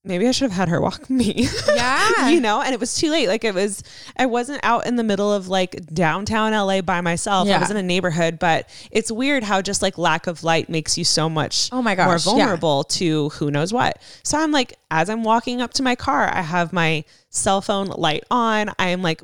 maybe 0.05 0.29
i 0.29 0.31
should 0.31 0.49
have 0.49 0.57
had 0.57 0.69
her 0.69 0.81
walk 0.81 1.11
me. 1.21 1.49
Yeah. 1.75 2.29
you 2.29 2.41
know 2.41 2.63
and 2.63 2.73
it 2.73 2.79
was 2.79 2.95
too 2.95 3.11
late. 3.11 3.27
Like 3.27 3.43
it 3.43 3.53
was 3.53 3.83
i 4.17 4.27
wasn't 4.27 4.61
out 4.63 4.87
in 4.87 4.95
the 4.95 5.03
middle 5.03 5.33
of 5.33 5.49
like 5.49 5.85
downtown 5.93 6.53
la 6.53 6.81
by 6.83 7.01
myself. 7.01 7.49
I 7.49 7.59
was 7.59 7.71
in 7.73 7.77
a 7.77 7.83
neighborhood 7.83 8.39
but 8.39 8.69
it's 8.93 9.11
weird 9.11 9.43
how 9.43 9.61
just 9.61 9.83
like 9.83 9.99
lack 9.99 10.29
of 10.29 10.45
light 10.45 10.69
makes 10.69 10.97
you 10.97 11.03
so 11.05 11.29
much 11.29 11.69
Oh 11.73 11.83
my 11.83 11.97
more 11.97 12.07
gosh, 12.15 12.27
yeah. 12.27 12.31
vulnerable 12.33 12.85
to 12.85 13.31
who 13.31 13.51
knows 13.51 13.73
what. 13.73 14.01
So 14.23 14.39
i'm 14.39 14.53
like 14.53 14.75
as 14.93 15.11
i'm 15.11 15.25
walking 15.25 15.61
up 15.61 15.73
to 15.75 15.83
my 15.83 15.97
car 15.97 16.33
i 16.33 16.43
have 16.43 16.73
my 16.73 17.05
cell 17.31 17.61
phone 17.61 17.89
light 17.89 18.23
on. 18.31 18.71
I 18.79 18.91
am 18.91 19.03
like 19.03 19.21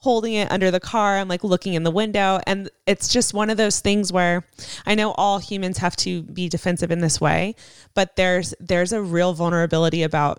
holding 0.00 0.34
it 0.34 0.50
under 0.52 0.70
the 0.70 0.78
car. 0.80 1.18
I'm 1.18 1.28
like 1.28 1.42
looking 1.42 1.74
in 1.74 1.82
the 1.82 1.90
window. 1.90 2.40
And 2.46 2.70
it's 2.86 3.08
just 3.08 3.34
one 3.34 3.50
of 3.50 3.56
those 3.56 3.80
things 3.80 4.12
where 4.12 4.44
I 4.86 4.94
know 4.94 5.12
all 5.12 5.38
humans 5.38 5.78
have 5.78 5.96
to 5.96 6.22
be 6.22 6.48
defensive 6.48 6.90
in 6.90 7.00
this 7.00 7.20
way, 7.20 7.54
but 7.94 8.14
there's 8.16 8.54
there's 8.60 8.92
a 8.92 9.02
real 9.02 9.32
vulnerability 9.34 10.02
about 10.04 10.38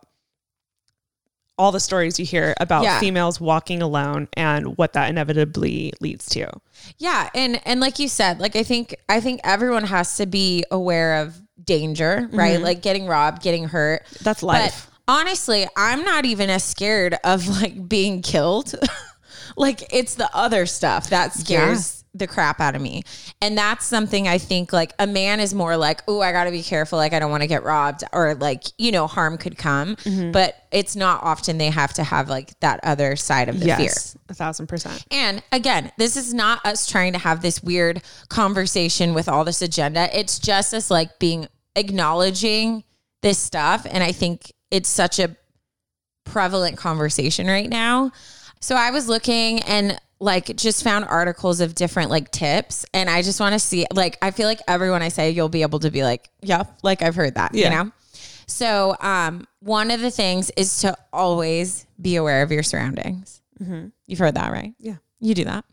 all 1.57 1.73
the 1.73 1.79
stories 1.79 2.17
you 2.17 2.25
hear 2.25 2.53
about 2.61 2.83
Yeah. 2.83 3.01
females 3.01 3.41
walking 3.41 3.81
alone 3.81 4.29
and 4.37 4.77
what 4.77 4.93
that 4.93 5.09
inevitably 5.09 5.91
leads 5.99 6.29
to. 6.29 6.49
Yeah, 6.97 7.29
and 7.35 7.61
and 7.65 7.81
like 7.81 7.99
you 7.99 8.07
said, 8.07 8.39
like 8.39 8.55
I 8.55 8.63
think 8.63 8.95
I 9.09 9.19
think 9.19 9.41
everyone 9.43 9.83
has 9.83 10.15
to 10.17 10.25
be 10.25 10.63
aware 10.71 11.21
of 11.21 11.41
danger, 11.61 12.29
right? 12.31 12.55
Mm-hmm. 12.55 12.63
Like 12.63 12.81
getting 12.81 13.07
robbed, 13.07 13.41
getting 13.41 13.65
hurt. 13.65 14.05
That's 14.21 14.41
life. 14.41 14.89
But 15.05 15.13
honestly, 15.13 15.67
I'm 15.75 16.05
not 16.05 16.23
even 16.23 16.49
as 16.49 16.63
scared 16.63 17.17
of 17.25 17.45
like 17.61 17.89
being 17.89 18.21
killed. 18.21 18.73
like 19.59 19.93
it's 19.93 20.15
the 20.15 20.29
other 20.33 20.65
stuff 20.65 21.09
that 21.09 21.33
scares 21.33 21.99
the 22.13 22.25
crap 22.25 22.59
out 22.59 22.75
of 22.75 22.81
me. 22.81 23.03
And 23.41 23.57
that's 23.57 23.85
something 23.85 24.27
I 24.27 24.37
think 24.39 24.73
like 24.73 24.93
a 24.97 25.05
man 25.05 25.39
is 25.39 25.53
more 25.53 25.77
like, 25.77 26.01
"Oh, 26.07 26.21
I 26.21 26.31
got 26.31 26.45
to 26.45 26.51
be 26.51 26.63
careful 26.63 26.97
like 26.97 27.13
I 27.13 27.19
don't 27.19 27.29
want 27.29 27.43
to 27.43 27.47
get 27.47 27.63
robbed 27.63 28.03
or 28.11 28.33
like, 28.35 28.63
you 28.77 28.91
know, 28.91 29.05
harm 29.05 29.37
could 29.37 29.57
come." 29.57 29.95
Mm-hmm. 29.97 30.31
But 30.31 30.55
it's 30.71 30.95
not 30.95 31.21
often 31.23 31.57
they 31.57 31.69
have 31.69 31.93
to 31.95 32.03
have 32.03 32.29
like 32.29 32.59
that 32.61 32.79
other 32.83 33.15
side 33.15 33.49
of 33.49 33.59
the 33.59 33.65
fear. 33.65 33.79
yes, 33.79 34.17
a 34.29 34.33
thousand 34.33 34.67
percent. 34.67 35.05
And 35.11 35.43
again, 35.51 35.91
this 35.97 36.17
is 36.17 36.33
not 36.33 36.65
us 36.65 36.87
trying 36.87 37.13
to 37.13 37.19
have 37.19 37.41
this 37.41 37.61
weird 37.61 38.01
conversation 38.29 39.13
with 39.13 39.29
all 39.29 39.43
this 39.43 39.61
agenda. 39.61 40.09
It's 40.17 40.39
just 40.39 40.73
us 40.73 40.89
like 40.89 41.19
being 41.19 41.47
acknowledging 41.75 42.83
this 43.21 43.37
stuff. 43.37 43.85
And 43.89 44.03
I 44.03 44.13
think 44.13 44.53
it's 44.71 44.89
such 44.89 45.19
a 45.19 45.35
prevalent 46.23 46.77
conversation 46.77 47.47
right 47.47 47.69
now. 47.69 48.11
So 48.61 48.75
I 48.75 48.91
was 48.91 49.07
looking 49.07 49.61
and 49.63 49.99
like 50.19 50.53
just 50.57 50.83
found 50.83 51.05
articles 51.05 51.61
of 51.61 51.75
different 51.75 52.09
like 52.09 52.29
tips 52.31 52.85
and 52.93 53.09
I 53.09 53.21
just 53.21 53.39
want 53.39 53.53
to 53.53 53.59
see 53.59 53.85
like 53.93 54.17
I 54.21 54.31
feel 54.31 54.47
like 54.47 54.59
everyone 54.67 55.01
I 55.01 55.07
say 55.09 55.31
you'll 55.31 55.47
be 55.49 55.61
able 55.61 55.79
to 55.79 55.91
be 55.91 56.03
like, 56.03 56.29
yeah, 56.41 56.63
like 56.83 57.01
I've 57.01 57.15
heard 57.15 57.35
that, 57.35 57.53
Yeah. 57.55 57.69
you 57.69 57.75
know? 57.85 57.91
So 58.47 58.95
um 58.99 59.47
one 59.61 59.91
of 59.91 60.01
the 60.01 60.11
things 60.11 60.51
is 60.57 60.81
to 60.81 60.97
always 61.13 61.85
be 62.01 62.17
aware 62.17 62.41
of 62.43 62.51
your 62.51 62.63
surroundings. 62.63 63.41
You've 64.07 64.19
heard 64.19 64.35
that, 64.35 64.51
right? 64.51 64.73
Yeah. 64.79 64.95
You 65.19 65.33
do 65.35 65.43
that. 65.45 65.65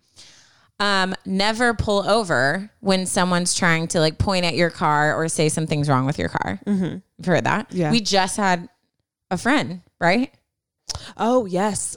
Um, 0.79 1.15
never 1.25 1.73
pull 1.73 2.07
over 2.09 2.69
when 2.81 3.07
someone's 3.07 3.55
trying 3.55 3.87
to 3.89 4.01
like 4.01 4.19
point 4.19 4.45
at 4.45 4.55
your 4.57 4.71
car 4.71 5.15
or 5.15 5.29
say 5.29 5.49
something's 5.49 5.89
wrong 5.89 6.05
with 6.05 6.19
your 6.19 6.29
car. 6.29 6.61
You've 6.67 7.03
heard 7.25 7.45
that? 7.45 7.73
Yeah. 7.73 7.91
We 7.93 8.01
just 8.01 8.37
had 8.37 8.69
a 9.31 9.39
friend, 9.39 9.81
right? 10.01 10.35
Oh, 11.17 11.47
yes. 11.47 11.97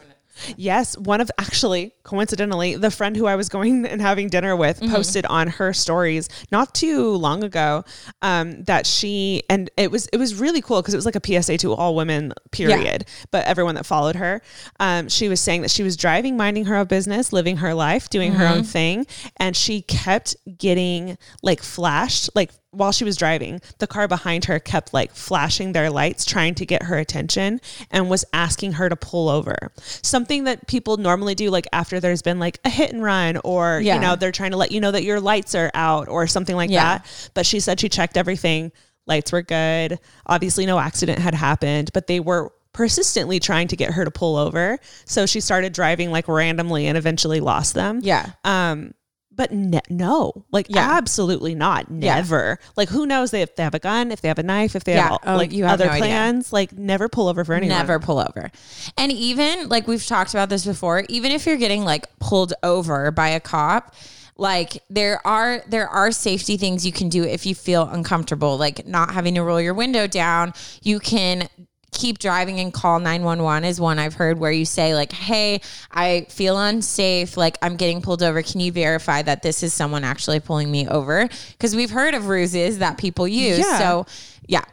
Yes, 0.58 0.98
one 0.98 1.22
of 1.22 1.32
actually 1.38 1.94
coincidentally 2.04 2.76
the 2.76 2.92
friend 2.92 3.16
who 3.16 3.28
I 3.28 3.36
was 3.36 3.50
going 3.50 3.86
and 3.86 4.02
having 4.02 4.30
dinner 4.30 4.56
with 4.56 4.82
posted 4.90 5.26
on 5.26 5.48
her 5.48 5.74
stories 5.74 6.30
not 6.52 6.74
too 6.74 7.12
long 7.12 7.44
ago 7.44 7.84
um, 8.22 8.64
that 8.64 8.88
she 8.88 9.44
and 9.50 9.70
it 9.78 9.92
was 9.92 10.08
it 10.08 10.18
was 10.18 10.36
really 10.36 10.62
cool 10.62 10.82
because 10.82 10.94
it 10.94 10.98
was 10.98 11.06
like 11.06 11.16
a 11.16 11.42
PSA 11.42 11.58
to 11.60 11.74
all 11.74 11.96
women 11.96 12.34
period 12.52 13.06
but 13.32 13.46
everyone 13.46 13.76
that 13.76 13.86
followed 13.86 14.16
her 14.16 14.42
um, 14.80 15.08
she 15.08 15.30
was 15.30 15.40
saying 15.40 15.62
that 15.62 15.72
she 15.72 15.84
was 15.84 15.96
driving 15.96 16.36
minding 16.36 16.66
her 16.66 16.76
own 16.76 16.88
business 16.88 17.32
living 17.32 17.58
her 17.58 17.74
life 17.74 18.10
doing 18.10 18.32
her 18.34 18.48
own 18.48 18.64
thing 18.64 19.06
and 19.38 19.56
she 19.56 19.82
kept 19.82 20.36
getting 20.58 21.18
like 21.44 21.62
flashed 21.62 22.30
like 22.36 22.52
while 22.72 22.92
she 22.92 23.04
was 23.04 23.18
driving, 23.18 23.62
the 23.80 23.88
car 23.88 24.08
behind 24.08 24.46
her 24.46 24.60
kept 24.60 24.94
like 24.94 25.12
flashing 25.14 25.72
their 25.74 25.90
lights, 25.90 26.24
trying 26.26 26.54
to 26.56 26.66
get 26.66 26.84
her 26.84 26.98
attention, 26.98 27.60
and 27.90 28.10
was 28.10 28.24
asking 28.34 28.74
her 28.74 28.90
to 28.90 28.96
pull 28.96 29.28
over. 29.30 29.72
Something 29.78 30.44
that 30.44 30.68
people 30.68 30.98
normally 30.98 31.34
do, 31.36 31.50
like 31.50 31.68
after 31.74 32.00
there's 32.00 32.22
been 32.22 32.38
like 32.40 32.60
a 32.66 32.70
hit 32.70 32.92
and 32.92 33.02
run, 33.04 33.40
or 33.44 33.80
Yeah. 33.84 33.96
you 33.96 34.02
know, 34.02 34.16
they're 34.16 34.32
trying 34.32 34.52
to 34.52 34.58
let 34.58 34.72
you 34.72 34.80
know 34.82 34.92
that 34.92 35.04
your 35.04 35.20
lights 35.20 35.56
are 35.56 35.72
out, 35.74 36.08
or 36.08 36.28
something 36.28 36.56
like 36.56 36.70
Yeah. 36.70 37.00
that. 37.00 37.30
But 37.34 37.46
she 37.46 37.60
said 37.60 37.80
she 37.80 37.90
checked 37.90 38.18
everything, 38.18 38.72
lights 39.08 39.32
were 39.32 39.42
good. 39.42 40.00
Obviously, 40.28 40.66
no 40.68 40.78
accident 40.80 41.18
had 41.20 41.34
happened, 41.34 41.90
but 41.94 42.06
they 42.08 42.20
were 42.20 42.52
persistently 42.72 43.40
trying 43.40 43.68
to 43.68 43.76
get 43.76 43.92
her 43.94 44.06
to 44.06 44.12
pull 44.12 44.38
over. 44.38 44.78
So 45.06 45.26
she 45.26 45.42
started 45.42 45.74
driving 45.74 46.12
like 46.12 46.28
randomly 46.28 46.86
and 46.86 47.00
eventually 47.00 47.40
lost 47.40 47.74
them. 47.74 48.00
Yeah. 48.04 48.28
Um, 48.46 48.94
but 49.40 49.54
ne- 49.54 49.80
no, 49.90 50.34
like 50.52 50.68
Yeah. 50.70 50.86
absolutely 50.98 51.56
not. 51.56 51.86
Yeah. 51.90 52.16
Never. 52.16 52.60
Like 52.76 52.90
who 52.90 53.06
knows 53.06 53.34
if 53.34 53.56
they 53.56 53.64
have 53.64 53.74
a 53.74 53.80
gun, 53.80 54.12
if 54.12 54.20
they 54.20 54.28
have 54.28 54.38
a 54.38 54.44
knife, 54.44 54.76
if 54.76 54.84
they 54.84 54.96
Yeah. 54.96 55.04
have 55.04 55.12
all- 55.14 55.20
Oh, 55.26 55.36
like 55.38 55.54
you 55.54 55.64
have 55.64 55.76
other 55.76 55.86
no 55.86 55.92
idea. 55.92 56.02
plans. 56.02 56.52
Like 56.52 56.74
never 56.78 57.08
pull 57.08 57.30
over 57.30 57.46
for 57.46 57.54
anyone. 57.54 57.78
Never 57.78 58.00
pull 58.00 58.20
over. 58.20 58.52
And 58.98 59.12
even 59.14 59.70
like 59.70 59.88
we've 59.88 60.06
talked 60.06 60.32
about 60.34 60.50
this 60.50 60.66
before, 60.66 61.06
even 61.08 61.32
if 61.32 61.46
you're 61.46 61.56
getting 61.56 61.86
like 61.86 62.06
pulled 62.20 62.54
over 62.64 63.12
by 63.12 63.30
a 63.30 63.40
cop, 63.40 63.96
like 64.36 64.84
there 64.90 65.26
are 65.26 65.62
there 65.68 65.88
are 65.88 66.12
safety 66.12 66.58
things 66.58 66.86
you 66.86 66.92
can 66.92 67.08
do 67.08 67.24
if 67.24 67.46
you 67.46 67.56
feel 67.56 67.84
uncomfortable, 67.88 68.58
like 68.58 68.86
not 68.88 69.12
having 69.14 69.36
to 69.36 69.44
roll 69.44 69.62
your 69.62 69.74
window 69.74 70.06
down. 70.06 70.54
You 70.82 71.00
can 71.00 71.48
keep 71.92 72.20
driving 72.20 72.60
and 72.60 72.74
call 72.74 73.00
911 73.00 73.66
is 73.68 73.80
one 73.80 74.00
I've 74.00 74.14
heard 74.14 74.40
where 74.40 74.52
you 74.52 74.66
say 74.66 74.94
like, 74.94 75.12
"Hey, 75.12 75.62
I 75.92 76.28
feel 76.30 76.58
unsafe, 76.60 77.38
like 77.38 77.58
I'm 77.62 77.76
getting 77.76 78.02
pulled 78.02 78.24
over. 78.24 78.42
Can 78.42 78.60
you 78.60 78.72
verify 78.72 79.22
that 79.22 79.42
this 79.42 79.64
is 79.64 79.74
someone 79.74 80.04
actually 80.04 80.40
pulling 80.40 80.70
me 80.72 80.88
over?" 80.88 81.28
Because 81.52 81.76
we've 81.76 81.92
heard 81.92 82.14
of 82.14 82.28
ruses 82.28 82.80
that 82.80 82.98
people 82.98 83.28
use. 83.28 83.60
Yeah. 83.60 83.80
So, 83.80 84.06
yeah. 84.48 84.64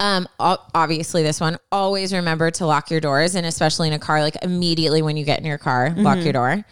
Um, 0.00 0.28
obviously 0.38 1.24
this 1.24 1.40
one, 1.40 1.58
always 1.72 2.12
remember 2.12 2.52
to 2.52 2.66
lock 2.66 2.88
your 2.88 3.00
doors 3.00 3.34
and 3.34 3.44
especially 3.44 3.88
in 3.88 3.94
a 3.94 3.98
car, 3.98 4.20
like 4.20 4.36
immediately 4.42 5.02
when 5.02 5.16
you 5.16 5.24
get 5.24 5.40
in 5.40 5.44
your 5.44 5.58
car, 5.58 5.92
lock 5.96 6.22
your 6.22 6.32
door. 6.32 6.64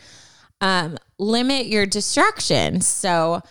Um, 0.61 0.97
limit 1.19 1.67
your 1.67 1.87
distractions. 1.87 2.87
So 2.87 3.43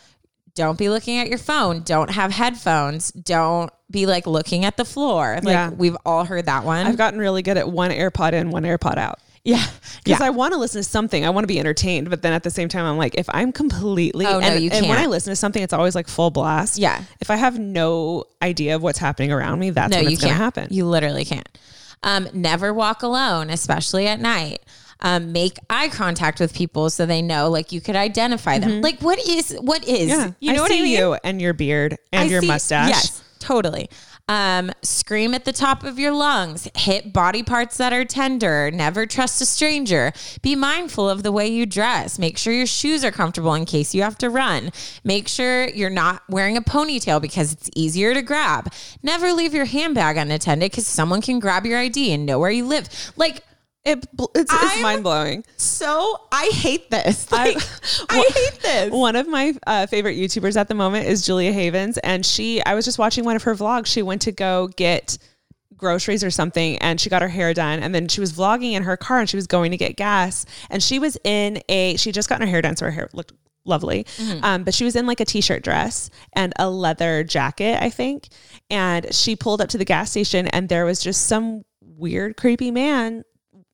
don't 0.56 0.78
be 0.78 0.90
looking 0.90 1.18
at 1.18 1.28
your 1.28 1.38
phone. 1.38 1.82
Don't 1.82 2.10
have 2.12 2.32
headphones. 2.32 3.12
Don't 3.12 3.70
be 3.92 4.06
like 4.06 4.26
looking 4.26 4.66
at 4.66 4.78
the 4.78 4.86
floor. 4.86 5.36
Like 5.44 5.54
Yeah. 5.54 5.70
we've 5.70 5.98
all 6.06 6.26
heard 6.26 6.46
that 6.46 6.64
one. 6.64 6.88
I've 6.88 6.98
gotten 6.98 7.20
really 7.20 7.42
good 7.42 7.58
at 7.58 7.70
one 7.70 7.92
AirPod 7.92 8.34
in, 8.34 8.50
one 8.52 8.64
AirPod 8.64 8.98
out. 8.98 9.20
yeah. 9.44 9.64
Because 10.04 10.20
Yeah. 10.22 10.26
I 10.28 10.30
want 10.32 10.54
to 10.54 10.60
listen 10.60 10.80
to 10.82 10.88
something. 10.90 11.26
I 11.26 11.30
want 11.30 11.44
to 11.44 11.48
be 11.48 11.60
entertained. 11.60 12.10
But 12.10 12.22
then 12.24 12.34
at 12.34 12.44
the 12.44 12.50
same 12.50 12.68
time, 12.70 12.86
I'm 12.86 12.98
like, 12.98 13.16
if 13.16 13.28
I'm 13.30 13.52
completely 13.52 14.26
Oh, 14.26 14.40
no, 14.40 14.48
and, 14.48 14.64
you 14.64 14.70
and 14.72 14.88
when 14.88 14.96
can't. 14.98 15.08
I 15.08 15.12
listen 15.12 15.32
to 15.32 15.36
something, 15.36 15.62
it's 15.62 15.74
always 15.74 15.94
like 15.94 16.08
full 16.08 16.32
blast. 16.32 16.78
Yeah. 16.80 17.04
If 17.22 17.30
I 17.30 17.36
have 17.36 17.60
no 17.60 18.24
idea 18.42 18.76
of 18.76 18.82
what's 18.82 18.98
happening 18.98 19.32
around 19.32 19.60
me, 19.60 19.70
that's 19.72 19.92
no, 19.92 19.98
when 20.04 20.12
it's 20.14 20.22
gonna 20.22 20.34
can't. 20.34 20.42
happen. 20.44 20.68
You 20.72 20.86
literally 20.86 21.26
can't. 21.26 21.48
Um, 22.02 22.28
never 22.34 22.74
walk 22.74 23.04
alone, 23.04 23.50
especially 23.50 24.08
at 24.08 24.20
night. 24.20 24.62
Um, 25.02 25.32
make 25.34 25.58
eye 25.70 25.90
contact 25.90 26.40
with 26.40 26.54
people 26.54 26.90
so 26.90 27.06
they 27.06 27.22
know, 27.22 27.50
like 27.50 27.72
you 27.72 27.82
could 27.82 27.96
identify 27.98 28.60
them. 28.60 28.82
Like 28.82 29.02
what 29.02 29.20
is 29.28 29.52
what 29.62 29.84
is? 29.88 30.10
Mm-hmm. 30.10 30.22
yeah. 30.22 30.32
You 30.40 30.54
know 30.54 30.60
I 30.60 30.62
what 30.62 30.72
see 30.72 30.80
I 30.80 30.84
mean? 30.84 30.98
you 30.98 31.14
and 31.24 31.42
your 31.42 31.54
beard 31.54 31.98
and 32.14 32.28
I 32.30 32.32
your 32.32 32.42
see- 32.42 32.48
mustache. 32.48 32.90
Yes, 32.90 33.24
totally. 33.40 33.90
Um, 34.28 34.72
scream 34.82 35.36
at 35.36 35.46
the 35.46 35.52
top 35.54 35.84
of 35.84 36.00
your 36.00 36.12
lungs. 36.12 36.68
Hit 36.76 37.14
body 37.14 37.44
parts 37.44 37.78
that 37.78 37.94
are 37.94 38.04
tender. 38.06 38.72
Never 38.72 39.06
trust 39.06 39.40
a 39.40 39.46
stranger. 39.46 40.14
Be 40.42 40.56
mindful 40.56 41.08
of 41.08 41.22
the 41.22 41.32
way 41.32 41.48
you 41.48 41.68
dress. 41.68 42.18
Make 42.18 42.40
sure 42.40 42.52
your 42.52 42.66
shoes 42.66 43.04
are 43.04 43.12
comfortable 43.12 43.54
in 43.54 43.66
case 43.66 43.94
you 43.94 44.02
have 44.02 44.18
to 44.20 44.32
run. 44.32 44.72
Make 45.04 45.28
sure 45.28 45.68
you're 45.70 45.92
not 45.92 46.24
wearing 46.28 46.58
a 46.58 46.62
ponytail 46.62 47.22
because 47.22 47.52
it's 47.54 47.70
easier 47.76 48.16
to 48.16 48.24
grab. 48.24 48.74
Never 49.04 49.32
leave 49.32 49.54
your 49.54 49.66
handbag 49.66 50.18
unattended 50.18 50.72
because 50.72 50.88
someone 50.88 51.22
can 51.22 51.38
grab 51.40 51.68
your 51.68 51.78
ID 51.78 52.12
and 52.12 52.26
know 52.26 52.40
where 52.40 52.50
you 52.50 52.66
live. 52.66 52.90
Like, 53.16 53.44
It, 53.86 54.04
it's, 54.34 54.52
it's 54.52 54.82
mind 54.82 55.04
blowing. 55.04 55.46
so 55.58 56.18
I 56.32 56.50
hate 56.52 56.90
this. 56.90 57.32
Like, 57.32 57.58
I, 58.10 58.16
Well, 58.18 58.24
hate 58.34 58.60
this. 58.62 58.92
One 58.92 59.16
of 59.16 59.28
my 59.28 59.54
uh, 59.68 59.86
favorite 59.86 60.18
YouTubers 60.18 60.58
at 60.58 60.68
the 60.68 60.74
moment 60.74 61.06
is 61.08 61.24
Julia 61.24 61.52
Havens, 61.52 62.00
and 62.00 62.26
she. 62.26 62.64
I 62.66 62.74
was 62.74 62.84
just 62.84 62.98
watching 62.98 63.26
one 63.26 63.36
of 63.36 63.44
her 63.44 63.54
vlogs. 63.54 63.86
She 63.86 64.02
went 64.02 64.24
to 64.24 64.32
go 64.32 64.70
get 64.76 65.20
groceries 65.78 66.24
or 66.24 66.32
something, 66.32 66.78
and 66.80 67.00
she 67.00 67.12
got 67.12 67.22
her 67.22 67.28
hair 67.28 67.54
done, 67.54 67.80
and 67.80 67.94
then 67.94 68.08
she 68.08 68.20
was 68.22 68.34
vlogging 68.34 68.74
in 68.74 68.82
her 68.84 68.98
car, 68.98 69.20
and 69.20 69.30
she 69.30 69.38
was 69.38 69.46
going 69.46 69.70
to 69.70 69.78
get 69.78 69.98
gas, 69.98 70.46
and 70.72 70.82
she 70.82 70.98
was 70.98 71.16
in 71.24 71.62
a. 71.70 71.96
She 71.98 72.12
just 72.12 72.28
gotten 72.28 72.48
her 72.48 72.52
hair 72.52 72.64
done, 72.64 72.76
so 72.76 72.86
her 72.86 72.92
hair 72.92 73.10
looked 73.14 73.34
lovely. 73.66 74.06
Um, 74.42 74.64
but 74.64 74.74
she 74.74 74.84
was 74.84 74.96
in 74.96 75.06
like 75.08 75.20
a 75.20 75.26
t-shirt 75.26 75.64
dress 75.64 76.10
and 76.34 76.54
a 76.58 76.70
leather 76.70 77.24
jacket, 77.24 77.82
I 77.82 77.90
think. 77.90 78.30
And 78.70 79.14
she 79.14 79.36
pulled 79.36 79.60
up 79.60 79.70
to 79.70 79.78
the 79.80 79.86
gas 79.86 80.12
station 80.12 80.48
and 80.50 80.70
there 80.70 80.86
was 80.86 81.02
just 81.02 81.26
some 81.26 81.64
weird, 81.82 82.38
creepy 82.38 82.70
man 82.70 83.24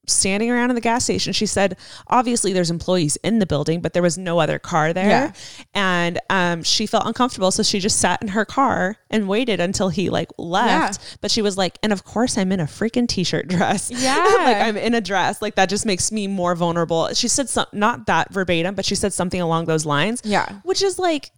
standing 0.07 0.49
around 0.49 0.69
in 0.71 0.75
the 0.75 0.81
gas 0.81 1.03
station. 1.03 1.31
She 1.33 1.45
said, 1.45 1.77
obviously 2.07 2.53
there's 2.53 2.71
employees 2.71 3.17
in 3.17 3.39
the 3.39 3.45
building, 3.45 3.81
but 3.81 3.93
there 3.93 4.01
was 4.01 4.17
no 4.17 4.39
other 4.39 4.59
car 4.59 4.93
there. 4.93 5.05
Yeah. 5.07 5.31
And 5.73 6.19
um, 6.29 6.63
she 6.63 6.85
felt 6.85 7.05
uncomfortable. 7.05 7.51
So 7.51 7.63
she 7.63 7.79
just 7.79 7.99
sat 7.99 8.21
in 8.21 8.29
her 8.29 8.45
car 8.45 8.97
and 9.09 9.27
waited 9.27 9.59
until 9.59 9.89
he 9.89 10.09
like 10.09 10.29
left. 10.37 11.17
But 11.21 11.31
she 11.31 11.41
was 11.41 11.57
like, 11.57 11.77
and 11.83 11.93
of 11.93 12.03
course 12.03 12.37
I'm 12.37 12.51
in 12.51 12.59
a 12.59 12.65
freaking 12.65 13.07
t-shirt 13.07 13.47
dress. 13.47 13.91
Yeah. 14.01 14.15
like 14.43 14.57
I'm 14.57 14.77
in 14.77 14.95
a 14.95 15.01
dress. 15.01 15.41
Like 15.41 15.55
that 15.55 15.69
just 15.69 15.85
makes 15.85 16.11
me 16.11 16.25
more 16.27 16.55
vulnerable. 16.55 17.09
She 17.13 17.27
said 17.27 17.47
some, 17.49 17.67
not 17.71 18.07
that 18.07 18.33
verbatim, 18.33 18.73
but 18.73 18.83
she 18.83 18.95
said 18.95 19.13
something 19.13 19.39
along 19.39 19.65
those 19.65 19.85
lines. 19.85 20.21
Yeah. 20.25 20.61
Which 20.63 20.81
is 20.81 20.97
like, 20.97 21.29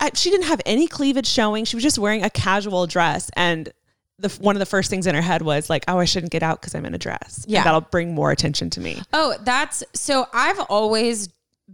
I, 0.00 0.10
she 0.14 0.30
didn't 0.30 0.46
have 0.46 0.60
any 0.66 0.86
cleavage 0.88 1.26
showing. 1.26 1.64
She 1.64 1.76
was 1.76 1.82
just 1.82 1.98
wearing 1.98 2.22
a 2.22 2.30
casual 2.30 2.86
dress, 2.86 3.30
and 3.36 3.72
the 4.20 4.28
one 4.40 4.56
of 4.56 4.60
the 4.60 4.66
first 4.66 4.90
things 4.90 5.06
in 5.06 5.14
her 5.14 5.22
head 5.22 5.42
was 5.42 5.68
like, 5.70 5.84
"Oh, 5.88 5.98
I 5.98 6.04
shouldn't 6.04 6.32
get 6.32 6.42
out 6.42 6.60
because 6.60 6.74
I'm 6.74 6.84
in 6.86 6.94
a 6.94 6.98
dress. 6.98 7.44
And 7.44 7.52
Yeah. 7.52 7.64
that'll 7.64 7.80
bring 7.80 8.14
more 8.14 8.30
attention 8.30 8.70
to 8.70 8.80
me." 8.80 9.00
Oh, 9.12 9.34
that's 9.44 9.82
so 9.94 10.26
I've 10.32 10.60
always 10.68 11.28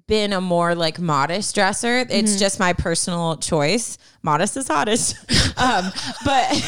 been 0.06 0.32
a 0.32 0.40
more 0.40 0.74
like 0.74 0.98
modest 0.98 1.54
dresser. 1.54 1.98
It's 2.08 2.12
Mm-hmm. 2.32 2.38
just 2.38 2.58
my 2.60 2.72
personal 2.72 3.36
choice. 3.38 3.98
Modest 4.22 4.56
is 4.56 4.68
hottest. 4.68 5.16
um, 5.58 5.90
but 6.24 6.62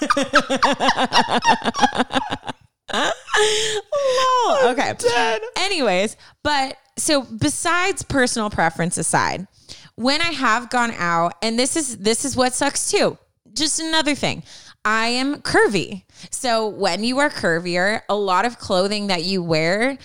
Lol. 2.94 4.68
okay. 4.70 4.94
Anyways, 5.56 6.16
but 6.42 6.76
so 6.96 7.22
besides 7.22 8.02
personal 8.02 8.50
preference 8.50 8.98
aside, 8.98 9.46
when 9.96 10.20
I 10.22 10.32
have 10.32 10.70
gone 10.70 10.92
out, 10.96 11.34
and 11.42 11.58
this 11.58 11.76
is 11.76 11.98
this 11.98 12.24
is 12.24 12.36
what 12.36 12.54
sucks 12.54 12.90
too. 12.90 13.18
Just 13.54 13.80
another 13.80 14.14
thing. 14.14 14.42
I 14.88 15.08
am 15.08 15.42
curvy. 15.42 16.04
So 16.30 16.66
when 16.66 17.04
you 17.04 17.18
are 17.18 17.28
curvier, 17.28 18.00
a 18.08 18.16
lot 18.16 18.46
of 18.46 18.58
clothing 18.58 19.08
that 19.08 19.22
you 19.22 19.42
wear 19.42 19.98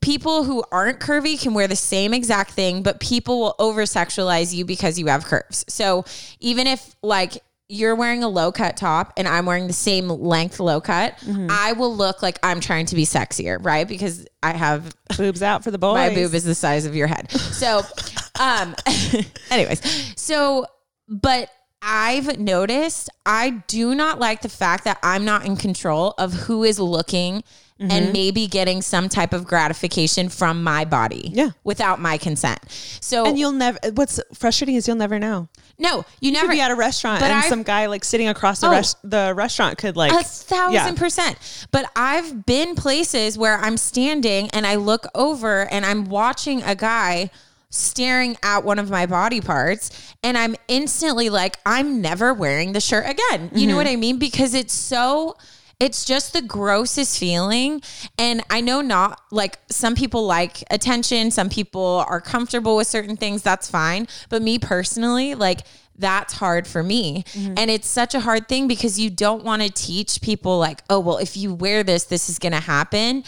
people 0.00 0.44
who 0.44 0.64
aren't 0.72 1.00
curvy 1.00 1.38
can 1.40 1.52
wear 1.52 1.68
the 1.68 1.76
same 1.76 2.14
exact 2.14 2.52
thing, 2.52 2.82
but 2.82 2.98
people 2.98 3.40
will 3.40 3.54
over 3.58 3.82
sexualize 3.82 4.54
you 4.54 4.64
because 4.64 4.98
you 4.98 5.08
have 5.08 5.26
curves. 5.26 5.66
So 5.68 6.06
even 6.40 6.66
if 6.66 6.96
like 7.02 7.42
you're 7.68 7.94
wearing 7.94 8.24
a 8.24 8.28
low 8.28 8.52
cut 8.52 8.78
top 8.78 9.12
and 9.18 9.28
I'm 9.28 9.44
wearing 9.44 9.66
the 9.66 9.74
same 9.74 10.08
length 10.08 10.58
low 10.58 10.80
cut, 10.80 11.22
I 11.50 11.74
will 11.74 11.94
look 11.94 12.22
like 12.22 12.38
I'm 12.42 12.60
trying 12.60 12.86
to 12.86 12.94
be 12.94 13.04
sexier, 13.04 13.62
right? 13.62 13.86
Because 13.86 14.26
I 14.42 14.54
have 14.54 14.96
Boobs 15.18 15.42
out 15.42 15.62
for 15.62 15.70
the 15.70 15.78
boys. 15.78 15.96
my 15.96 16.08
boob 16.14 16.32
is 16.32 16.44
the 16.44 16.54
size 16.54 16.86
of 16.86 16.96
your 16.96 17.06
head. 17.06 17.30
So, 17.30 17.82
um, 18.40 18.74
anyways, 19.50 20.14
so, 20.18 20.64
but 21.06 21.50
I've 21.82 22.38
noticed 22.38 23.10
I 23.26 23.62
do 23.66 23.94
not 23.94 24.18
like 24.20 24.42
the 24.42 24.48
fact 24.48 24.84
that 24.84 24.98
I'm 25.02 25.24
not 25.24 25.44
in 25.44 25.56
control 25.56 26.14
of 26.18 26.32
who 26.32 26.62
is 26.62 26.78
looking 26.78 27.42
and 27.80 27.90
mm-hmm. 27.90 28.12
maybe 28.12 28.46
getting 28.46 28.80
some 28.80 29.08
type 29.08 29.32
of 29.32 29.44
gratification 29.44 30.28
from 30.28 30.62
my 30.62 30.84
body. 30.84 31.30
Yeah. 31.34 31.50
Without 31.64 32.00
my 32.00 32.16
consent. 32.16 32.60
So, 33.00 33.26
and 33.26 33.36
you'll 33.36 33.50
never. 33.50 33.78
What's 33.94 34.20
frustrating 34.34 34.76
is 34.76 34.86
you'll 34.86 34.96
never 34.96 35.18
know. 35.18 35.48
no, 35.78 36.04
you 36.20 36.28
You 36.28 36.32
never 36.32 36.46
could 36.46 36.52
be 36.52 36.60
at 36.60 36.70
a 36.70 36.76
restaurant 36.76 37.22
and 37.22 37.32
I've- 37.32 37.48
some 37.48 37.64
guy 37.64 37.86
like 37.86 38.04
sitting 38.04 38.28
across 38.28 38.60
the 38.60 38.68
Oh. 38.68 38.70
rest 38.70 38.98
the 39.02 39.32
restaurant 39.34 39.78
could 39.78 39.96
like 39.96 40.12
a 40.12 40.22
thousand 40.22 40.74
Yeah. 40.74 40.92
percent. 40.92 41.38
But 41.72 41.90
I've 41.96 42.46
been 42.46 42.76
places 42.76 43.36
where 43.36 43.58
I'm 43.58 43.76
standing 43.76 44.48
and 44.50 44.64
I 44.64 44.76
look 44.76 45.06
over 45.14 45.62
and 45.72 45.84
I'm 45.84 46.04
watching 46.04 46.62
a 46.62 46.76
guy 46.76 47.30
staring 47.72 48.36
at 48.42 48.62
one 48.64 48.78
of 48.78 48.90
my 48.90 49.06
body 49.06 49.40
parts 49.40 50.14
and 50.22 50.38
I'm 50.38 50.54
instantly 50.68 51.30
like, 51.30 51.58
I'm 51.66 52.00
never 52.00 52.32
wearing 52.32 52.72
the 52.72 52.80
shirt 52.80 53.08
again. 53.08 53.50
You 53.52 53.66
know 53.66 53.76
what 53.76 53.86
mm-hmm. 53.86 53.92
I 53.94 53.96
mean? 53.96 54.18
Because 54.18 54.54
it's 54.54 54.74
so 54.74 55.36
it's 55.80 56.04
just 56.04 56.32
the 56.32 56.42
grossest 56.42 57.18
feeling. 57.18 57.82
And 58.16 58.42
I 58.48 58.60
know 58.60 58.82
not 58.82 59.20
like 59.32 59.58
some 59.68 59.96
people 59.96 60.24
like 60.24 60.62
attention, 60.70 61.32
some 61.32 61.48
people 61.48 62.04
are 62.08 62.20
comfortable 62.20 62.76
with 62.76 62.86
certain 62.86 63.16
things, 63.16 63.42
that's 63.42 63.68
fine. 63.68 64.06
But 64.28 64.42
me 64.42 64.60
personally, 64.60 65.34
like 65.34 65.62
that's 65.98 66.34
hard 66.34 66.68
for 66.68 66.84
me. 66.84 67.24
Mm-hmm. 67.32 67.54
And 67.56 67.70
it's 67.70 67.88
such 67.88 68.14
a 68.14 68.20
hard 68.20 68.48
thing 68.48 68.68
because 68.68 69.00
you 69.00 69.10
don't 69.10 69.44
want 69.44 69.62
to 69.62 69.70
teach 69.70 70.20
people 70.20 70.58
like, 70.58 70.82
oh, 70.88 71.00
well, 71.00 71.18
if 71.18 71.36
you 71.36 71.52
wear 71.52 71.82
this, 71.82 72.04
this 72.04 72.28
is 72.28 72.38
going 72.38 72.52
to 72.52 72.60
happen. 72.60 73.24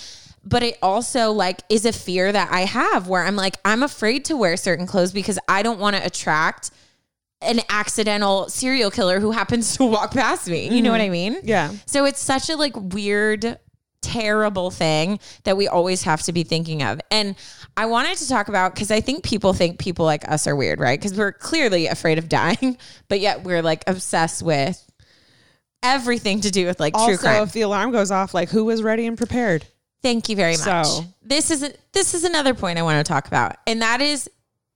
But 0.47 0.62
it 0.62 0.78
also 0.82 1.32
like 1.32 1.62
is 1.68 1.86
a 1.86 1.92
fear 1.92 2.30
that 2.30 2.53
I 2.53 2.61
have 2.61 3.09
where 3.09 3.24
I'm 3.24 3.36
like, 3.36 3.57
I'm 3.64 3.82
afraid 3.82 4.26
to 4.26 4.36
wear 4.36 4.57
certain 4.57 4.86
clothes 4.86 5.12
because 5.12 5.38
I 5.49 5.62
don't 5.62 5.80
want 5.80 5.97
to 5.97 6.05
attract 6.05 6.70
an 7.45 7.61
accidental 7.68 8.49
serial 8.49 8.90
killer 8.90 9.20
who 9.20 9.30
happens 9.30 9.76
to 9.76 9.84
walk 9.84 10.12
past 10.12 10.49
me. 10.49 10.68
You 10.68 10.82
know 10.82 10.90
what 10.90 11.01
I 11.01 11.05
mm-hmm. 11.05 11.34
mean? 11.34 11.36
Yeah. 11.45 11.72
So 11.86 12.05
it's 12.05 12.20
such 12.20 12.49
a 12.51 12.57
like 12.57 12.74
weird, 12.76 13.59
terrible 14.03 14.70
thing 14.70 15.18
that 15.45 15.57
we 15.57 15.68
always 15.68 16.03
have 16.03 16.22
to 16.22 16.32
be 16.32 16.42
thinking 16.42 16.82
of. 16.82 17.01
And 17.11 17.36
I 17.76 17.86
wanted 17.86 18.16
to 18.18 18.28
talk 18.28 18.49
about 18.49 18.74
because 18.74 18.90
I 18.90 19.01
think 19.01 19.24
people 19.24 19.53
think 19.53 19.78
people 19.78 20.05
like 20.05 20.28
us 20.28 20.47
are 20.47 20.57
weird, 20.57 20.80
right? 20.80 20.99
Because 20.99 21.16
we're 21.16 21.32
clearly 21.32 21.86
afraid 21.86 22.18
of 22.18 22.28
dying, 22.28 22.78
but 23.09 23.20
yet 23.20 23.45
we're 23.45 23.62
like 23.62 23.84
obsessed 23.86 24.42
with 24.42 24.84
everything 25.82 26.40
to 26.40 26.51
do 26.51 26.66
with 26.66 26.80
like 26.80 26.95
true 26.95 27.03
Also, 27.03 27.16
crime. 27.18 27.42
if 27.42 27.53
the 27.53 27.62
alarm 27.62 27.92
goes 27.92 28.11
off, 28.11 28.34
like 28.34 28.49
who 28.49 28.64
was 28.64 28.82
ready 28.82 29.07
and 29.07 29.18
prepared? 29.18 29.66
Thank 30.05 30.28
you 30.28 30.36
very 30.36 30.59
much. 30.59 30.86
So- 30.86 31.07
this 31.22 31.50
is 31.50 31.72
this 31.92 32.12
is 32.12 32.24
another 32.24 32.52
point 32.52 32.78
I 32.78 32.82
want 32.82 33.05
to 33.05 33.11
talk 33.11 33.26
about, 33.26 33.57
and 33.66 33.80
that 33.80 34.02
is 34.02 34.28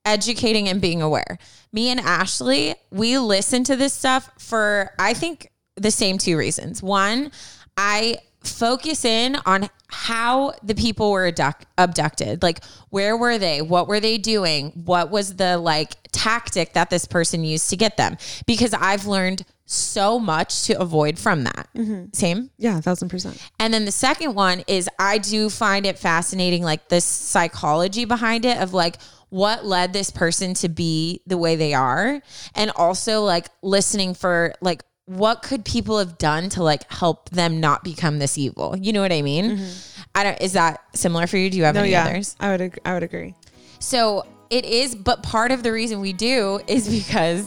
educating 0.07 0.67
and 0.69 0.81
being 0.81 1.03
aware. 1.03 1.39
Me 1.71 1.91
and 1.91 2.01
Ashley, 2.01 2.75
we 2.91 3.19
listen 3.19 3.63
to 3.65 3.77
this 3.77 3.93
stuff 3.93 4.31
for 4.39 4.91
I 4.99 5.13
think 5.13 5.51
the 5.77 5.91
same 5.91 6.17
two 6.17 6.39
reasons. 6.39 6.83
One, 6.83 7.31
I 7.77 8.21
focus 8.43 9.05
in 9.05 9.37
on 9.45 9.69
how 9.89 10.55
the 10.63 10.75
people 10.75 11.11
were 11.13 11.27
abduct- 11.27 11.67
abducted. 11.77 12.43
Like 12.43 12.65
where 12.89 13.15
were 13.15 13.37
they? 13.37 13.61
What 13.61 13.87
were 13.87 14.01
they 14.01 14.17
doing? 14.17 14.71
What 14.87 15.11
was 15.11 15.37
the 15.37 15.59
like 15.59 15.93
tactic 16.11 16.73
that 16.73 16.89
this 16.89 17.05
person 17.05 17.45
used 17.45 17.69
to 17.69 17.77
get 17.77 17.99
them? 17.99 18.17
Because 18.47 18.73
I've 18.73 19.05
learned 19.05 19.45
so 19.71 20.19
much 20.19 20.63
to 20.65 20.81
avoid 20.81 21.19
from 21.19 21.45
that. 21.45 21.69
Mm-hmm. 21.77 22.07
Same? 22.15 22.51
Yeah, 22.57 22.79
a 22.79 22.81
thousand 22.81 23.11
percent. 23.11 23.37
And 23.61 23.73
then 23.73 23.85
the 23.85 23.93
second 23.93 24.35
one 24.35 24.65
is 24.67 24.89
I 24.99 25.19
do 25.19 25.51
find 25.51 25.85
it 25.85 25.99
fascinating, 25.99 26.63
like 26.63 26.89
the 26.89 27.03
psychology 27.03 28.07
behind 28.07 28.47
it 28.47 28.57
of 28.59 28.73
like 28.73 28.97
what 29.29 29.67
led 29.67 29.93
this 29.93 30.11
person 30.11 30.55
to 30.55 30.71
be 30.71 31.21
the 31.27 31.37
way 31.37 31.55
they 31.55 31.75
are. 31.75 32.23
And 32.55 32.71
also 32.77 33.25
like 33.25 33.49
listening 33.63 34.15
for 34.15 34.55
like 34.63 34.83
what 35.05 35.43
could 35.43 35.67
people 35.67 35.99
have 35.99 36.17
done 36.17 36.49
to 36.51 36.63
like 36.63 36.91
help 36.91 37.29
them 37.29 37.61
not 37.61 37.85
become 37.85 38.19
this 38.19 38.39
evil? 38.39 38.75
You 38.75 38.95
know 38.95 39.03
what 39.03 39.13
I 39.13 39.21
mean? 39.21 39.59
Mm-hmm. 39.59 40.03
I 40.15 40.25
don't 40.25 40.41
is 40.41 40.55
that 40.55 40.81
similar 40.97 41.27
for 41.27 41.37
you? 41.37 41.51
Do 41.51 41.59
you 41.59 41.65
have 41.65 41.75
No, 41.75 41.83
any 41.83 41.91
yeah, 41.91 42.05
others? 42.07 42.37
I 42.41 42.51
would 42.53 42.63
ag- 42.63 42.81
I 42.87 42.95
would 42.95 43.03
agree. 43.03 43.35
So 43.81 44.27
it 44.49 44.65
is, 44.65 44.95
but 44.95 45.23
part 45.23 45.51
of 45.53 45.63
the 45.63 45.73
reason 45.73 46.01
we 46.01 46.15
do 46.15 46.59
is 46.67 46.89
because 47.05 47.47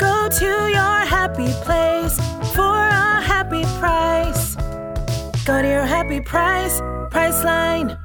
Go 0.00 0.30
to 0.30 0.46
your 0.46 0.98
happy 1.04 1.52
place 1.62 2.16
for 2.54 2.62
a 2.62 3.20
happy 3.20 3.64
price. 3.78 4.56
Go 5.44 5.60
to 5.60 5.68
your 5.68 5.84
happy 5.84 6.22
price, 6.22 6.80
Priceline. 7.10 7.98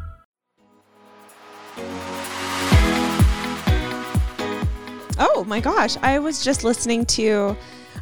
Oh 5.18 5.46
my 5.48 5.62
gosh, 5.62 5.96
I 6.02 6.20
was 6.20 6.44
just 6.44 6.66
listening 6.66 7.06
to 7.06 7.56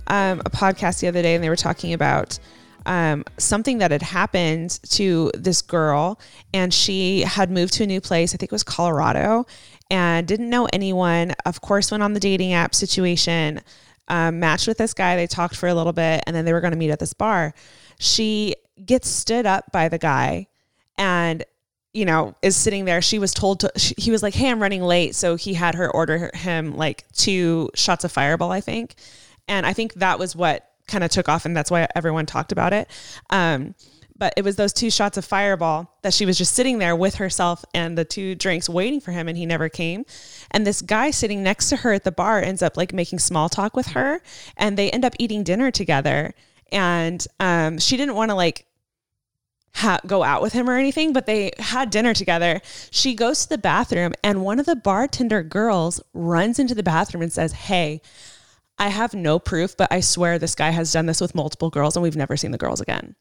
um, 0.07 0.41
a 0.43 0.49
podcast 0.49 0.99
the 0.99 1.07
other 1.07 1.21
day, 1.21 1.35
and 1.35 1.43
they 1.43 1.49
were 1.49 1.55
talking 1.55 1.93
about 1.93 2.39
um, 2.85 3.23
something 3.37 3.77
that 3.77 3.91
had 3.91 4.01
happened 4.01 4.79
to 4.89 5.31
this 5.35 5.61
girl, 5.61 6.19
and 6.53 6.73
she 6.73 7.21
had 7.21 7.51
moved 7.51 7.73
to 7.73 7.83
a 7.83 7.87
new 7.87 8.01
place. 8.01 8.33
I 8.33 8.37
think 8.37 8.51
it 8.51 8.55
was 8.55 8.63
Colorado, 8.63 9.45
and 9.93 10.27
didn't 10.27 10.49
know 10.49 10.67
anyone. 10.73 11.33
Of 11.45 11.61
course, 11.61 11.91
went 11.91 12.01
on 12.01 12.13
the 12.13 12.19
dating 12.19 12.53
app 12.53 12.73
situation, 12.73 13.61
um, 14.07 14.39
matched 14.39 14.67
with 14.67 14.79
this 14.79 14.91
guy. 14.95 15.15
They 15.15 15.27
talked 15.27 15.55
for 15.55 15.69
a 15.69 15.75
little 15.75 15.93
bit, 15.93 16.23
and 16.25 16.35
then 16.35 16.45
they 16.45 16.51
were 16.51 16.61
going 16.61 16.73
to 16.73 16.77
meet 16.77 16.89
at 16.89 16.99
this 16.99 17.13
bar. 17.13 17.53
She 17.99 18.55
gets 18.83 19.07
stood 19.07 19.45
up 19.45 19.71
by 19.71 19.89
the 19.89 19.99
guy, 19.99 20.47
and 20.97 21.45
you 21.93 22.05
know, 22.05 22.33
is 22.41 22.55
sitting 22.55 22.85
there. 22.85 23.03
She 23.03 23.19
was 23.19 23.35
told 23.35 23.59
to, 23.59 23.71
she, 23.77 23.93
he 23.99 24.09
was 24.09 24.23
like, 24.23 24.33
Hey, 24.33 24.49
I'm 24.49 24.59
running 24.59 24.81
late. 24.81 25.13
So 25.13 25.35
he 25.35 25.53
had 25.53 25.75
her 25.75 25.91
order 25.91 26.31
him 26.33 26.75
like 26.75 27.05
two 27.13 27.69
shots 27.75 28.03
of 28.03 28.11
fireball, 28.11 28.51
I 28.51 28.61
think. 28.61 28.95
And 29.47 29.63
I 29.63 29.73
think 29.73 29.93
that 29.95 30.17
was 30.17 30.35
what 30.35 30.67
kind 30.87 31.03
of 31.03 31.11
took 31.11 31.29
off. 31.29 31.45
And 31.45 31.55
that's 31.55 31.69
why 31.69 31.87
everyone 31.95 32.25
talked 32.25 32.51
about 32.51 32.73
it. 32.73 32.89
Um, 33.29 33.75
but 34.23 34.33
it 34.37 34.45
was 34.45 34.55
those 34.55 34.71
two 34.71 34.89
shots 34.89 35.17
of 35.17 35.25
fireball 35.25 35.97
that 36.01 36.13
she 36.13 36.25
was 36.25 36.37
just 36.37 36.53
sitting 36.53 36.77
there 36.77 36.95
with 36.95 37.15
herself 37.15 37.65
and 37.73 37.97
the 37.97 38.05
two 38.05 38.35
drinks 38.35 38.69
waiting 38.69 39.01
for 39.01 39.11
him 39.11 39.27
and 39.27 39.37
he 39.37 39.45
never 39.45 39.67
came 39.67 40.05
and 40.51 40.65
this 40.65 40.81
guy 40.81 41.11
sitting 41.11 41.43
next 41.43 41.67
to 41.67 41.75
her 41.75 41.91
at 41.91 42.05
the 42.05 42.11
bar 42.11 42.39
ends 42.39 42.61
up 42.61 42.77
like 42.77 42.93
making 42.93 43.19
small 43.19 43.49
talk 43.49 43.75
with 43.75 43.87
her 43.87 44.21
and 44.55 44.77
they 44.77 44.89
end 44.91 45.03
up 45.03 45.13
eating 45.19 45.43
dinner 45.43 45.71
together 45.71 46.33
and 46.71 47.27
um, 47.41 47.77
she 47.77 47.97
didn't 47.97 48.15
want 48.15 48.31
to 48.31 48.35
like 48.35 48.65
ha- 49.75 49.99
go 50.07 50.23
out 50.23 50.41
with 50.41 50.53
him 50.53 50.69
or 50.69 50.77
anything, 50.77 51.11
but 51.11 51.25
they 51.25 51.51
had 51.59 51.89
dinner 51.89 52.13
together. 52.13 52.61
She 52.91 53.15
goes 53.15 53.43
to 53.43 53.49
the 53.49 53.57
bathroom, 53.57 54.13
and 54.23 54.43
one 54.43 54.59
of 54.59 54.65
the 54.65 54.75
bartender 54.75 55.43
girls 55.43 56.01
runs 56.13 56.57
into 56.59 56.73
the 56.73 56.83
bathroom 56.83 57.21
and 57.21 57.33
says, 57.33 57.51
Hey, 57.51 58.01
I 58.77 58.89
have 58.89 59.13
no 59.13 59.39
proof, 59.39 59.77
but 59.77 59.91
I 59.91 59.99
swear 59.99 60.39
this 60.39 60.55
guy 60.55 60.69
has 60.71 60.91
done 60.91 61.05
this 61.05 61.21
with 61.21 61.35
multiple 61.35 61.69
girls 61.69 61.95
and 61.95 62.03
we've 62.03 62.15
never 62.15 62.37
seen 62.37 62.51
the 62.51 62.57
girls 62.57 62.81
again. 62.81 63.15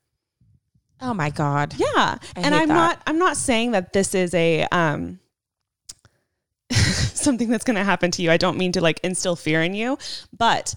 Oh 1.03 1.13
my 1.13 1.31
God. 1.31 1.75
Yeah. 1.77 1.87
I 1.97 2.19
and 2.37 2.55
I'm 2.55 2.69
that. 2.69 2.75
not 2.75 3.03
I'm 3.07 3.19
not 3.19 3.37
saying 3.37 3.73
that 3.73 3.93
this 3.93 4.15
is 4.15 4.33
a 4.35 4.67
um 4.73 5.19
something 6.73 7.49
that's 7.49 7.65
going 7.65 7.77
to 7.77 7.85
happen 7.85 8.11
to 8.13 8.23
you. 8.23 8.31
I 8.31 8.37
don't 8.37 8.57
mean 8.57 8.73
to 8.73 8.81
like 8.81 9.01
instill 9.03 9.37
fear 9.37 9.63
in 9.63 9.75
you, 9.75 9.99
but 10.37 10.75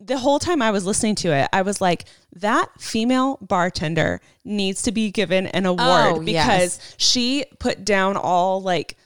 the 0.00 0.18
whole 0.18 0.38
time 0.38 0.62
I 0.62 0.70
was 0.70 0.84
listening 0.86 1.14
to 1.16 1.32
it, 1.32 1.48
I 1.52 1.62
was 1.62 1.80
like, 1.80 2.04
that 2.36 2.68
female 2.78 3.38
bartender 3.40 4.20
needs 4.44 4.82
to 4.82 4.92
be 4.92 5.10
given 5.10 5.46
an 5.48 5.66
award 5.66 6.16
Oh, 6.16 6.20
because 6.20 6.78
yes. 6.78 6.94
she 6.98 7.44
put 7.58 7.84
down 7.84 8.16
all 8.16 8.60
like 8.62 8.96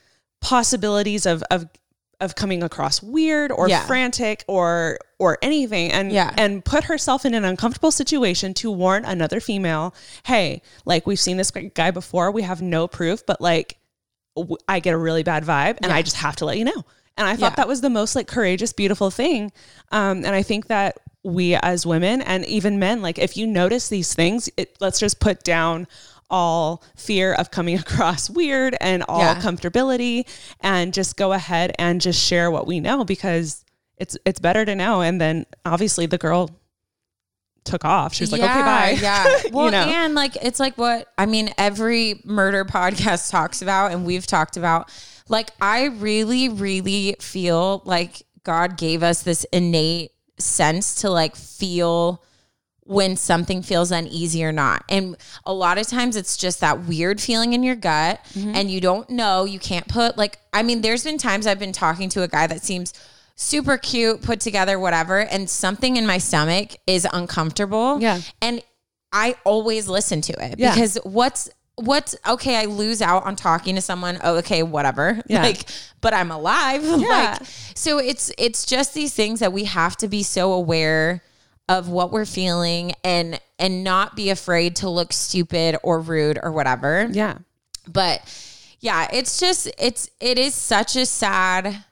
possibilities 0.41 1.25
of 1.25 1.43
of 1.49 1.65
of 2.21 2.35
coming 2.35 2.63
across 2.63 3.01
weird 3.03 3.51
or 3.51 3.67
Yeah. 3.69 3.85
frantic 3.85 4.43
or 4.47 4.99
or 5.19 5.37
anything 5.41 5.91
and 5.91 6.11
Yeah. 6.11 6.33
and 6.37 6.63
put 6.65 6.83
herself 6.85 7.25
in 7.25 7.33
an 7.33 7.45
uncomfortable 7.45 7.91
situation 7.91 8.53
to 8.55 8.69
warn 8.71 9.05
another 9.05 9.39
female, 9.39 9.93
hey, 10.25 10.61
like 10.85 11.07
we've 11.07 11.19
seen 11.19 11.37
this 11.37 11.51
guy 11.51 11.91
before, 11.91 12.31
we 12.31 12.41
have 12.43 12.61
no 12.61 12.87
proof, 12.87 13.25
but 13.25 13.39
like 13.41 13.77
w- 14.35 14.57
I 14.67 14.79
get 14.79 14.93
a 14.93 14.97
really 14.97 15.23
bad 15.23 15.43
vibe 15.45 15.77
and 15.81 15.91
I 15.93 16.01
just 16.01 16.17
have 16.17 16.35
to 16.37 16.45
let 16.45 16.57
you 16.57 16.65
know. 16.65 16.83
And 17.17 17.27
I 17.27 17.35
thought 17.35 17.51
Yeah. 17.53 17.55
that 17.57 17.67
was 17.67 17.81
the 17.81 17.89
most 17.89 18.15
like 18.15 18.27
courageous, 18.27 18.73
beautiful 18.73 19.11
thing. 19.11 19.51
Um, 19.91 20.25
and 20.25 20.35
I 20.35 20.41
think 20.43 20.67
that 20.67 20.97
we 21.23 21.55
as 21.55 21.85
women 21.85 22.21
and 22.21 22.43
even 22.45 22.79
men, 22.79 23.01
like 23.01 23.17
if 23.17 23.37
you 23.37 23.47
notice 23.47 23.87
these 23.87 24.13
things, 24.13 24.49
it, 24.57 24.75
let's 24.81 24.99
just 24.99 25.19
put 25.21 25.43
down 25.43 25.87
all 26.29 26.83
fear 26.95 27.33
of 27.33 27.51
coming 27.51 27.77
across 27.79 28.29
weird 28.29 28.75
and 28.81 29.03
all 29.07 29.19
Yeah. 29.19 29.35
comfortability 29.41 30.27
and 30.61 30.93
just 30.93 31.17
go 31.17 31.33
ahead 31.33 31.73
and 31.79 32.01
just 32.01 32.21
share 32.23 32.49
what 32.51 32.67
we 32.67 32.79
know 32.79 33.03
because 33.03 33.63
it's 33.97 34.17
it's 34.25 34.39
better 34.39 34.65
to 34.65 34.75
know. 34.75 35.01
And 35.01 35.21
then 35.21 35.45
obviously 35.65 36.05
the 36.05 36.17
girl 36.17 36.49
took 37.63 37.85
off. 37.85 38.13
She 38.13 38.23
was 38.23 38.31
like, 38.31 38.41
okay, 38.41 38.61
bye. 38.61 38.97
Yeah. 39.01 39.23
Well, 39.51 39.65
you 39.65 39.71
know? 39.71 39.77
and 39.77 40.15
like 40.15 40.35
it's 40.41 40.59
like 40.59 40.77
what 40.77 41.07
I 41.17 41.25
mean, 41.25 41.51
every 41.57 42.21
murder 42.25 42.65
podcast 42.79 43.29
talks 43.31 43.61
about, 43.61 43.91
and 43.91 44.05
we've 44.05 44.25
talked 44.27 44.57
about. 44.57 44.89
Like, 45.29 45.51
I 45.61 45.85
really, 45.85 46.49
really 46.49 47.15
feel 47.21 47.81
like 47.85 48.23
God 48.43 48.77
gave 48.77 49.03
us 49.03 49.23
this 49.23 49.45
innate 49.53 50.11
sense 50.37 50.95
to 50.95 51.09
like 51.09 51.37
feel 51.37 52.21
when 52.85 53.15
something 53.15 53.61
feels 53.61 53.91
uneasy 53.91 54.43
or 54.43 54.51
not. 54.51 54.83
And 54.89 55.15
a 55.45 55.53
lot 55.53 55.77
of 55.77 55.87
times 55.87 56.15
it's 56.15 56.35
just 56.35 56.59
that 56.59 56.85
weird 56.85 57.21
feeling 57.21 57.53
in 57.53 57.63
your 57.63 57.75
gut 57.75 58.19
mm-hmm. 58.33 58.55
and 58.55 58.69
you 58.69 58.81
don't 58.81 59.09
know, 59.09 59.45
you 59.45 59.59
can't 59.59 59.87
put 59.87 60.17
like 60.17 60.39
I 60.51 60.63
mean 60.63 60.81
there's 60.81 61.03
been 61.03 61.17
times 61.17 61.47
I've 61.47 61.59
been 61.59 61.71
talking 61.71 62.09
to 62.09 62.23
a 62.23 62.27
guy 62.27 62.47
that 62.47 62.61
seems 62.61 62.93
super 63.35 63.77
cute, 63.77 64.21
put 64.21 64.39
together 64.39 64.77
whatever 64.79 65.19
and 65.19 65.49
something 65.49 65.95
in 65.95 66.05
my 66.05 66.17
stomach 66.17 66.71
is 66.85 67.07
uncomfortable. 67.11 67.99
Yeah. 67.99 68.19
And 68.41 68.61
I 69.11 69.35
always 69.43 69.87
listen 69.87 70.21
to 70.21 70.33
it 70.45 70.55
Yeah. 70.59 70.73
because 70.73 70.97
what's 71.03 71.49
what's 71.75 72.15
okay, 72.27 72.57
I 72.57 72.65
lose 72.65 73.01
out 73.01 73.25
on 73.25 73.35
talking 73.35 73.75
to 73.75 73.81
someone. 73.81 74.19
Oh, 74.23 74.37
okay, 74.37 74.61
whatever. 74.61 75.21
Yeah. 75.27 75.41
Like, 75.41 75.63
but 76.01 76.13
I'm 76.13 76.31
alive. 76.31 76.83
Yeah. 76.99 77.37
Like 77.39 77.47
so 77.75 77.97
it's 77.97 78.31
it's 78.37 78.65
just 78.65 78.93
these 78.93 79.13
things 79.13 79.39
that 79.39 79.53
we 79.53 79.63
have 79.63 79.95
to 79.97 80.09
be 80.09 80.21
so 80.21 80.51
aware 80.51 81.23
of 81.69 81.89
what 81.89 82.11
we're 82.11 82.25
feeling 82.25 82.93
and 83.03 83.39
and 83.57 83.83
not 83.83 84.15
be 84.15 84.29
afraid 84.29 84.75
to 84.77 84.89
look 84.89 85.13
stupid 85.13 85.77
or 85.83 85.99
rude 86.01 86.37
or 86.41 86.51
whatever. 86.51 87.07
Yeah. 87.11 87.37
But 87.87 88.21
yeah, 88.79 89.07
it's 89.11 89.39
just 89.39 89.71
it's 89.77 90.09
it 90.19 90.37
is 90.37 90.53
such 90.53 90.95
a 90.95 91.05
sad 91.05 91.85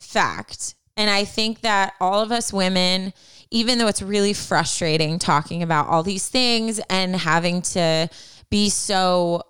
fact. 0.00 0.74
And 0.96 1.10
I 1.10 1.24
think 1.24 1.60
that 1.60 1.92
all 2.00 2.22
of 2.22 2.32
us 2.32 2.52
women, 2.52 3.12
even 3.50 3.78
though 3.78 3.86
it's 3.86 4.00
really 4.00 4.32
frustrating 4.32 5.18
talking 5.18 5.62
about 5.62 5.88
all 5.88 6.02
these 6.02 6.28
things 6.28 6.80
and 6.88 7.14
having 7.14 7.60
to 7.62 8.08
be 8.48 8.70
so 8.70 9.42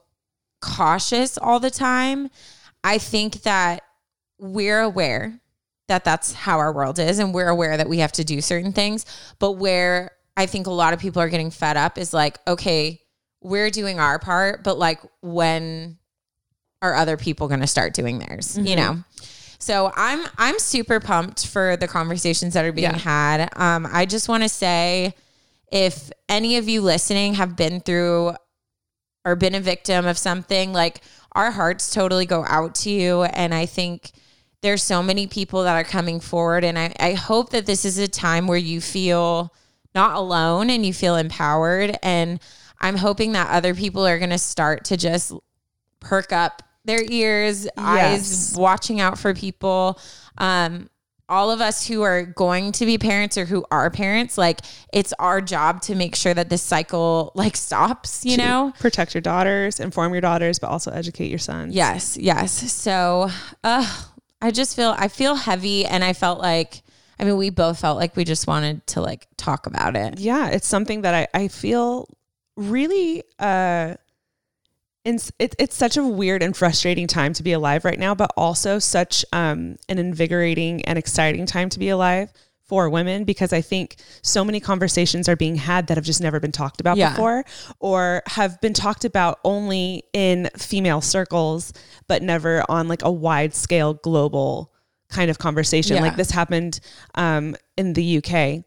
cautious 0.60 1.38
all 1.38 1.60
the 1.60 1.70
time, 1.70 2.30
I 2.82 2.98
think 2.98 3.42
that 3.42 3.84
we're 4.38 4.80
aware 4.80 5.40
that 5.88 6.04
that's 6.04 6.32
how 6.32 6.58
our 6.58 6.72
world 6.72 6.98
is 6.98 7.18
and 7.18 7.32
we're 7.32 7.48
aware 7.48 7.76
that 7.76 7.88
we 7.88 7.98
have 7.98 8.12
to 8.12 8.24
do 8.24 8.40
certain 8.40 8.72
things. 8.72 9.06
But 9.38 9.52
where 9.52 10.10
I 10.36 10.46
think 10.46 10.66
a 10.66 10.70
lot 10.72 10.92
of 10.92 10.98
people 11.00 11.22
are 11.22 11.28
getting 11.28 11.50
fed 11.50 11.76
up 11.76 11.96
is 11.98 12.12
like, 12.12 12.38
okay, 12.46 13.00
we're 13.40 13.70
doing 13.70 14.00
our 14.00 14.18
part, 14.18 14.64
but 14.64 14.78
like 14.78 15.00
when 15.22 15.98
are 16.82 16.94
other 16.94 17.16
people 17.16 17.48
going 17.48 17.60
to 17.60 17.66
start 17.66 17.94
doing 17.94 18.18
theirs, 18.18 18.58
you 18.58 18.76
know? 18.76 18.98
So 19.58 19.90
I'm 19.96 20.26
I'm 20.36 20.58
super 20.58 21.00
pumped 21.00 21.46
for 21.46 21.76
the 21.76 21.88
conversations 21.88 22.54
that 22.54 22.64
are 22.64 22.72
being 22.72 22.90
Yeah. 22.92 22.98
had. 22.98 23.48
Um, 23.56 23.88
I 23.90 24.04
just 24.04 24.28
want 24.28 24.42
to 24.42 24.48
say, 24.48 25.14
if 25.72 26.12
any 26.28 26.58
of 26.58 26.68
you 26.68 26.82
listening 26.82 27.34
have 27.34 27.56
been 27.56 27.80
through 27.80 28.34
or 29.24 29.34
been 29.36 29.54
a 29.54 29.60
victim 29.60 30.06
of 30.06 30.18
something, 30.18 30.72
like 30.72 31.00
our 31.32 31.50
hearts 31.50 31.92
totally 31.92 32.26
go 32.26 32.44
out 32.46 32.74
to 32.76 32.90
you. 32.90 33.22
And 33.22 33.54
I 33.54 33.66
think 33.66 34.12
there's 34.62 34.82
so 34.82 35.02
many 35.02 35.26
people 35.26 35.62
that 35.64 35.74
are 35.76 35.84
coming 35.84 36.18
forward. 36.20 36.64
And 36.64 36.78
I, 36.78 36.92
I 36.98 37.12
hope 37.14 37.50
that 37.50 37.66
this 37.66 37.84
is 37.84 37.98
a 37.98 38.08
time 38.08 38.46
where 38.46 38.58
you 38.58 38.80
feel 38.80 39.52
not 39.94 40.16
alone 40.16 40.70
and 40.70 40.84
you 40.84 40.92
feel 40.92 41.16
empowered. 41.16 41.96
And 42.02 42.40
I'm 42.80 42.96
hoping 42.96 43.32
that 43.32 43.50
other 43.50 43.74
people 43.74 44.06
are 44.06 44.18
going 44.18 44.30
to 44.30 44.38
start 44.38 44.84
to 44.86 44.96
just 44.96 45.32
perk 46.00 46.32
up 46.32 46.62
their 46.84 47.02
ears, 47.08 47.66
eyes, 47.76 48.54
watching 48.56 49.00
out 49.00 49.18
for 49.18 49.34
people. 49.34 49.98
Um, 50.38 50.88
all 51.28 51.50
of 51.50 51.60
us 51.60 51.84
who 51.86 52.02
are 52.02 52.22
going 52.22 52.70
to 52.70 52.86
be 52.86 52.98
parents 52.98 53.36
or 53.36 53.44
who 53.46 53.64
are 53.72 53.90
parents, 53.90 54.38
like 54.38 54.60
it's 54.92 55.12
our 55.18 55.40
job 55.40 55.82
to 55.82 55.96
make 55.96 56.14
sure 56.14 56.32
that 56.32 56.48
this 56.48 56.62
cycle 56.62 57.32
like 57.34 57.56
stops, 57.56 58.24
you 58.24 58.36
To 58.36 58.42
know? 58.42 58.72
protect 58.78 59.12
your 59.14 59.22
daughters, 59.22 59.80
inform 59.80 60.12
your 60.12 60.20
daughters, 60.20 60.60
but 60.60 60.68
also 60.68 60.92
educate 60.92 61.28
your 61.28 61.40
sons. 61.40 61.74
Yes, 61.74 62.16
yes. 62.16 62.70
So, 62.72 63.28
uh, 63.64 64.02
I 64.40 64.50
just 64.50 64.76
feel 64.76 64.94
I 64.96 65.08
feel 65.08 65.34
heavy, 65.34 65.86
and 65.86 66.04
I 66.04 66.12
felt 66.12 66.40
like 66.40 66.82
I 67.18 67.24
mean 67.24 67.36
we 67.36 67.50
both 67.50 67.80
felt 67.80 67.98
like 67.98 68.16
we 68.16 68.24
just 68.24 68.46
wanted 68.46 68.86
to 68.88 69.00
like 69.00 69.26
talk 69.36 69.66
about 69.66 69.96
it. 69.96 70.18
yeah 70.18 70.48
it's 70.48 70.66
something 70.66 71.02
that 71.02 71.14
i, 71.14 71.26
I 71.32 71.48
feel 71.48 72.08
really 72.56 73.22
uh 73.38 73.94
it's, 75.04 75.30
it, 75.38 75.54
it's 75.60 75.76
such 75.76 75.96
a 75.96 76.02
weird 76.02 76.42
and 76.42 76.56
frustrating 76.56 77.06
time 77.06 77.32
to 77.34 77.44
be 77.44 77.52
alive 77.52 77.84
right 77.84 77.98
now 77.98 78.14
but 78.14 78.32
also 78.36 78.78
such 78.78 79.24
um 79.32 79.76
an 79.88 79.98
invigorating 79.98 80.84
and 80.84 80.98
exciting 80.98 81.46
time 81.46 81.68
to 81.70 81.78
be 81.78 81.88
alive 81.88 82.32
for 82.68 82.88
women 82.90 83.24
because 83.24 83.52
i 83.52 83.60
think 83.60 83.96
so 84.22 84.44
many 84.44 84.58
conversations 84.60 85.28
are 85.28 85.36
being 85.36 85.56
had 85.56 85.86
that 85.86 85.96
have 85.96 86.04
just 86.04 86.20
never 86.20 86.40
been 86.40 86.52
talked 86.52 86.80
about 86.80 86.96
Yeah. 86.96 87.10
before 87.10 87.44
or 87.80 88.22
have 88.26 88.60
been 88.60 88.72
talked 88.74 89.04
about 89.04 89.38
only 89.44 90.02
in 90.12 90.48
female 90.56 91.00
circles 91.00 91.72
but 92.08 92.22
never 92.22 92.64
on 92.68 92.88
like 92.88 93.02
a 93.04 93.10
wide 93.10 93.54
scale 93.54 93.94
global 93.94 94.72
kind 95.08 95.30
of 95.30 95.38
conversation 95.38 95.96
Yeah. 95.96 96.02
like 96.02 96.16
this 96.16 96.30
happened 96.30 96.80
um 97.14 97.54
in 97.76 97.92
the 97.92 98.18
uk 98.18 98.64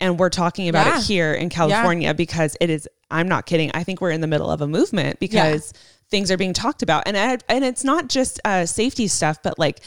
and 0.00 0.18
we're 0.18 0.28
talking 0.30 0.68
about 0.68 0.86
Yeah. 0.86 0.98
it 0.98 1.02
here 1.04 1.32
in 1.34 1.48
California 1.48 2.14
because 2.14 2.56
it 2.60 2.70
is 2.70 2.86
I'm 3.10 3.26
not 3.26 3.46
kidding. 3.46 3.70
I 3.72 3.82
think 3.84 4.00
we're 4.02 4.10
in 4.10 4.20
the 4.20 4.26
middle 4.26 4.50
of 4.50 4.60
a 4.60 4.68
movement 4.68 5.18
because 5.18 5.72
things 6.10 6.30
are 6.30 6.36
being 6.36 6.52
talked 6.52 6.82
about 6.82 7.02
and 7.06 7.16
I, 7.16 7.38
and 7.48 7.64
it's 7.64 7.82
not 7.82 8.08
just 8.08 8.38
uh, 8.44 8.64
safety 8.66 9.08
stuff 9.08 9.38
but 9.42 9.58
like 9.58 9.80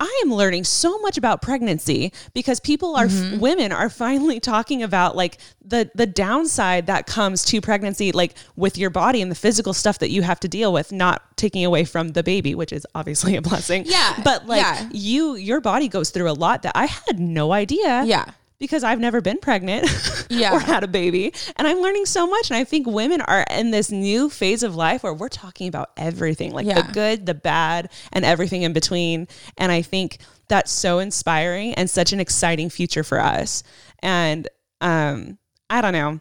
I 0.00 0.22
am 0.24 0.34
learning 0.34 0.64
so 0.64 0.98
much 0.98 1.16
about 1.16 1.40
pregnancy 1.40 2.12
because 2.34 2.58
people 2.60 2.96
are 2.96 3.06
Mm-hmm. 3.06 3.38
women 3.38 3.70
are 3.72 3.88
finally 3.88 4.40
talking 4.40 4.82
about 4.82 5.14
like 5.14 5.38
the 5.64 5.90
the 5.94 6.06
downside 6.06 6.86
that 6.86 7.06
comes 7.06 7.44
to 7.46 7.60
pregnancy 7.60 8.10
like 8.12 8.34
with 8.56 8.76
your 8.76 8.90
body 8.90 9.22
and 9.22 9.30
the 9.30 9.34
physical 9.36 9.72
stuff 9.72 9.98
that 10.00 10.10
you 10.10 10.22
have 10.22 10.40
to 10.40 10.48
deal 10.48 10.72
with 10.72 10.90
not 10.90 11.22
taking 11.36 11.64
away 11.64 11.84
from 11.84 12.08
the 12.08 12.22
baby 12.22 12.54
which 12.54 12.72
is 12.72 12.86
obviously 12.94 13.36
a 13.36 13.42
blessing. 13.42 13.84
Yeah, 13.86 14.20
But 14.24 14.46
like 14.46 14.62
yeah. 14.62 14.88
you 14.92 15.36
your 15.36 15.60
body 15.60 15.88
goes 15.88 16.10
through 16.10 16.30
a 16.30 16.32
lot 16.34 16.62
that 16.62 16.72
I 16.74 16.86
had 16.86 17.18
no 17.20 17.52
idea. 17.52 18.04
Yeah. 18.04 18.32
Because 18.60 18.84
I've 18.84 19.00
never 19.00 19.20
been 19.20 19.38
pregnant 19.38 19.86
Yeah. 20.30 20.54
or 20.54 20.60
had 20.60 20.84
a 20.84 20.88
baby. 20.88 21.32
And 21.56 21.66
I'm 21.66 21.80
learning 21.80 22.06
so 22.06 22.26
much. 22.26 22.50
And 22.50 22.56
I 22.56 22.64
think 22.64 22.86
women 22.86 23.20
are 23.20 23.44
in 23.50 23.72
this 23.72 23.90
new 23.90 24.30
phase 24.30 24.62
of 24.62 24.76
life 24.76 25.02
where 25.02 25.12
we're 25.12 25.28
talking 25.28 25.66
about 25.68 25.90
everything 25.96 26.52
like 26.52 26.64
Yeah. 26.66 26.82
the 26.82 26.92
good, 26.92 27.26
the 27.26 27.34
bad, 27.34 27.90
and 28.12 28.24
everything 28.24 28.62
in 28.62 28.72
between. 28.72 29.26
And 29.58 29.70
I 29.72 29.82
think 29.82 30.18
that's 30.48 30.70
so 30.70 30.98
inspiring 31.00 31.74
and 31.74 31.90
such 31.90 32.12
an 32.12 32.20
exciting 32.20 32.70
future 32.70 33.02
for 33.02 33.18
us. 33.20 33.64
And 34.00 34.48
um, 34.80 35.36
I 35.68 35.80
don't 35.80 35.92
know, 35.92 36.20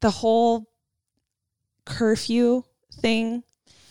the 0.00 0.10
whole 0.10 0.68
curfew 1.84 2.62
thing 3.00 3.42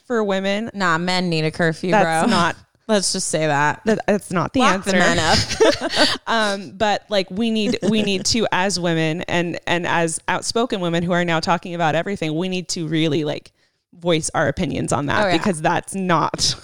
for 0.05 0.24
women. 0.24 0.70
Nah, 0.74 0.97
men 0.97 1.30
need 1.30 1.43
a 1.43 1.51
curfew, 1.51 1.91
That's 1.91 2.28
bro. 2.28 2.30
not 2.32 2.55
Let's 2.88 3.11
just 3.11 3.27
say 3.27 3.47
that. 3.47 3.81
that, 3.85 3.99
that's 4.07 4.31
not 4.31 4.53
the 4.53 4.61
Lock 4.61 4.85
the 4.85 4.95
answer. 4.95 4.99
men 4.99 5.19
up. 5.19 6.19
um, 6.27 6.71
but 6.71 7.03
like 7.09 7.29
we 7.29 7.51
need 7.51 7.77
we 7.89 8.01
need 8.01 8.25
to 8.27 8.47
as 8.51 8.79
women 8.79 9.23
and 9.23 9.59
and 9.67 9.85
as 9.85 10.19
outspoken 10.27 10.79
women 10.79 11.03
who 11.03 11.11
are 11.11 11.25
now 11.25 11.39
talking 11.39 11.75
about 11.75 11.95
everything, 11.95 12.35
we 12.35 12.47
need 12.47 12.69
to 12.69 12.88
really 12.88 13.23
like 13.23 13.51
voice 13.93 14.29
our 14.33 14.47
opinions 14.47 14.93
on 14.93 15.07
that 15.07 15.25
Oh, 15.25 15.27
yeah. 15.27 15.38
because 15.38 15.61
that's 15.61 15.95
not 15.95 16.55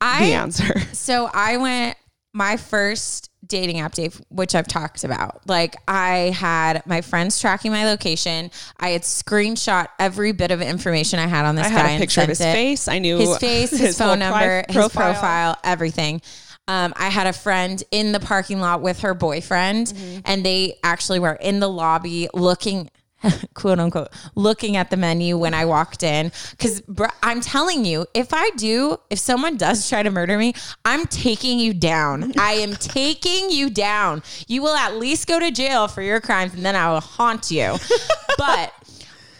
I 0.00 0.24
the 0.24 0.32
answer. 0.32 0.80
So 0.92 1.28
I 1.32 1.56
went 1.58 1.96
my 2.32 2.56
first 2.56 3.29
dating 3.50 3.80
app 3.80 3.92
date, 3.92 4.18
which 4.30 4.54
I've 4.54 4.66
talked 4.66 5.04
about. 5.04 5.42
Like 5.46 5.76
I 5.86 6.34
had 6.34 6.82
my 6.86 7.02
friends 7.02 7.38
tracking 7.38 7.70
my 7.72 7.84
location. 7.84 8.50
I 8.78 8.90
had 8.90 9.02
screenshot 9.02 9.88
every 9.98 10.32
bit 10.32 10.50
of 10.50 10.62
information 10.62 11.18
I 11.18 11.26
had 11.26 11.44
on 11.44 11.56
this 11.56 11.66
I 11.66 11.70
guy 11.70 11.76
I 11.76 11.88
had 11.88 11.96
a 11.96 12.00
picture 12.00 12.22
of 12.22 12.28
his 12.28 12.40
it. 12.40 12.44
face. 12.52 12.88
I 12.88 12.98
knew 12.98 13.18
his 13.18 13.36
face, 13.36 13.70
his, 13.70 13.80
his 13.80 13.98
phone 13.98 14.20
number, 14.20 14.64
his 14.68 14.74
profile. 14.76 15.12
profile, 15.12 15.56
everything. 15.62 16.22
Um, 16.68 16.92
I 16.96 17.08
had 17.08 17.26
a 17.26 17.32
friend 17.32 17.82
in 17.90 18.12
the 18.12 18.20
parking 18.20 18.60
lot 18.60 18.80
with 18.80 19.00
her 19.00 19.12
boyfriend, 19.12 19.88
Mm-hmm. 19.88 20.20
and 20.24 20.44
they 20.46 20.78
actually 20.84 21.18
were 21.18 21.32
in 21.32 21.58
the 21.58 21.68
lobby 21.68 22.28
looking, 22.32 22.88
quote 23.54 23.78
unquote, 23.78 24.08
looking 24.34 24.76
at 24.76 24.90
the 24.90 24.96
menu 24.96 25.36
when 25.36 25.54
I 25.54 25.64
walked 25.64 26.02
in. 26.02 26.32
Because 26.50 26.82
I'm 27.22 27.40
telling 27.40 27.84
you, 27.84 28.06
if 28.14 28.32
I 28.32 28.50
do, 28.50 28.98
if 29.10 29.18
someone 29.18 29.56
does 29.56 29.88
try 29.88 30.02
to 30.02 30.10
murder 30.10 30.38
me, 30.38 30.54
I'm 30.84 31.06
taking 31.06 31.58
you 31.58 31.74
down. 31.74 32.32
I 32.38 32.52
am 32.52 32.74
taking 32.74 33.50
you 33.50 33.70
down. 33.70 34.22
You 34.46 34.62
will 34.62 34.76
at 34.76 34.96
least 34.96 35.26
go 35.26 35.38
to 35.38 35.50
jail 35.50 35.88
for 35.88 36.02
your 36.02 36.20
crimes, 36.20 36.54
and 36.54 36.64
then 36.64 36.76
I 36.76 36.90
will 36.90 37.00
haunt 37.00 37.50
you. 37.50 37.76
but 38.38 38.72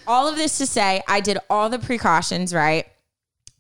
all 0.07 0.29
of 0.29 0.37
this 0.37 0.59
to 0.59 0.67
say, 0.67 1.03
I 1.09 1.21
did 1.21 1.39
all 1.49 1.69
the 1.69 1.79
precautions 1.79 2.53
right 2.53 2.87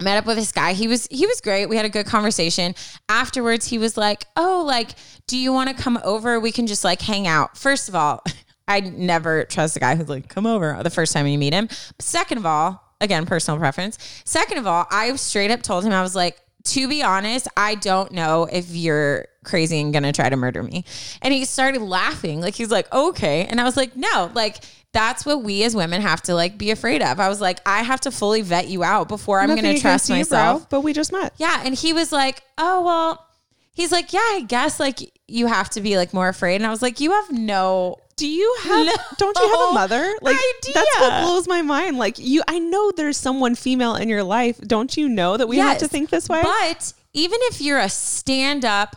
met 0.01 0.17
up 0.17 0.27
with 0.27 0.37
this 0.37 0.53
guy. 0.53 0.73
He 0.73 0.89
was 0.89 1.07
he 1.11 1.27
was 1.27 1.41
great. 1.41 1.67
We 1.67 1.77
had 1.77 1.85
a 1.85 1.91
good 1.91 2.07
conversation. 2.07 2.75
Afterwards, 3.09 3.67
he 3.67 3.79
was 3.79 3.97
like, 3.97 4.25
"Oh, 4.37 4.65
like, 4.67 4.91
do 5.27 5.37
you 5.37 5.53
want 5.53 5.69
to 5.69 5.81
come 5.81 5.99
over? 6.03 6.41
We 6.41 6.53
can 6.53 6.67
just 6.67 6.85
like 6.85 7.03
hang 7.03 7.27
out." 7.27 7.57
First 7.57 7.89
of 7.89 7.95
all, 7.95 8.25
I 8.71 8.81
never 8.81 9.45
trust 9.45 9.77
a 9.77 9.81
guy 9.81 9.97
who's 9.97 10.09
like, 10.09 10.29
"Come 10.29 10.47
over." 10.47 10.79
The 10.83 10.91
first 10.91 11.13
time 11.13 11.27
you 11.27 11.39
meet 11.39 11.53
him. 11.53 11.69
Second 11.99 12.39
of 12.39 12.47
all, 12.47 12.83
again, 13.01 13.27
personal 13.27 13.59
preference. 13.59 13.99
Second 14.25 14.59
of 14.59 14.67
all, 14.67 14.87
I 14.91 15.15
straight 15.17 15.51
up 15.51 15.63
told 15.63 15.85
him 15.85 15.93
I 15.93 16.03
was 16.03 16.15
like, 16.15 16.39
"To 16.65 16.89
be 16.89 17.03
honest, 17.03 17.49
I 17.57 17.75
don't 17.75 18.13
know 18.13 18.49
if 18.51 18.71
you're 18.71 19.27
crazy 19.45 19.81
and 19.81 19.93
gonna 19.93 20.13
try 20.13 20.29
to 20.29 20.37
murder 20.37 20.63
me." 20.63 20.85
And 21.23 21.35
he 21.35 21.45
started 21.45 21.83
laughing. 21.83 22.41
Like 22.41 22.55
he's 22.55 22.71
like, 22.71 22.93
"Okay," 22.93 23.45
and 23.47 23.61
I 23.61 23.65
was 23.65 23.77
like, 23.77 23.97
"No, 23.97 24.31
like." 24.35 24.59
That's 24.93 25.25
what 25.25 25.45
we 25.45 25.63
as 25.63 25.77
women 25.77 26.01
have 26.03 26.21
to 26.23 26.35
like 26.35 26.59
be 26.59 26.73
afraid 26.73 27.01
of. 27.01 27.21
I 27.21 27.29
was 27.29 27.41
like, 27.41 27.61
I 27.65 27.85
have 27.85 28.01
to 28.01 28.11
fully 28.11 28.43
vet 28.43 28.67
you 28.67 28.83
out 28.83 29.07
before 29.07 29.39
I'm 29.39 29.49
Nothing 29.51 29.63
to 29.77 29.79
trust 29.81 30.11
against 30.11 30.33
you, 30.33 30.37
bro, 30.37 30.45
myself. 30.45 30.69
but 30.69 30.81
we 30.81 30.93
just 30.93 31.13
met. 31.13 31.33
Yeah. 31.37 31.63
And 31.65 31.77
he 31.77 31.93
was 31.93 32.11
like, 32.11 32.43
oh, 32.59 32.83
well, 32.83 33.25
he's 33.73 33.93
like, 33.93 34.13
yeah, 34.13 34.19
I 34.19 34.45
guess 34.49 34.81
like 34.81 34.99
you 35.29 35.47
have 35.47 35.71
to 35.71 35.81
be 35.81 35.97
like 35.97 36.13
more 36.13 36.29
afraid. 36.29 36.57
And 36.57 36.67
I 36.67 36.71
was 36.71 36.83
like, 36.83 36.99
you 36.99 37.13
have 37.13 37.31
no. 37.31 37.99
Do 38.21 38.29
you 38.29 38.55
have? 38.65 38.87
No 38.87 38.93
don't 39.17 39.39
you 39.39 39.49
have 39.49 39.71
a 39.71 39.73
mother? 39.73 40.15
Like 40.21 40.37
idea. 40.37 40.75
that's 40.75 41.01
what 41.01 41.23
blows 41.23 41.49
my 41.49 41.63
mind. 41.63 41.97
Like 41.97 42.19
you, 42.19 42.43
I 42.47 42.59
know 42.59 42.93
there's 42.93 43.17
someone 43.17 43.55
female 43.55 43.95
in 43.95 44.11
your 44.11 44.23
life. 44.23 44.59
Don't 44.59 44.95
you 44.95 45.09
know 45.09 45.39
that 45.39 45.49
we 45.49 45.57
have 45.57 45.79
to 45.79 45.89
think 45.89 46.11
this 46.11 46.29
way? 46.29 46.43
But 46.43 46.93
even 47.15 47.39
if 47.45 47.63
you're 47.63 47.79
a 47.79 47.89
stand 47.89 48.67
up 48.67 48.95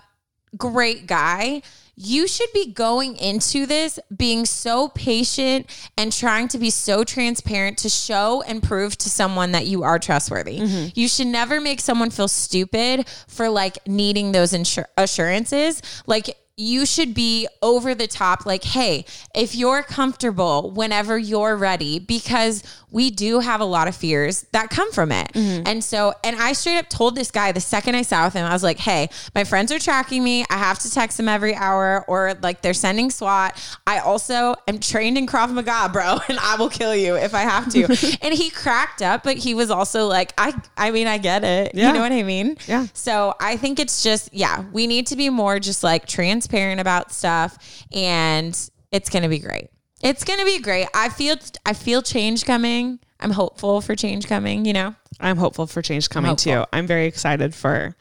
great 0.58 1.08
guy, 1.08 1.62
you 1.96 2.28
should 2.28 2.52
be 2.54 2.74
going 2.74 3.16
into 3.16 3.66
this 3.66 3.98
being 4.16 4.46
so 4.46 4.90
patient 4.90 5.68
and 5.98 6.12
trying 6.12 6.48
to 6.50 6.58
be 6.58 6.70
so 6.70 7.04
transparent 7.04 7.78
to 7.78 7.90
show 7.90 8.42
and 8.46 8.62
prove 8.62 8.98
to 8.98 9.10
someone 9.10 9.52
that 9.52 9.68
you 9.68 9.84
are 9.84 10.00
trustworthy. 10.00 10.60
Mm-hmm. 10.60 10.90
You 10.96 11.08
should 11.08 11.28
never 11.28 11.62
make 11.62 11.80
someone 11.80 12.10
feel 12.10 12.28
stupid 12.28 13.08
for 13.28 13.48
like 13.48 13.88
needing 13.88 14.32
those 14.32 14.54
insur- 14.54 14.86
assurances. 14.98 15.82
Like, 16.08 16.36
you 16.56 16.86
should 16.86 17.14
be 17.16 17.48
over 17.64 17.96
the 17.96 18.08
top, 18.08 18.46
like, 18.46 18.64
hey, 18.64 19.06
if 19.34 19.56
you're 19.56 19.82
comfortable 19.82 20.72
whenever 20.72 21.18
you're 21.18 21.58
ready, 21.58 21.98
because 21.98 22.64
we 22.94 23.10
do 23.10 23.40
have 23.40 23.60
a 23.60 23.66
lot 23.66 23.88
of 23.88 23.96
fears 23.96 24.46
that 24.52 24.70
come 24.70 24.92
from 24.92 25.12
it. 25.12 25.34
Mm-hmm. 25.34 25.64
And 25.66 25.84
so, 25.84 26.14
and 26.24 26.36
I 26.36 26.54
straight 26.54 26.78
up 26.78 26.90
told 26.90 27.16
this 27.16 27.32
guy 27.32 27.52
the 27.52 27.60
second 27.60 27.96
I 27.96 28.04
saw 28.04 28.26
with 28.26 28.36
him, 28.36 28.46
I 28.46 28.54
was 28.54 28.62
like, 28.62 28.78
hey, 28.78 29.10
my 29.34 29.44
friends 29.44 29.72
are 29.72 29.80
tracking 29.80 30.24
me. 30.24 30.46
I 30.52 30.58
have 30.58 30.78
to 30.80 30.92
text 30.92 31.18
them 31.18 31.28
every 31.28 31.56
hour 31.56 32.06
or 32.08 32.36
like 32.44 32.62
they're 32.62 32.76
sending 32.76 33.10
SWAT. 33.10 33.60
I 33.88 33.98
also 33.98 34.54
am 34.68 34.78
trained 34.78 35.18
in 35.18 35.26
Krav 35.26 35.52
Maga, 35.52 35.90
bro, 35.94 36.20
and 36.30 36.38
I 36.40 36.56
will 36.58 36.70
kill 36.70 36.96
you 36.96 37.16
if 37.16 37.34
I 37.34 37.42
have 37.42 37.72
to. 37.72 37.84
and 38.22 38.32
he 38.32 38.52
cracked 38.52 39.02
up, 39.02 39.24
but 39.24 39.38
he 39.38 39.56
was 39.56 39.72
also 39.72 40.06
like, 40.06 40.32
I, 40.38 40.54
I 40.78 40.92
mean, 40.92 41.08
I 41.08 41.18
get 41.18 41.44
it. 41.44 41.74
Yeah. 41.74 41.88
You 41.88 41.94
know 41.94 42.02
what 42.02 42.12
I 42.12 42.22
mean? 42.22 42.58
Yeah. 42.68 42.86
So 42.94 43.34
I 43.40 43.58
think 43.58 43.80
it's 43.80 44.04
just, 44.04 44.32
yeah, 44.32 44.66
we 44.72 44.86
need 44.86 45.08
to 45.08 45.16
be 45.16 45.32
more 45.32 45.60
just 45.60 45.84
like 45.84 46.06
transparent 46.44 46.82
about 46.82 47.12
stuff 47.12 47.86
and 47.92 48.70
it's 48.92 49.10
going 49.10 49.24
to 49.24 49.30
be 49.30 49.40
great. 49.40 49.70
It's 50.02 50.24
going 50.24 50.40
to 50.40 50.46
be 50.46 50.60
great. 50.60 50.88
I 50.94 51.10
feel, 51.10 51.38
I 51.66 51.74
feel 51.74 52.02
change 52.02 52.46
coming. 52.46 53.00
I'm 53.20 53.32
hopeful 53.32 53.80
for 53.80 53.96
change 53.96 54.28
coming, 54.28 54.66
you 54.66 54.74
know? 54.74 54.96
I'm 55.20 55.38
hopeful 55.38 55.66
for 55.66 55.82
change 55.82 56.10
coming 56.10 56.30
hopeful. 56.30 56.54
too. 56.54 56.66
I'm 56.74 56.88
very 56.88 57.06
excited 57.06 57.56
for 57.56 57.96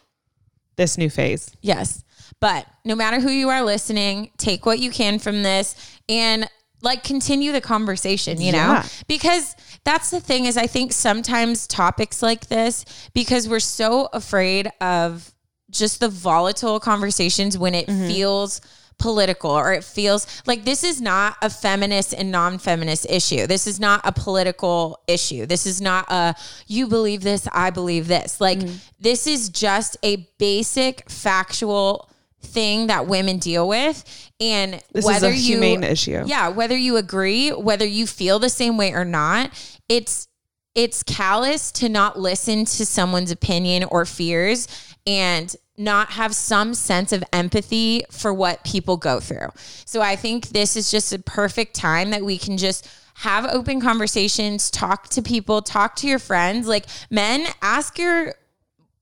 this 0.76 0.98
new 0.98 1.08
phase. 1.08 1.54
Yes. 1.60 2.02
But 2.40 2.66
no 2.84 2.96
matter 2.96 3.20
who 3.20 3.30
you 3.30 3.50
are 3.50 3.62
listening, 3.62 4.32
take 4.36 4.66
what 4.66 4.80
you 4.80 4.90
can 4.90 5.20
from 5.20 5.44
this 5.44 6.00
and 6.08 6.48
like 6.80 7.04
continue 7.04 7.52
the 7.52 7.60
conversation, 7.60 8.40
you 8.40 8.50
know? 8.50 8.58
Yeah. 8.58 8.86
Because 9.06 9.54
that's 9.84 10.10
the 10.10 10.18
thing 10.18 10.46
is 10.46 10.56
I 10.56 10.66
think 10.66 10.92
sometimes 10.92 11.68
topics 11.68 12.20
like 12.20 12.48
this 12.48 12.84
because 13.14 13.48
we're 13.48 13.60
so 13.60 14.08
afraid 14.12 14.68
of 14.80 15.32
just 15.72 16.00
the 16.00 16.08
volatile 16.08 16.78
conversations 16.78 17.58
when 17.58 17.74
it 17.74 17.86
mm-hmm. 17.86 18.06
feels 18.06 18.60
political 18.98 19.50
or 19.50 19.72
it 19.72 19.82
feels 19.82 20.26
like 20.46 20.64
this 20.64 20.84
is 20.84 21.00
not 21.00 21.36
a 21.42 21.50
feminist 21.50 22.14
and 22.14 22.30
non-feminist 22.30 23.06
issue. 23.10 23.46
This 23.46 23.66
is 23.66 23.80
not 23.80 24.00
a 24.04 24.12
political 24.12 25.00
issue. 25.08 25.44
This 25.44 25.66
is 25.66 25.80
not 25.80 26.06
a 26.08 26.36
you 26.68 26.86
believe 26.86 27.22
this, 27.22 27.48
I 27.52 27.70
believe 27.70 28.06
this. 28.06 28.40
Like 28.40 28.58
mm-hmm. 28.58 28.76
this 29.00 29.26
is 29.26 29.48
just 29.48 29.96
a 30.04 30.28
basic 30.38 31.10
factual 31.10 32.08
thing 32.42 32.88
that 32.88 33.06
women 33.06 33.38
deal 33.38 33.66
with 33.66 34.30
and 34.40 34.82
This 34.92 35.04
whether 35.04 35.28
is 35.28 35.34
a 35.34 35.38
you 35.38 35.54
humane 35.60 35.84
issue. 35.84 36.24
yeah 36.26 36.48
whether 36.48 36.76
you 36.76 36.96
agree 36.96 37.50
whether 37.50 37.86
you 37.86 38.04
feel 38.04 38.40
the 38.40 38.50
same 38.50 38.76
way 38.76 38.92
or 38.92 39.04
not 39.04 39.52
it's 39.88 40.26
it's 40.74 41.04
callous 41.04 41.70
to 41.70 41.88
not 41.88 42.18
listen 42.18 42.64
to 42.64 42.84
someone's 42.84 43.30
opinion 43.30 43.84
or 43.84 44.04
fears 44.04 44.66
and 45.06 45.54
not 45.76 46.10
have 46.12 46.34
some 46.34 46.74
sense 46.74 47.12
of 47.12 47.24
empathy 47.32 48.04
for 48.10 48.32
what 48.32 48.62
people 48.64 48.96
go 48.96 49.20
through. 49.20 49.48
So 49.84 50.00
I 50.00 50.16
think 50.16 50.48
this 50.48 50.76
is 50.76 50.90
just 50.90 51.12
a 51.12 51.18
perfect 51.18 51.74
time 51.74 52.10
that 52.10 52.22
we 52.22 52.36
can 52.38 52.58
just 52.58 52.88
have 53.14 53.46
open 53.46 53.80
conversations, 53.80 54.70
talk 54.70 55.08
to 55.10 55.22
people, 55.22 55.62
talk 55.62 55.96
to 55.96 56.06
your 56.06 56.18
friends. 56.18 56.66
Like 56.66 56.86
men, 57.10 57.46
ask 57.62 57.98
your 57.98 58.34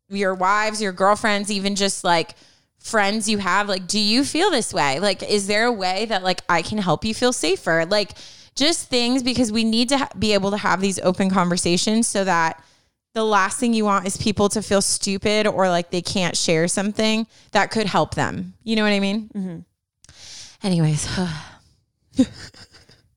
your 0.09 0.35
wives, 0.35 0.83
your 0.83 0.93
girlfriends, 0.93 1.51
even 1.51 1.75
just 1.75 2.05
like 2.05 2.35
friends 2.79 3.29
you 3.29 3.39
have, 3.39 3.69
like, 3.69 3.87
do 3.87 3.99
you 3.99 4.25
feel 4.25 4.51
this 4.51 4.73
way? 4.73 4.99
Like, 4.99 5.23
is 5.23 5.47
there 5.47 5.67
a 5.67 5.73
way 5.73 6.07
that 6.07 6.23
like 6.23 6.41
I 6.49 6.63
can 6.63 6.79
help 6.79 7.05
you 7.05 7.15
feel 7.15 7.33
safer? 7.33 7.87
Like, 7.87 8.13
just 8.57 8.89
things 8.89 9.23
because 9.23 9.53
we 9.53 9.65
need 9.65 9.89
to 9.91 9.99
ha- 9.99 10.09
be 10.19 10.35
able 10.35 10.51
to 10.51 10.57
have 10.57 10.81
these 10.81 10.99
open 11.01 11.31
conversations 11.31 12.09
so 12.09 12.25
that 12.25 12.63
the 13.13 13.25
last 13.25 13.59
thing 13.59 13.75
you 13.75 13.85
want 13.85 14.07
is 14.07 14.17
people 14.17 14.49
to 14.51 14.63
feel 14.63 14.81
stupid 14.81 15.47
or 15.47 15.69
like 15.69 15.91
they 15.91 16.03
can't 16.03 16.37
share 16.37 16.69
something 16.69 17.27
that 17.53 17.71
could 17.71 17.87
help 17.87 18.15
them. 18.15 18.55
You 18.63 18.77
know 18.77 18.83
what 18.83 18.93
I 18.93 19.01
mean? 19.01 19.65
Anyways, 20.63 21.09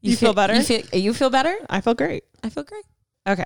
You 0.02 0.18
feel 0.18 0.34
better? 0.34 0.54
You 0.56 0.64
feel, 0.64 0.82
you 0.92 1.14
feel 1.14 1.30
better? 1.30 1.56
I 1.70 1.80
feel 1.80 1.94
great. 1.94 2.26
I 2.44 2.50
feel 2.50 2.64
great. 2.64 2.84
Okay. 3.28 3.46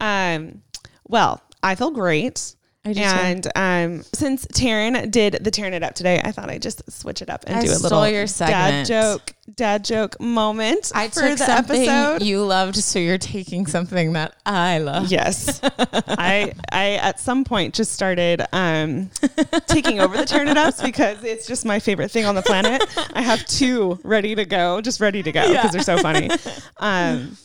Um, 0.00 0.62
well, 1.06 1.42
I 1.62 1.74
feel 1.74 1.90
great. 1.90 2.54
I 2.84 2.92
do 2.92 3.00
too. 3.00 3.06
and 3.06 3.46
um, 3.54 4.02
since 4.12 4.44
Taryn 4.46 5.08
did 5.08 5.34
the 5.44 5.52
tearing 5.52 5.72
it 5.72 5.84
up 5.84 5.94
today, 5.94 6.20
I 6.24 6.32
thought 6.32 6.50
I'd 6.50 6.62
just 6.62 6.90
switch 6.90 7.22
it 7.22 7.30
up 7.30 7.44
and 7.46 7.56
I 7.56 7.62
do 7.62 7.70
a 7.70 7.78
little 7.78 8.08
your 8.08 8.26
dad 8.26 8.86
joke, 8.86 9.34
dad 9.54 9.84
joke 9.84 10.18
moment 10.20 10.90
I 10.92 11.06
for 11.06 11.20
took 11.20 11.38
the 11.38 11.46
something 11.46 11.88
episode. 11.88 12.22
you 12.24 12.44
loved, 12.44 12.74
so 12.74 12.98
you're 12.98 13.18
taking 13.18 13.66
something 13.68 14.14
that 14.14 14.34
I 14.44 14.78
love. 14.78 15.12
Yes. 15.12 15.60
I 15.62 16.54
I 16.72 16.94
at 16.94 17.20
some 17.20 17.44
point 17.44 17.74
just 17.74 17.92
started 17.92 18.44
um 18.52 19.10
taking 19.68 20.00
over 20.00 20.16
the 20.16 20.26
turn 20.26 20.48
it 20.48 20.56
ups 20.56 20.82
because 20.82 21.22
it's 21.22 21.46
just 21.46 21.64
my 21.64 21.78
favorite 21.78 22.10
thing 22.10 22.24
on 22.24 22.34
the 22.34 22.42
planet. 22.42 22.82
I 23.14 23.22
have 23.22 23.46
two 23.46 24.00
ready 24.02 24.34
to 24.34 24.44
go, 24.44 24.80
just 24.80 25.00
ready 25.00 25.22
to 25.22 25.30
go 25.30 25.46
because 25.52 25.70
they're 25.70 25.82
so 25.82 25.98
funny. 25.98 26.30
Um 26.78 27.36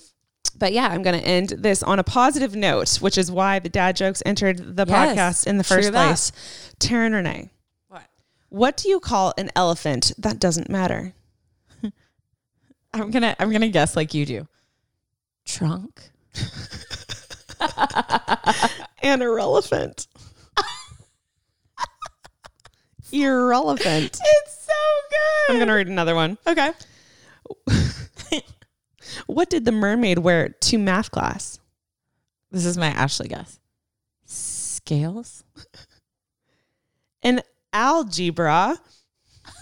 but 0.60 0.74
yeah, 0.74 0.88
I'm 0.88 1.04
going 1.04 1.20
to 1.20 1.26
end 1.26 1.50
this 1.50 1.84
on 1.84 2.00
a 2.00 2.04
positive 2.04 2.56
note, 2.56 2.96
which 2.98 3.18
is 3.18 3.32
why 3.32 3.60
the 3.60 3.70
dad 3.70 3.96
jokes 3.96 4.22
entered 4.26 4.76
the 4.76 4.86
Yes, 4.88 5.18
podcast 5.18 5.48
in 5.48 5.58
the 5.58 5.64
first 5.64 5.92
place. 5.92 6.32
Taryn 6.80 7.14
Renee, 7.14 7.50
What? 7.88 8.04
what 8.50 8.78
do 8.78 8.90
you 8.90 9.00
call 9.00 9.34
an 9.38 9.50
elephant 9.56 10.12
that 10.18 10.40
doesn't 10.40 10.70
matter? 10.70 11.14
I'm 12.94 13.12
gonna 13.12 13.36
I'm 13.40 13.52
gonna 13.52 13.70
guess 13.70 13.96
like 13.96 14.14
you 14.14 14.26
do. 14.26 14.48
Trunk. 15.46 16.12
and 19.02 19.22
irrelevant. 19.22 20.08
Irrelevant. 23.12 24.20
It's 24.22 24.66
so 24.66 24.74
good. 25.10 25.52
I'm 25.54 25.56
going 25.56 25.68
to 25.70 25.74
read 25.74 25.88
another 25.88 26.14
one. 26.16 26.38
Okay. 26.46 26.72
What 29.38 29.52
did 29.52 29.66
the 29.66 29.72
mermaid 29.72 30.18
wear 30.18 30.50
to 30.50 30.80
math 30.80 31.12
class? 31.12 31.60
This 32.50 32.66
is 32.66 32.76
my 32.76 32.88
Ashley 32.88 33.28
guess. 33.28 33.60
Scales. 34.26 35.44
An 37.22 37.44
algebra. 37.72 38.80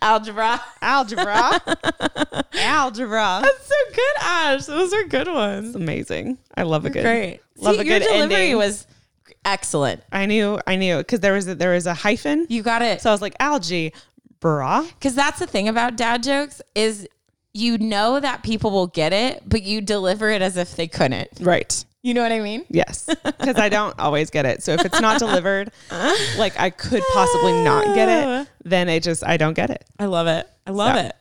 Algebra. 0.00 0.62
Algebra. 0.80 1.60
algebra. 2.54 3.40
That's 3.42 3.66
so 3.66 3.74
good, 3.92 4.16
Ash. 4.20 4.66
Those 4.66 4.92
are 4.92 5.02
good 5.08 5.26
ones. 5.26 5.66
It's 5.66 5.74
amazing. 5.74 6.38
I 6.56 6.62
love 6.62 6.84
a 6.84 6.90
good. 6.90 7.02
Great. 7.02 7.40
Love 7.56 7.74
See, 7.74 7.80
a 7.80 7.84
good 7.84 8.02
your 8.02 8.12
delivery 8.12 8.36
ending. 8.36 8.56
was 8.56 8.86
excellent. 9.44 10.04
I 10.12 10.26
knew. 10.26 10.60
I 10.64 10.76
knew 10.76 10.98
because 10.98 11.18
there 11.18 11.32
was 11.32 11.48
a, 11.48 11.56
there 11.56 11.72
was 11.72 11.86
a 11.86 11.94
hyphen. 11.94 12.46
You 12.48 12.62
got 12.62 12.82
it. 12.82 13.00
So 13.00 13.10
I 13.10 13.12
was 13.12 13.20
like 13.20 13.34
algae, 13.40 13.92
bra. 14.38 14.82
Because 14.82 15.16
that's 15.16 15.40
the 15.40 15.48
thing 15.48 15.66
about 15.66 15.96
dad 15.96 16.22
jokes 16.22 16.62
is 16.76 17.08
you 17.52 17.78
know 17.78 18.20
that 18.20 18.42
people 18.42 18.70
will 18.70 18.86
get 18.86 19.12
it, 19.12 19.42
but 19.46 19.62
you 19.62 19.80
deliver 19.80 20.30
it 20.30 20.42
as 20.42 20.56
if 20.56 20.76
they 20.76 20.86
couldn't. 20.88 21.28
Right. 21.40 21.84
You 22.02 22.14
know 22.14 22.22
what 22.22 22.32
I 22.32 22.40
mean? 22.40 22.64
Yes, 22.70 23.04
because 23.24 23.56
I 23.58 23.68
don't 23.68 23.98
always 24.00 24.30
get 24.30 24.46
it. 24.46 24.62
So 24.62 24.72
if 24.72 24.86
it's 24.86 25.00
not 25.02 25.18
delivered, 25.18 25.70
like 26.38 26.58
I 26.58 26.70
could 26.70 27.02
possibly 27.12 27.52
not 27.62 27.94
get 27.94 28.08
it, 28.08 28.48
then 28.64 28.88
it 28.88 29.02
just 29.02 29.22
I 29.22 29.36
don't 29.36 29.52
get 29.52 29.68
it. 29.68 29.84
I 29.98 30.06
love 30.06 30.26
it. 30.26 30.48
I 30.66 30.70
love 30.70 30.96
So, 30.96 31.02
it. 31.02 31.16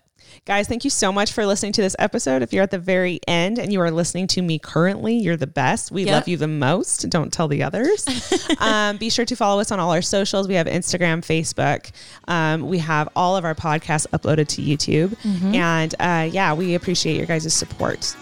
Guys, 0.45 0.67
thank 0.67 0.83
you 0.83 0.89
so 0.89 1.11
much 1.11 1.31
for 1.33 1.45
listening 1.45 1.73
to 1.73 1.81
this 1.81 1.95
episode. 1.99 2.41
If 2.41 2.53
you're 2.53 2.63
at 2.63 2.71
the 2.71 2.79
very 2.79 3.19
end 3.27 3.59
and 3.59 3.71
you 3.71 3.81
are 3.81 3.91
listening 3.91 4.25
to 4.27 4.41
me 4.41 4.57
currently, 4.57 5.15
you're 5.15 5.37
the 5.37 5.45
best. 5.47 5.91
We 5.91 6.05
Yep. 6.05 6.13
love 6.13 6.27
you 6.27 6.37
the 6.37 6.47
most. 6.47 7.07
Don't 7.09 7.31
tell 7.31 7.47
the 7.47 7.61
others. 7.63 8.05
um, 8.59 8.97
be 8.97 9.09
sure 9.09 9.25
to 9.25 9.35
follow 9.35 9.59
us 9.61 9.71
on 9.71 9.79
all 9.79 9.91
our 9.91 10.01
socials. 10.01 10.47
We 10.47 10.55
have 10.55 10.65
Instagram, 10.67 11.21
Facebook. 11.21 11.91
Um, 12.27 12.67
we 12.67 12.79
have 12.79 13.09
all 13.15 13.35
of 13.37 13.45
our 13.45 13.53
podcasts 13.53 14.07
uploaded 14.07 14.47
to 14.49 14.61
YouTube. 14.61 15.09
Mm-hmm. 15.21 15.53
And 15.55 15.95
uh, 15.99 16.29
yeah, 16.31 16.53
we 16.53 16.73
appreciate 16.75 17.15
your 17.17 17.27
guys' 17.27 17.53
support. 17.53 18.15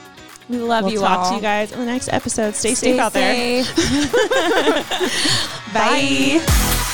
We 0.50 0.58
love 0.58 0.86
we'll 0.86 0.94
you 0.94 1.00
talk 1.00 1.20
all. 1.20 1.30
to 1.30 1.36
you 1.36 1.42
guys 1.42 1.72
in 1.72 1.80
the 1.80 1.86
next 1.86 2.12
episode. 2.12 2.56
Stay, 2.56 2.74
Stay 2.74 2.92
safe 2.94 3.00
out 3.00 3.14
there. 3.14 3.64
safe. 3.64 3.76
Bye. 5.74 6.94